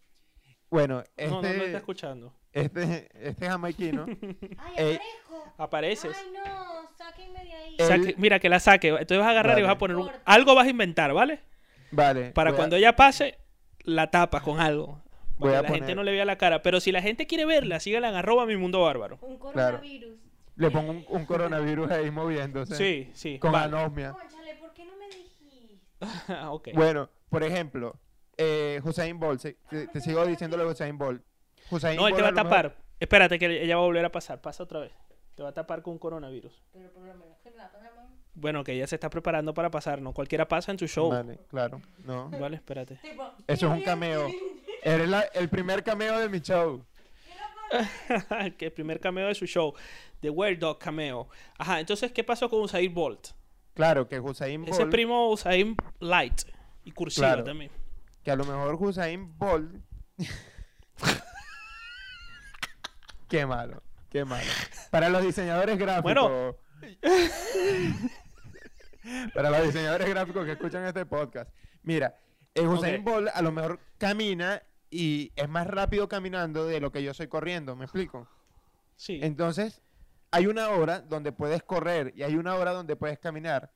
Bueno, 0.70 1.04
No, 1.18 1.30
no, 1.30 1.42
no 1.42 1.48
está 1.48 1.64
este, 1.64 1.78
escuchando. 1.78 2.34
este, 2.54 3.10
este 3.30 3.46
jamaiquino, 3.48 4.06
Ay, 4.58 4.74
Eh, 4.78 4.96
aparezco. 4.96 5.54
Apareces. 5.58 6.18
Ay, 6.18 6.32
no, 6.34 6.90
sáquenme 6.98 7.44
de 7.44 7.54
ahí. 7.54 7.76
Saque- 7.78 8.16
mira, 8.18 8.40
que 8.40 8.48
la 8.50 8.60
saque. 8.60 8.88
Entonces 8.90 9.18
vas 9.20 9.28
a 9.28 9.32
agarrar 9.32 9.60
y 9.60 9.64
vas 9.64 9.72
a 9.72 9.78
poner 9.78 9.98
un... 9.98 10.10
Algo 10.26 10.56
vas 10.56 10.68
a 10.68 10.70
inventar, 10.70 11.14
¿vale? 11.14 11.42
vale. 11.92 12.32
Para 12.32 12.52
a- 12.52 12.56
cuando 12.56 12.76
ella 12.78 12.96
pase, 12.96 13.38
la 13.86 14.12
tapas 14.12 14.42
con 14.44 14.60
algo. 14.60 15.02
Voy 15.38 15.50
Para 15.50 15.60
a 15.60 15.62
que 15.64 15.70
la 15.70 15.76
gente 15.76 15.96
no 15.96 16.04
le 16.04 16.12
vea 16.12 16.26
la 16.26 16.38
cara. 16.38 16.62
Pero 16.62 16.80
si 16.80 16.92
la 16.92 17.02
gente 17.02 17.26
quiere 17.28 17.46
verla, 17.46 17.80
síganla 17.80 18.10
en 18.10 18.16
arroba 18.16 18.46
mi 18.46 18.58
mundo 18.58 18.82
bárbaro. 18.82 19.18
Un 19.22 19.38
coronavirus. 19.38 20.18
Le 20.56 20.70
pongo 20.70 20.92
un, 20.92 21.06
un 21.08 21.26
coronavirus 21.26 21.90
ahí 21.92 22.12
moviéndose. 22.12 22.76
Sí, 22.76 23.10
sí. 23.14 23.40
Con 23.40 23.52
vale. 23.52 23.66
anosmia. 23.76 24.12
Cónchale, 24.12 24.56
¿por 24.56 24.74
qué 24.74 24.86
no 24.86 24.96
me 24.98 25.08
dijiste? 25.08 25.80
Ah, 26.28 26.52
ok. 26.52 26.70
Bueno, 26.74 27.10
por 27.30 27.44
ejemplo, 27.44 27.96
eh, 28.38 28.80
Hussein 28.84 29.20
Bolt, 29.20 29.42
te, 29.42 29.88
te 29.88 30.02
sigo 30.02 30.26
diciéndole 30.26 30.66
Hussein 30.66 30.98
Bolt. 30.98 31.24
Hussein 31.72 31.96
No, 31.96 32.08
él 32.08 32.16
te 32.16 32.22
va 32.22 32.28
a 32.28 32.32
lo 32.32 32.36
mejor- 32.36 32.50
tapar. 32.50 32.78
Espérate 33.00 33.40
que 33.40 33.64
ella 33.64 33.76
va 33.78 33.82
a 33.82 33.86
volver 33.86 34.06
a 34.06 34.12
pasar. 34.12 34.42
Pasa 34.42 34.62
otra 34.64 34.82
vez. 34.82 34.92
Te 35.34 35.42
va 35.42 35.50
a 35.50 35.54
tapar 35.54 35.82
con 35.82 35.98
coronavirus. 35.98 36.62
Pero 36.74 36.92
por 36.92 37.02
lo 37.04 37.14
menos 37.16 37.38
que 37.42 37.50
me 37.50 37.58
la. 37.58 37.72
Bueno, 38.34 38.64
que 38.64 38.74
ella 38.74 38.88
se 38.88 38.96
está 38.96 39.10
preparando 39.10 39.54
para 39.54 39.70
pasar. 39.70 40.02
No 40.02 40.14
cualquiera 40.14 40.48
pasa 40.48 40.72
en 40.72 40.78
tu 40.78 40.88
show. 40.88 41.10
Vale, 41.10 41.24
Vale, 41.24 41.40
claro, 41.50 41.82
no. 42.06 42.30
espérate. 42.48 42.96
Tipo, 42.96 43.24
Eso 43.48 43.68
es 43.68 43.74
un 43.74 43.82
cameo. 43.84 44.30
Eres 44.84 45.10
la- 45.10 45.22
el 45.34 45.50
primer 45.50 45.84
cameo 45.84 46.18
de 46.20 46.30
mi 46.30 46.40
show. 46.40 46.84
que 48.58 48.66
el 48.66 48.72
primer 48.72 49.00
cameo 49.00 49.28
de 49.28 49.36
su 49.36 49.46
show. 49.46 49.74
The 50.22 50.30
Weird 50.30 50.60
Dog 50.60 50.80
cameo. 50.80 51.28
Ajá, 51.58 51.80
entonces, 51.80 52.12
¿qué 52.12 52.24
pasó 52.24 52.50
con 52.50 52.62
Usain 52.62 52.94
Bolt? 52.94 53.30
Claro, 53.74 54.08
que 54.08 54.20
Hussein 54.20 54.64
Ese 54.66 54.80
Bolt, 54.80 54.92
primo 54.92 55.30
Usain 55.32 55.76
Light. 56.00 56.42
Y 56.84 56.92
cursiva 56.92 57.28
Claro. 57.28 57.44
también. 57.44 57.72
que 58.24 58.32
a 58.32 58.36
lo 58.36 58.44
mejor 58.46 58.76
Hussein 58.76 59.38
Bolt... 59.38 59.72
qué 63.30 63.46
malo, 63.46 63.82
qué 64.10 64.26
malo. 64.26 64.50
Para 64.90 65.10
los 65.10 65.24
diseñadores 65.24 65.78
gráficos... 65.78 66.04
Bueno. 66.14 66.56
Para 69.34 69.50
los 69.50 69.64
diseñadores 69.64 70.10
gráficos 70.10 70.46
que 70.46 70.52
escuchan 70.54 70.86
este 70.86 71.06
podcast. 71.06 71.50
Mira, 71.84 72.16
eh, 72.56 72.66
Ok. 72.68 72.86
Bolt 73.04 73.30
a 73.34 73.42
lo 73.42 73.52
mejor 73.52 73.80
camina 73.98 74.62
y 74.90 75.32
es 75.36 75.48
más 75.50 75.68
rápido 75.68 76.08
caminando 76.10 76.66
de 76.66 76.80
lo 76.80 76.92
que 76.92 77.02
yo 77.04 77.14
soy 77.14 77.28
corriendo, 77.28 77.76
¿me 77.76 77.86
explico? 77.86 78.28
Sí. 78.96 79.20
Entonces, 79.24 79.82
hay 80.32 80.48
una 80.48 80.70
hora 80.70 81.00
donde 81.02 81.32
puedes 81.32 81.64
correr 81.64 82.14
y 82.16 82.24
hay 82.24 82.36
una 82.36 82.56
hora 82.56 82.72
donde 82.72 82.96
puedes 82.96 83.18
caminar. 83.20 83.72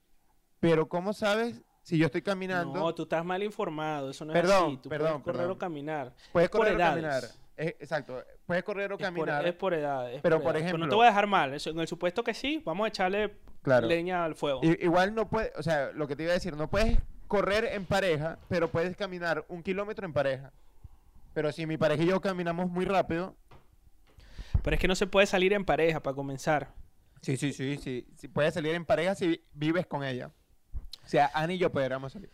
Pero 0.59 0.87
¿cómo 0.87 1.13
sabes 1.13 1.61
si 1.83 1.97
yo 1.97 2.05
estoy 2.07 2.21
caminando? 2.21 2.73
No, 2.79 2.93
tú 2.95 3.03
estás 3.03 3.23
mal 3.25 3.41
informado. 3.43 4.09
Eso 4.11 4.25
no 4.25 4.33
es 4.33 4.39
Perdón, 4.41 4.65
así. 4.67 4.77
Tú 4.77 4.89
perdón, 4.89 5.07
puedes 5.21 5.23
correr 5.23 5.37
perdón. 5.37 5.51
o 5.51 5.57
caminar. 5.57 6.13
puedes 6.31 6.47
es 6.47 6.51
correr 6.51 6.73
o 6.73 6.75
edades. 6.77 6.93
caminar. 7.03 7.23
Es- 7.57 7.75
exacto, 7.79 8.21
puedes 8.45 8.63
correr 8.63 8.91
o 8.91 8.95
Es 8.95 8.97
por, 8.99 9.05
caminar. 9.05 9.45
es 9.47 9.53
por 9.53 9.73
edad. 9.73 10.11
es 10.11 10.21
Pero, 10.21 10.37
por 10.37 10.43
por 10.43 10.55
edad. 10.57 10.63
no 10.65 10.69
te 10.71 10.75
ejemplo- 10.77 10.95
voy 10.97 11.05
a 11.05 11.09
dejar 11.09 11.27
mal. 11.27 11.53
En 11.53 11.79
el 11.79 11.87
supuesto 11.87 12.23
que 12.23 12.33
sí, 12.33 12.61
vamos 12.65 12.85
a 12.85 12.87
echarle 12.89 13.37
Claro. 13.65 13.87
leña 13.87 14.23
al 14.23 14.35
fuego. 14.35 14.61
I- 14.63 14.77
igual 14.81 15.13
no 15.13 15.27
puedes, 15.29 15.51
o 15.57 15.63
sea, 15.63 15.91
lo 15.91 16.07
que 16.07 16.15
te 16.15 16.23
iba 16.23 16.31
a 16.31 16.35
decir, 16.35 16.55
no 16.55 16.69
puedes 16.69 16.97
correr 17.27 17.65
en 17.65 17.85
pareja, 17.85 18.37
pero 18.47 18.69
puedes 18.71 18.95
caminar 18.95 19.43
un 19.49 19.61
kilómetro 19.63 20.05
en 20.05 20.13
pareja. 20.13 20.53
Pero 21.33 21.51
si 21.51 21.65
mi 21.65 21.75
pareja 21.77 22.03
y 22.03 22.05
yo 22.07 22.21
caminamos 22.21 22.69
muy 22.69 22.85
rápido, 22.85 23.35
Pero 24.63 24.75
es 24.75 24.79
que 24.81 24.87
no 24.87 24.95
se 24.95 25.05
puede 25.05 25.27
salir 25.27 25.51
en 25.53 25.65
pareja 25.65 25.99
para 26.01 26.15
comenzar. 26.15 26.69
sí, 27.21 27.35
sí, 27.37 27.51
sí, 27.53 27.77
sí, 27.77 28.07
sí, 28.15 28.27
puedes 28.29 28.53
salir 28.53 28.73
en 28.73 28.85
pareja 28.85 29.13
si 29.15 29.43
vives 29.53 29.85
con 29.85 30.03
ella. 30.03 30.31
O 31.03 31.07
sea, 31.07 31.29
Ani 31.33 31.55
y 31.55 31.57
yo 31.57 31.71
podríamos 31.71 32.13
salir. 32.13 32.29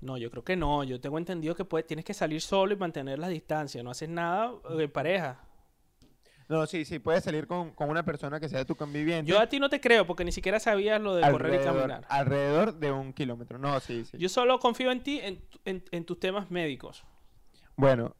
No, 0.00 0.18
yo 0.18 0.30
creo 0.30 0.42
que 0.44 0.56
no. 0.56 0.82
Yo 0.84 1.00
tengo 1.00 1.18
entendido 1.18 1.54
que 1.54 1.64
puedes, 1.64 1.86
tienes 1.86 2.04
que 2.04 2.12
salir 2.14 2.40
solo 2.40 2.72
y 2.74 2.76
mantener 2.76 3.18
la 3.20 3.28
distancia. 3.28 3.82
No 3.82 3.90
haces 3.92 4.08
nada 4.08 4.52
eh, 4.70 4.82
en 4.84 4.90
pareja. 4.90 5.40
No, 6.52 6.66
sí, 6.66 6.84
sí, 6.84 6.98
puedes 6.98 7.24
salir 7.24 7.46
con, 7.46 7.70
con 7.70 7.88
una 7.88 8.04
persona 8.04 8.38
que 8.38 8.48
sea 8.48 8.64
tu 8.64 8.74
conviviente. 8.76 9.30
Yo 9.30 9.40
a 9.40 9.48
ti 9.48 9.58
no 9.58 9.68
te 9.70 9.80
creo 9.80 10.06
porque 10.06 10.24
ni 10.24 10.32
siquiera 10.32 10.60
sabías 10.60 11.00
lo 11.00 11.14
de 11.16 11.28
correr 11.30 11.60
y 11.60 11.64
caminar. 11.64 12.04
alrededor 12.08 12.74
de 12.74 12.92
un 12.92 13.12
kilómetro. 13.12 13.58
No, 13.58 13.80
sí, 13.80 14.04
sí. 14.04 14.18
Yo 14.18 14.28
solo 14.28 14.58
confío 14.58 14.90
en 14.92 15.02
ti, 15.02 15.18
en, 15.22 15.40
en- 15.64 15.82
en 15.90 16.04
tus 16.04 16.20
temas 16.20 16.50
médicos. 16.50 17.04
Bueno, 17.76 18.14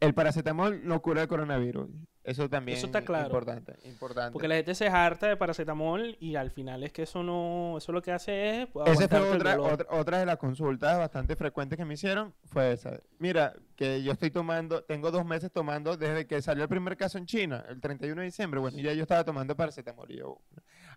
el 0.00 0.14
paracetamol 0.14 0.86
no 0.86 1.00
cura 1.02 1.22
el 1.22 1.28
coronavirus. 1.28 1.88
Eso 2.22 2.50
también 2.50 2.76
Eso 2.76 2.86
está 2.86 3.02
claro. 3.02 3.26
importante, 3.26 3.76
importante. 3.84 4.32
Porque 4.32 4.48
la 4.48 4.56
gente 4.56 4.74
se 4.74 4.88
harta 4.88 5.28
de 5.28 5.36
paracetamol 5.36 6.16
y 6.18 6.34
al 6.34 6.50
final 6.50 6.82
es 6.82 6.92
que 6.92 7.04
eso 7.04 7.22
no... 7.22 7.76
Eso 7.78 7.92
lo 7.92 8.02
que 8.02 8.10
hace 8.10 8.62
es... 8.62 8.68
Esa 8.86 9.08
fue 9.08 9.30
otra, 9.30 9.60
otra, 9.60 9.86
otra 9.90 10.18
de 10.18 10.26
las 10.26 10.36
consultas 10.36 10.98
bastante 10.98 11.36
frecuentes 11.36 11.78
que 11.78 11.84
me 11.84 11.94
hicieron, 11.94 12.34
fue 12.46 12.72
esa. 12.72 12.98
Mira, 13.20 13.54
que 13.76 14.02
yo 14.02 14.10
estoy 14.10 14.32
tomando, 14.32 14.82
tengo 14.82 15.12
dos 15.12 15.24
meses 15.24 15.52
tomando 15.52 15.96
desde 15.96 16.26
que 16.26 16.42
salió 16.42 16.64
el 16.64 16.68
primer 16.68 16.96
caso 16.96 17.16
en 17.16 17.26
China, 17.26 17.64
el 17.68 17.80
31 17.80 18.20
de 18.22 18.24
diciembre, 18.26 18.58
bueno, 18.58 18.76
ya 18.78 18.92
yo 18.92 19.02
estaba 19.02 19.22
tomando 19.22 19.54
paracetamol 19.54 20.10
y 20.10 20.16
yo... 20.18 20.38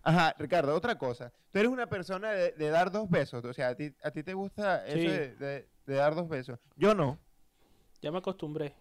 Ajá, 0.02 0.34
Ricardo, 0.36 0.74
otra 0.74 0.98
cosa. 0.98 1.32
Tú 1.52 1.60
eres 1.60 1.70
una 1.70 1.86
persona 1.86 2.32
de, 2.32 2.52
de 2.52 2.70
dar 2.70 2.90
dos 2.90 3.08
besos, 3.08 3.44
o 3.44 3.52
sea, 3.52 3.68
a 3.68 3.74
ti, 3.76 3.94
a 4.02 4.10
ti 4.10 4.24
te 4.24 4.34
gusta 4.34 4.84
eso 4.84 4.96
Sí. 4.98 5.06
de, 5.06 5.34
de- 5.36 5.68
de 5.86 5.94
dar 5.94 6.14
dos 6.16 6.28
besos. 6.28 6.58
Yo 6.74 6.92
no. 6.94 7.18
Ya 8.02 8.10
me 8.10 8.18
acostumbré. 8.18 8.74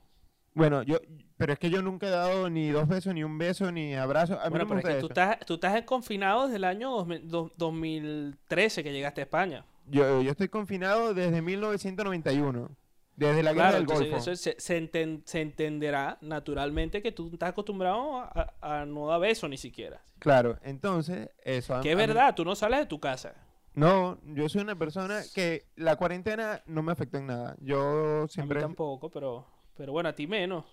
Bueno, 0.59 0.83
yo, 0.83 0.97
pero 1.37 1.53
es 1.53 1.59
que 1.59 1.69
yo 1.71 1.81
nunca 1.81 2.07
he 2.07 2.11
dado 2.11 2.49
ni 2.49 2.69
dos 2.69 2.87
besos, 2.87 3.13
ni 3.13 3.23
un 3.23 3.37
beso, 3.37 3.71
ni 3.71 3.95
abrazo. 3.95 4.39
A 4.39 4.45
mí 4.45 4.49
Bueno, 4.51 4.65
no 4.65 4.69
pero 4.75 4.79
es 4.89 4.95
que 4.95 5.01
tú 5.01 5.07
estás, 5.07 5.39
tú 5.45 5.53
estás 5.55 5.81
confinado 5.83 6.43
desde 6.43 6.57
el 6.57 6.63
año 6.65 6.91
2000 6.91 7.27
dos- 7.27 7.51
2013 7.57 8.83
que 8.83 8.91
llegaste 8.91 9.21
a 9.21 9.23
España. 9.23 9.65
Yo, 9.87 10.21
yo 10.21 10.31
estoy 10.31 10.49
confinado 10.49 11.13
desde 11.13 11.41
1991, 11.41 12.69
desde 13.15 13.43
la 13.43 13.53
guerra 13.53 13.69
Claro, 13.69 13.77
del 13.77 13.85
Golfo. 13.87 14.15
eso 14.17 14.35
se, 14.35 14.55
se 14.59 14.77
enten- 14.81 15.21
se 15.25 15.41
entenderá 15.41 16.17
naturalmente 16.21 17.01
que 17.01 17.11
tú 17.11 17.29
estás 17.33 17.49
acostumbrado 17.49 18.17
a, 18.19 18.53
a 18.61 18.85
no 18.85 19.07
dar 19.07 19.19
beso 19.19 19.47
ni 19.47 19.57
siquiera. 19.57 20.01
Claro, 20.19 20.57
entonces, 20.63 21.29
eso. 21.43 21.79
Que 21.81 21.89
es 21.91 21.95
a 21.95 21.97
mí- 21.97 22.05
verdad, 22.07 22.35
tú 22.35 22.45
no 22.45 22.55
sales 22.55 22.79
de 22.79 22.85
tu 22.85 22.99
casa. 22.99 23.33
No, 23.73 24.19
yo 24.25 24.49
soy 24.49 24.61
una 24.61 24.75
persona 24.77 25.21
que 25.33 25.65
la 25.75 25.95
cuarentena 25.95 26.61
no 26.65 26.83
me 26.83 26.91
afecta 26.91 27.17
en 27.19 27.27
nada. 27.27 27.55
Yo 27.61 28.19
A 28.19 28.21
mí 28.23 28.27
siempre... 28.29 28.59
tampoco, 28.59 29.09
pero, 29.09 29.45
pero 29.79 29.93
bueno, 29.93 30.09
a 30.09 30.13
ti 30.13 30.27
menos. 30.27 30.65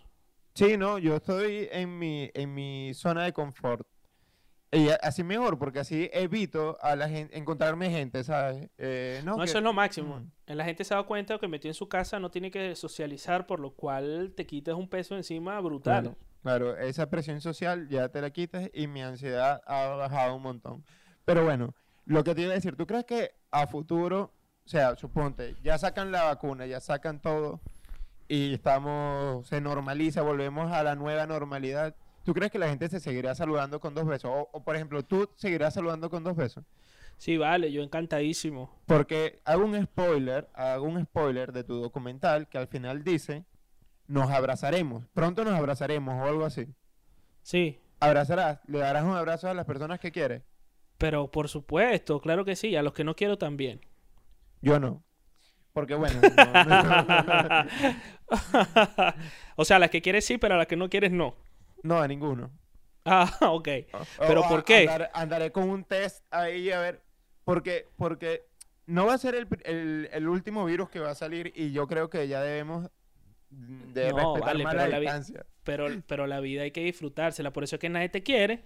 Sí, 0.57 0.77
no, 0.77 0.99
yo 0.99 1.14
estoy 1.14 1.69
en 1.71 1.97
mi, 1.97 2.29
en 2.35 2.53
mi 2.53 2.92
zona 2.92 3.23
de 3.23 3.33
confort. 3.33 3.87
Y 4.73 4.88
así 5.01 5.23
mejor, 5.23 5.61
porque 5.61 5.79
así 5.79 6.11
evito 6.12 6.77
a 6.83 6.97
la 6.97 7.09
gente, 7.09 7.38
encontrarme 7.38 7.88
gente, 7.88 8.25
¿sabes? 8.25 8.69
Eh, 8.79 9.21
no, 9.25 9.37
No, 9.37 9.38
que- 9.38 9.45
eso 9.45 9.59
es 9.59 9.64
lo 9.64 9.73
máximo. 9.73 10.19
Mm. 10.19 10.53
La 10.55 10.64
gente 10.64 10.83
se 10.83 10.92
ha 10.92 10.97
dado 10.97 11.07
cuenta 11.07 11.38
que 11.38 11.47
metido 11.47 11.71
en 11.71 11.75
su 11.75 11.88
casa 11.88 12.19
no 12.19 12.33
tiene 12.33 12.51
que 12.51 12.75
socializar, 12.75 13.47
por 13.47 13.61
lo 13.61 13.75
cual 13.75 14.33
te 14.37 14.45
quitas 14.45 14.75
un 14.75 14.88
peso 14.88 15.14
encima 15.16 15.61
brutal. 15.61 16.03
Claro, 16.03 16.16
claro, 16.42 16.77
esa 16.77 17.09
presión 17.09 17.40
social 17.40 17.87
ya 17.88 18.09
te 18.09 18.21
la 18.21 18.31
quitas 18.31 18.69
y 18.75 18.88
mi 18.88 19.03
ansiedad 19.03 19.62
ha 19.66 19.87
bajado 19.90 20.35
un 20.35 20.42
montón. 20.42 20.85
Pero 21.25 21.45
bueno, 21.45 21.77
lo 22.07 22.25
que 22.25 22.35
te 22.35 22.42
iba 22.42 22.51
a 22.51 22.55
decir, 22.55 22.75
¿tú 22.77 22.88
crees 22.88 23.05
que 23.05 23.31
a 23.53 23.69
futuro, 23.69 24.33
o 24.64 24.69
sea, 24.69 24.97
suponte, 24.97 25.55
ya 25.62 25.79
sacan 25.79 26.11
la 26.11 26.25
vacuna, 26.25 26.66
ya 26.66 26.81
sacan 26.81 27.21
todo 27.23 27.61
y 28.29 28.55
estamos, 28.55 29.47
se 29.47 29.61
normaliza, 29.61 30.23
volvemos 30.23 30.73
a 30.73 30.83
la 30.83 30.95
nueva 30.95 31.27
normalidad? 31.27 31.95
¿Tú 32.25 32.35
crees 32.35 32.51
que 32.51 32.59
la 32.59 32.69
gente 32.69 32.89
se 32.89 33.01
seguirá 33.01 33.35
saludando 33.35 33.81
con 33.81 33.95
dos 33.95 34.07
besos? 34.07 34.31
O, 34.35 34.49
o, 34.53 34.65
por 34.65 34.75
ejemplo, 34.77 35.05
¿tú 35.05 35.29
seguirás 35.37 35.75
saludando 35.75 36.11
con 36.11 36.25
dos 36.25 36.37
besos? 36.37 36.65
Sí, 37.19 37.37
vale, 37.39 37.73
yo 37.73 37.83
encantadísimo. 37.83 38.71
Porque 38.87 39.41
hago 39.45 39.65
un 39.65 39.83
spoiler, 39.85 40.49
hago 40.55 40.85
un 40.87 41.03
spoiler 41.05 41.53
de 41.53 41.65
tu 41.65 41.77
documental 41.81 42.49
que 42.49 42.59
al 42.59 42.69
final 42.69 43.05
dice, 43.05 43.45
nos 44.07 44.31
abrazaremos, 44.31 45.07
pronto 45.15 45.45
nos 45.45 45.55
abrazaremos 45.55 46.15
o 46.23 46.25
algo 46.27 46.45
así. 46.45 46.67
Sí, 47.43 47.81
abrazarás, 48.01 48.61
le 48.67 48.79
darás 48.79 49.05
un 49.05 49.17
abrazo 49.17 49.49
a 49.49 49.55
las 49.55 49.65
personas 49.67 50.01
que 50.01 50.12
quieres. 50.12 50.43
pero 50.99 51.31
por 51.31 51.49
supuesto, 51.49 52.21
claro 52.21 52.45
que 52.45 52.57
sí, 52.57 52.77
a 52.77 52.83
los 52.83 52.93
que 52.93 53.05
no 53.05 53.15
quiero 53.17 53.39
también. 53.39 53.81
Yo 54.61 54.79
no. 54.81 55.03
Porque 55.77 55.95
bueno, 55.95 56.19
no, 56.23 56.65
no, 56.65 56.83
no, 57.05 57.67
o 59.57 59.65
sea, 59.67 59.79
las 59.79 59.91
que 59.91 60.01
quieres 60.01 60.25
sí, 60.25 60.39
pero 60.39 60.55
a 60.55 60.57
las 60.57 60.67
que 60.67 60.75
no 60.77 60.89
quieres 60.89 61.12
no. 61.12 61.37
no, 61.83 62.01
a 62.01 62.09
ninguno. 62.09 62.51
Ah, 63.05 63.31
ok. 63.43 63.69
¿Pero 64.27 64.41
o 64.41 64.49
por 64.49 64.65
qué? 64.65 64.89
andar- 64.89 65.11
andaré 65.12 65.53
con 65.53 65.69
un 65.69 65.85
test 65.85 66.25
ahí 66.31 66.71
a 66.71 66.81
ver. 66.81 67.03
Porque, 67.45 67.89
porque 67.99 68.47
no 68.87 69.05
va 69.05 69.12
a 69.12 69.19
ser 69.19 69.35
el, 69.35 69.47
el- 69.65 70.09
el 70.11 70.29
último 70.29 70.65
virus 70.65 70.89
que 70.89 70.99
va 70.99 71.11
a 71.11 71.15
salir 71.15 71.53
y 71.55 71.73
yo 71.73 71.87
creo 71.87 72.09
que 72.09 72.27
ya 72.27 72.41
debemos 72.41 72.89
de 73.51 74.09
No, 74.12 74.17
respetar 74.35 74.41
vale, 74.55 74.65
más 74.65 74.75
pero 74.77 74.87
la 74.89 74.99
distancia. 74.99 75.47
Pero, 75.62 75.89
pero 76.07 76.27
la 76.27 76.41
vida 76.41 76.62
hay 76.62 76.71
que 76.71 76.81
disfrutársela, 76.85 77.53
por 77.53 77.65
eso 77.65 77.77
es 77.77 77.81
que 77.81 77.91
nadie 77.91 78.09
te 78.09 78.23
quiere. 78.23 78.62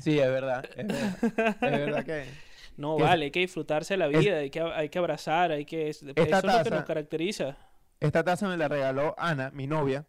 Sí, 0.00 0.18
es 0.18 0.26
verdad. 0.28 0.64
Es 0.76 0.88
verdad, 0.88 1.56
es 1.60 1.60
verdad 1.60 2.04
que... 2.04 2.24
No, 2.76 2.96
Que 2.96 3.02
es- 3.04 3.08
vale, 3.08 3.24
hay 3.26 3.30
que 3.30 3.40
disfrutarse 3.40 3.96
la 3.96 4.06
es- 4.08 4.18
vida, 4.18 4.36
hay 4.38 4.50
que, 4.50 4.60
hay 4.60 4.88
que 4.88 4.98
abrazar, 4.98 5.50
hay 5.52 5.64
que... 5.64 5.88
Eso 5.88 6.06
es 6.06 6.12
Esta 6.16 6.36
lo 6.36 6.42
que 6.42 6.46
nos 6.48 6.64
taza- 6.64 6.84
caracteriza. 6.84 7.56
Esta 8.00 8.22
taza 8.22 8.48
me 8.48 8.56
la 8.56 8.68
regaló 8.68 9.14
Ana, 9.18 9.50
mi 9.52 9.66
novia. 9.66 10.04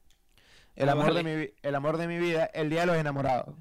El, 0.75 0.89
Ah, 0.89 0.91
amor 0.91 1.06
vale. 1.13 1.23
de 1.23 1.38
mi, 1.38 1.49
el 1.63 1.75
amor 1.75 1.97
de 1.97 2.08
mi 2.08 2.17
vida, 2.19 2.45
el 2.53 2.69
día 2.69 2.82
de 2.82 2.88
los 2.88 2.97
enamorados. 2.97 3.56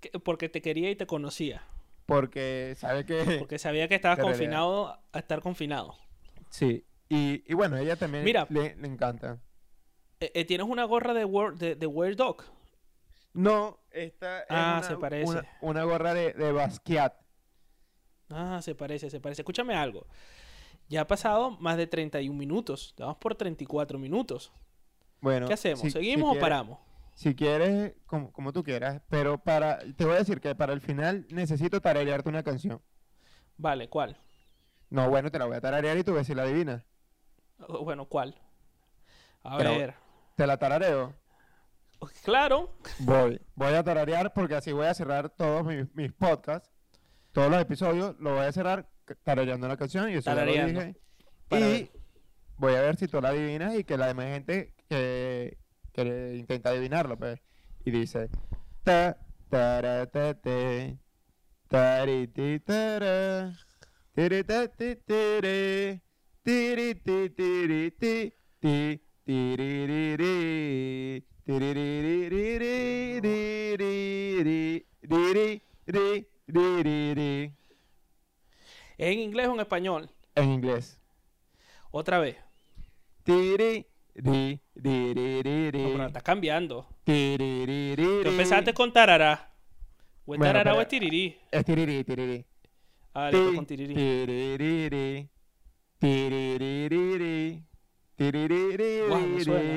Que- 0.00 0.10
Porque 0.20 0.48
te 0.48 0.62
quería 0.62 0.90
y 0.90 0.96
te 0.96 1.06
conocía. 1.06 1.62
Porque 2.06 2.74
sabe 2.78 3.04
que... 3.04 3.36
Porque 3.40 3.58
sabía 3.58 3.88
que 3.88 3.96
estabas 3.96 4.18
realidad. 4.18 4.36
confinado 4.38 4.98
a 5.12 5.18
estar 5.18 5.42
confinado. 5.42 5.96
Sí, 6.50 6.84
y, 7.08 7.42
y 7.46 7.54
bueno, 7.54 7.76
ella 7.76 7.96
también 7.96 8.24
Mira. 8.24 8.46
le, 8.48 8.76
le 8.76 8.86
encanta. 8.88 9.38
Eh, 10.20 10.30
eh, 10.34 10.44
¿Tienes 10.44 10.66
una 10.68 10.84
gorra 10.84 11.12
de, 11.12 11.24
Word, 11.24 11.58
de, 11.58 11.74
de 11.74 11.86
Weird 11.86 12.16
Dog? 12.16 12.44
No, 13.34 13.78
esta 13.90 14.40
es 14.40 14.46
Ah, 14.48 14.76
una, 14.78 14.88
se 14.88 14.96
parece. 14.96 15.30
una, 15.30 15.48
una 15.60 15.84
gorra 15.84 16.14
de, 16.14 16.32
de 16.32 16.52
Basquiat. 16.52 17.14
Ah, 18.30 18.60
se 18.62 18.74
parece, 18.74 19.10
se 19.10 19.20
parece. 19.20 19.42
Escúchame 19.42 19.74
algo. 19.74 20.06
Ya 20.88 21.02
ha 21.02 21.06
pasado 21.06 21.50
más 21.52 21.76
de 21.76 21.86
31 21.86 22.36
minutos. 22.38 22.94
Vamos 22.98 23.16
por 23.18 23.34
34 23.34 23.98
minutos. 23.98 24.52
Bueno, 25.20 25.46
¿Qué 25.46 25.54
hacemos? 25.54 25.80
si- 25.80 25.90
¿Seguimos 25.90 26.32
si 26.32 26.38
o 26.38 26.40
paramos? 26.40 26.78
Si 27.14 27.34
quieres, 27.34 27.94
como, 28.06 28.30
como 28.32 28.52
tú 28.52 28.62
quieras, 28.62 29.02
pero 29.08 29.38
para, 29.38 29.78
te 29.96 30.04
voy 30.04 30.14
a 30.14 30.18
decir 30.18 30.40
que 30.40 30.54
para 30.54 30.72
el 30.72 30.80
final 30.80 31.26
necesito 31.30 31.80
tararearte 31.80 32.28
una 32.28 32.44
canción. 32.44 32.80
Vale, 33.56 33.88
¿cuál? 33.88 34.16
No, 34.88 35.10
bueno, 35.10 35.30
te 35.30 35.38
la 35.38 35.46
voy 35.46 35.56
a 35.56 35.60
tararear 35.60 35.98
y 35.98 36.04
tú 36.04 36.14
ves 36.14 36.26
si 36.28 36.34
la 36.34 36.44
adivinas. 36.44 36.84
Oh, 37.66 37.82
Bueno, 37.84 38.06
¿cuál? 38.06 38.40
A 39.42 39.58
Pero- 39.58 39.70
ver. 39.70 39.94
Te 40.36 40.46
la 40.46 40.56
tarareo. 40.58 41.12
Claro. 42.22 42.72
Voy, 43.00 43.40
voy 43.56 43.74
a 43.74 43.82
tararear 43.82 44.32
porque 44.32 44.54
así 44.54 44.70
voy 44.70 44.86
a 44.86 44.94
cerrar 44.94 45.28
todos 45.30 45.64
mis, 45.66 45.92
mis 45.96 46.12
podcasts, 46.12 46.70
todos 47.38 47.52
los 47.52 47.62
episodios, 47.62 48.16
lo 48.18 48.34
voy 48.34 48.46
a 48.46 48.50
cerrar 48.50 48.88
tarareando 49.22 49.68
la 49.68 49.76
canción 49.76 50.10
y 50.10 50.14
eso 50.14 50.34
ya 50.34 50.44
lo 50.44 50.50
dije. 50.50 50.96
Y 51.50 51.54
ver. 51.54 51.90
voy 52.56 52.74
a 52.74 52.80
ver 52.80 52.96
si 52.96 53.06
tú 53.06 53.20
la 53.20 53.28
adivinas 53.28 53.76
y 53.76 53.84
que 53.84 53.96
la 53.96 54.08
demás 54.08 54.26
gente 54.26 54.74
que, 54.88 55.56
que 55.92 56.34
intenta 56.36 56.70
adivinarlo, 56.70 57.16
pues. 57.16 57.38
Y 57.84 57.92
dice 57.92 58.28
ta 58.82 59.16
ta 59.48 60.06
te 60.06 60.98
tari 61.68 62.26
ti 62.26 62.58
tara 62.58 63.52
tiri 64.12 64.42
ta 64.42 64.68
ti 76.48 76.54
tiri 76.54 76.54
tiri 76.54 76.56
ti 76.56 76.56
tiri 76.56 76.56
ti 76.56 76.56
ti 76.56 76.56
tiririri 76.56 76.56
tiririririri 76.56 76.56
riri 76.56 76.82
ri 76.82 76.88
ri 76.88 77.14
ri 77.14 77.52
¿Es 78.98 79.12
en 79.12 79.18
inglés 79.20 79.46
o 79.48 79.54
en 79.54 79.60
español? 79.60 80.10
en 80.34 80.50
inglés 80.52 81.00
Otra 81.90 82.18
vez. 82.18 82.36
tiri 83.24 83.86
ri 84.14 84.60
ri 84.84 84.96
ri 85.16 85.28
ri 85.46 85.58
No, 85.72 85.90
pero 85.92 86.04
ri 86.04 86.06
está 86.06 86.20
cambiando. 86.20 86.86
tiri 87.04 87.66
ri 87.66 87.94
ri 87.96 88.22
Tú 88.24 88.28
empezaste 88.30 88.74
con 88.74 88.92
tarará. 88.92 89.52
¿O 90.26 90.34
es 90.34 90.38
Bueno, 90.38 90.52
tarara 90.52 90.74
o 90.74 90.80
es 90.80 90.88
tirirí? 90.88 91.36
Es 91.50 91.64
tiriri, 91.64 92.04
tiriri. 92.04 92.44
Ah, 93.14 93.30
Ti, 93.30 93.38
con 93.54 93.66
tirirí. 93.66 93.94
Guau, 99.08 99.26
me 99.28 99.40
suena. 99.40 99.74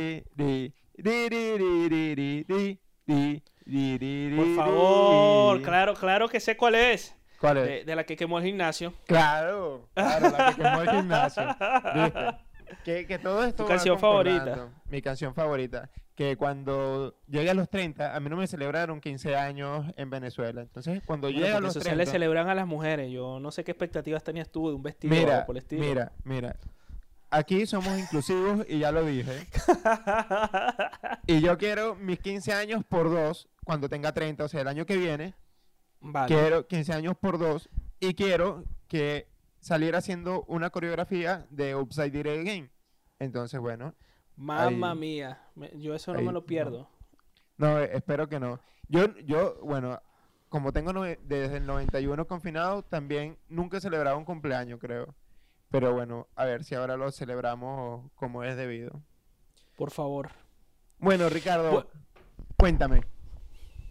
Por 4.36 4.56
favor, 4.56 5.62
claro, 5.62 5.94
claro 5.96 6.28
que 6.30 6.40
sé 6.40 6.58
cuál 6.58 6.76
es. 6.76 7.16
¿Cuál 7.40 7.58
es? 7.58 7.68
De, 7.68 7.84
de 7.86 7.96
la 7.96 8.04
que 8.04 8.16
quemó 8.16 8.38
el 8.40 8.46
gimnasio. 8.46 8.94
Claro, 9.08 9.88
claro, 9.94 10.30
la 10.30 10.54
que 10.54 10.62
quemó 10.62 10.82
el 10.82 10.90
gimnasio. 10.90 11.44
¿Viste? 11.96 12.20
Que, 12.86 13.06
que 13.08 13.20
todo 13.20 13.44
esto 13.44 13.64
¿Tu 13.64 13.70
canción 13.70 14.00
favorita? 14.00 14.70
Mi 14.90 15.02
canción 15.02 15.34
favorita. 15.34 15.90
Que 16.16 16.36
cuando 16.38 17.16
llegue 17.28 17.50
a 17.50 17.54
los 17.54 17.70
30, 17.70 18.16
a 18.16 18.20
mí 18.20 18.30
no 18.30 18.36
me 18.38 18.46
celebraron 18.48 19.02
15 19.02 19.36
años 19.36 19.86
en 19.98 20.10
Venezuela. 20.10 20.62
Entonces, 20.62 21.02
cuando 21.06 21.28
Bueno, 21.28 21.40
llegue 21.40 21.52
a 21.54 21.60
los 21.60 21.72
eso 21.72 21.80
se 21.80 21.86
30... 21.90 21.98
le 21.98 22.06
celebran 22.12 22.48
a 22.50 22.56
las 22.56 22.68
mujeres. 22.68 23.12
Yo 23.12 23.40
no 23.40 23.52
sé 23.52 23.64
qué 23.64 23.72
expectativas 23.72 24.24
tenías 24.24 24.50
tú 24.50 24.70
de 24.70 24.76
un 24.76 24.84
vestido 24.84 25.14
Mira, 25.16 25.46
por 25.46 25.56
el 25.56 25.64
estilo. 25.64 25.84
mira, 25.84 26.12
mira. 26.24 26.56
Aquí 27.32 27.66
somos 27.66 27.98
inclusivos 27.98 28.66
y 28.68 28.80
ya 28.80 28.92
lo 28.92 29.06
dije. 29.06 29.48
Y 31.28 31.40
yo 31.42 31.58
quiero 31.58 31.96
mis 31.96 32.20
15 32.20 32.54
años 32.54 32.84
por 32.84 33.10
dos 33.10 33.48
cuando 33.64 33.88
tenga 33.88 34.12
30, 34.12 34.44
o 34.44 34.48
sea, 34.48 34.62
el 34.62 34.68
año 34.68 34.86
que 34.86 34.98
viene. 34.98 35.34
Vale. 36.02 36.28
Quiero 36.28 36.68
15 36.68 36.94
años 36.94 37.16
por 37.18 37.38
dos 37.38 37.70
y 38.00 38.16
quiero 38.16 38.66
que 38.88 39.28
saliera 39.60 40.00
haciendo 40.00 40.44
una 40.48 40.70
coreografía 40.72 41.46
de 41.50 41.76
Upside 41.76 42.12
Down 42.24 42.40
Again. 42.40 42.72
Entonces, 43.20 43.60
bueno, 43.60 43.94
Mamma 44.36 44.92
ahí- 44.92 44.98
mía. 44.98 45.42
Yo 45.76 45.94
eso 45.96 46.12
no 46.14 46.20
ahí, 46.20 46.26
me 46.26 46.34
lo 46.34 46.46
pierdo. 46.46 46.90
no, 47.58 47.80
eh, 47.80 47.92
espero 47.94 48.28
que 48.28 48.40
no. 48.40 48.60
Yo, 48.90 49.16
yo, 49.20 49.60
bueno, 49.64 50.02
como 50.50 50.74
tengo 50.74 50.92
desde 51.24 51.58
el 51.58 51.66
91 51.66 52.26
confinado, 52.28 52.84
también 52.84 53.38
nunca 53.48 53.78
he 53.78 53.82
celebrado 53.82 54.18
un 54.18 54.26
cumpleaños, 54.26 54.80
creo. 54.82 55.16
Pero 55.72 55.94
bueno, 55.94 56.28
a 56.36 56.46
ver 56.46 56.64
si 56.64 56.76
ahora 56.76 56.98
lo 56.98 57.12
celebramos 57.12 58.12
como 58.16 58.44
es 58.44 58.58
debido. 58.58 59.02
Por 59.78 59.90
favor. 59.92 60.30
Bueno, 61.00 61.30
Ricardo, 61.30 61.72
Bu- 61.72 61.88
cuéntame. 62.58 63.02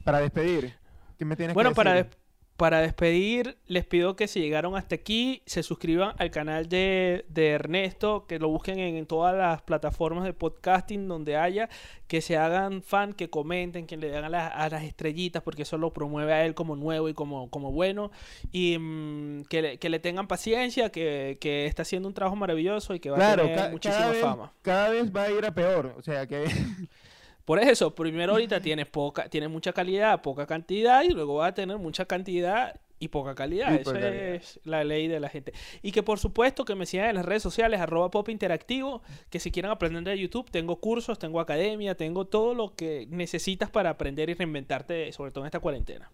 Para 0.05 0.19
despedir, 0.21 0.75
¿qué 1.19 1.25
me 1.25 1.37
tienes 1.37 1.55
Bueno, 1.55 1.71
que 1.75 1.83
decir? 1.83 1.95
des- 1.95 2.05
para 2.07 2.20
despedir, 2.69 3.57
les 3.67 3.87
pido 3.87 4.17
que 4.17 4.29
si 4.29 4.41
llegaron 4.41 4.77
hasta 4.77 4.95
aquí, 4.97 5.43
se 5.47 5.63
suscriban 5.63 6.15
al 6.19 6.31
canal 6.31 6.69
de, 6.69 7.25
de 7.29 7.49
Ernesto, 7.51 8.27
que 8.27 8.39
lo 8.39 8.49
busquen 8.49 8.79
en, 8.79 8.97
en 8.97 9.07
todas 9.07 9.35
las 9.35 9.63
plataformas 9.63 10.25
de 10.25 10.35
podcasting 10.35 11.09
donde 11.09 11.37
haya, 11.39 11.71
que 12.07 12.21
se 12.21 12.37
hagan 12.37 12.83
fan, 12.83 13.15
que 13.15 13.31
comenten, 13.31 13.87
que 13.87 13.97
le 13.97 14.15
hagan 14.17 14.33
las- 14.33 14.53
a 14.55 14.69
las 14.69 14.83
estrellitas, 14.85 15.43
porque 15.43 15.63
eso 15.63 15.79
lo 15.79 15.93
promueve 15.95 16.33
a 16.35 16.45
él 16.45 16.55
como 16.55 16.77
nuevo 16.77 17.09
y 17.09 17.15
como, 17.15 17.49
como 17.49 17.73
bueno, 17.73 18.11
y 18.53 18.77
mm, 18.79 19.45
que, 19.49 19.63
le, 19.63 19.79
que 19.79 19.89
le 19.89 19.99
tengan 19.99 20.27
paciencia, 20.29 20.91
que, 20.91 21.39
que 21.41 21.65
está 21.67 21.83
haciendo 21.83 22.09
un 22.09 22.15
trabajo 22.15 22.37
maravilloso 22.37 22.95
y 22.95 23.01
que 23.01 23.09
va 23.11 23.17
Claro, 23.17 23.45
a 23.45 23.47
tener 23.47 23.71
muchísima 23.71 24.09
vez, 24.11 24.21
fama. 24.21 24.53
cada 24.61 24.91
vez 24.91 25.11
va 25.15 25.23
a 25.23 25.31
ir 25.31 25.47
a 25.47 25.55
peor. 25.55 25.95
O 25.97 26.03
sea 26.03 26.27
que 26.27 26.45
Por 27.51 27.59
eso, 27.59 27.97
primero 27.97 28.31
ahorita 28.35 28.61
tienes 28.61 28.87
poca, 28.87 29.29
tienes 29.29 29.51
mucha 29.51 29.73
calidad, 29.73 30.23
poca 30.23 30.47
cantidad, 30.47 31.03
y 31.03 31.09
luego 31.09 31.35
vas 31.35 31.51
a 31.51 31.55
tener 31.55 31.79
mucha 31.79 32.05
cantidad 32.05 32.81
y 33.01 33.09
poca 33.09 33.35
calidad. 33.35 33.75
Esa 33.75 33.99
es 34.09 34.61
la 34.63 34.85
ley 34.85 35.09
de 35.09 35.19
la 35.19 35.29
gente. 35.29 35.53
Y 35.83 35.91
que 35.91 36.05
por 36.05 36.21
supuesto 36.21 36.65
que 36.65 36.77
me 36.77 36.87
sigan 36.87 37.09
en 37.09 37.17
las 37.17 37.25
redes 37.25 37.43
sociales, 37.43 37.81
arroba 37.81 38.09
pop 38.09 38.29
interactivo, 38.29 39.03
que 39.31 39.41
si 39.41 39.51
quieren 39.51 39.73
aprender 39.73 40.05
de 40.05 40.17
YouTube, 40.17 40.49
tengo 40.49 40.77
cursos, 40.79 41.19
tengo 41.19 41.41
academia, 41.41 41.97
tengo 41.97 42.25
todo 42.25 42.55
lo 42.55 42.77
que 42.77 43.09
necesitas 43.11 43.69
para 43.69 43.91
aprender 43.91 44.31
y 44.31 44.35
reinventarte, 44.35 45.11
sobre 45.11 45.33
todo 45.33 45.43
en 45.43 45.47
esta 45.47 45.59
cuarentena. 45.59 46.09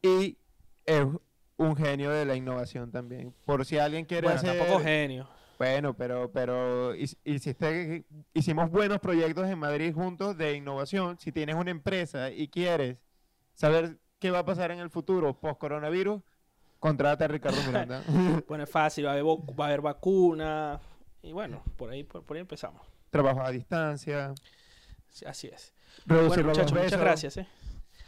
y 0.00 0.36
es 0.84 1.04
un 1.56 1.74
genio 1.74 2.10
de 2.10 2.24
la 2.24 2.36
innovación 2.36 2.92
también. 2.92 3.34
Por 3.46 3.64
si 3.64 3.78
alguien 3.78 4.04
quiere 4.04 4.28
Bueno, 4.28 4.38
hacer... 4.38 4.56
tampoco 4.56 4.78
genio. 4.78 5.28
Bueno, 5.58 5.94
pero, 5.94 6.30
pero 6.32 6.94
hic- 6.94 7.16
hiciste, 7.24 8.04
hicimos 8.34 8.70
buenos 8.70 8.98
proyectos 9.00 9.48
en 9.48 9.58
Madrid 9.58 9.94
juntos 9.94 10.36
de 10.36 10.54
innovación. 10.54 11.18
Si 11.18 11.32
tienes 11.32 11.56
una 11.56 11.70
empresa 11.70 12.30
y 12.30 12.48
quieres 12.48 12.98
saber 13.54 13.96
qué 14.18 14.30
va 14.30 14.40
a 14.40 14.44
pasar 14.44 14.70
en 14.70 14.80
el 14.80 14.90
futuro 14.90 15.32
post 15.38 15.58
coronavirus, 15.58 16.20
contrata 16.78 17.24
a 17.24 17.28
Ricardo 17.28 17.58
Miranda. 17.66 18.02
Bueno, 18.48 18.64
es 18.64 18.70
fácil, 18.70 19.06
va 19.06 19.10
a 19.10 19.12
haber, 19.14 19.24
va 19.24 19.64
a 19.64 19.68
haber 19.68 19.80
vacuna. 19.80 20.78
Y 21.22 21.32
bueno, 21.32 21.62
por 21.76 21.90
ahí, 21.90 22.04
por, 22.04 22.22
por 22.22 22.36
ahí 22.36 22.42
empezamos. 22.42 22.82
Trabajo 23.10 23.40
a 23.42 23.50
distancia. 23.50 24.34
Sí, 25.08 25.24
Así 25.24 25.46
es. 25.48 25.72
Reducir 26.04 26.44
Bueno, 26.44 26.48
muchachos, 26.50 26.72
muchas 26.74 27.00
gracias. 27.00 27.36
¿eh? 27.38 27.46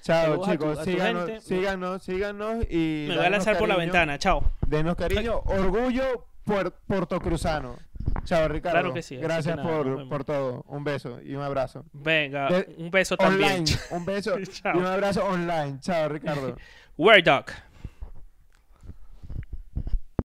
Chao, 0.03 0.24
Saludos 0.44 0.49
a 0.49 0.51
tu- 0.51 0.53
chicos. 0.59 0.78
a 0.78 0.84
síganos, 0.84 1.42
síganos, 1.44 2.03
síganos 2.03 2.64
y. 2.70 3.07
Me 3.09 3.16
voy 3.16 3.24
a 3.26 3.30
lanzar 3.30 3.57
por 3.59 3.68
la 3.68 3.76
ventana. 3.76 4.18
Chao. 4.18 4.42
Denos 4.66 4.94
cariño. 4.96 5.40
Orgullo 5.46 6.26
por 6.49 6.72
portocruzano. 6.86 7.76
Chao, 8.24 8.49
Ricardo. 8.49 8.80
Claro 8.80 8.94
que 8.94 9.03
sí, 9.03 9.14
así 9.14 9.20
que 9.20 9.26
Gracias 9.26 9.57
nada, 9.57 9.68
por, 10.09 10.24
todo. 10.24 10.64
Un 10.68 10.82
beso 10.82 11.20
y 11.22 11.34
un 11.34 11.42
abrazo. 11.42 11.84
Venga, 11.92 12.49
De- 12.49 12.74
un 12.78 12.90
beso 12.90 13.16
también. 13.16 13.64
Un 13.90 14.05
beso 14.05 14.38
y 14.74 14.76
un 14.76 14.86
abrazo 14.86 15.24
online. 15.24 15.78
Chao, 15.80 16.09
Ricardo. 16.09 16.57
Word 16.96 17.24
Dog. 17.24 17.44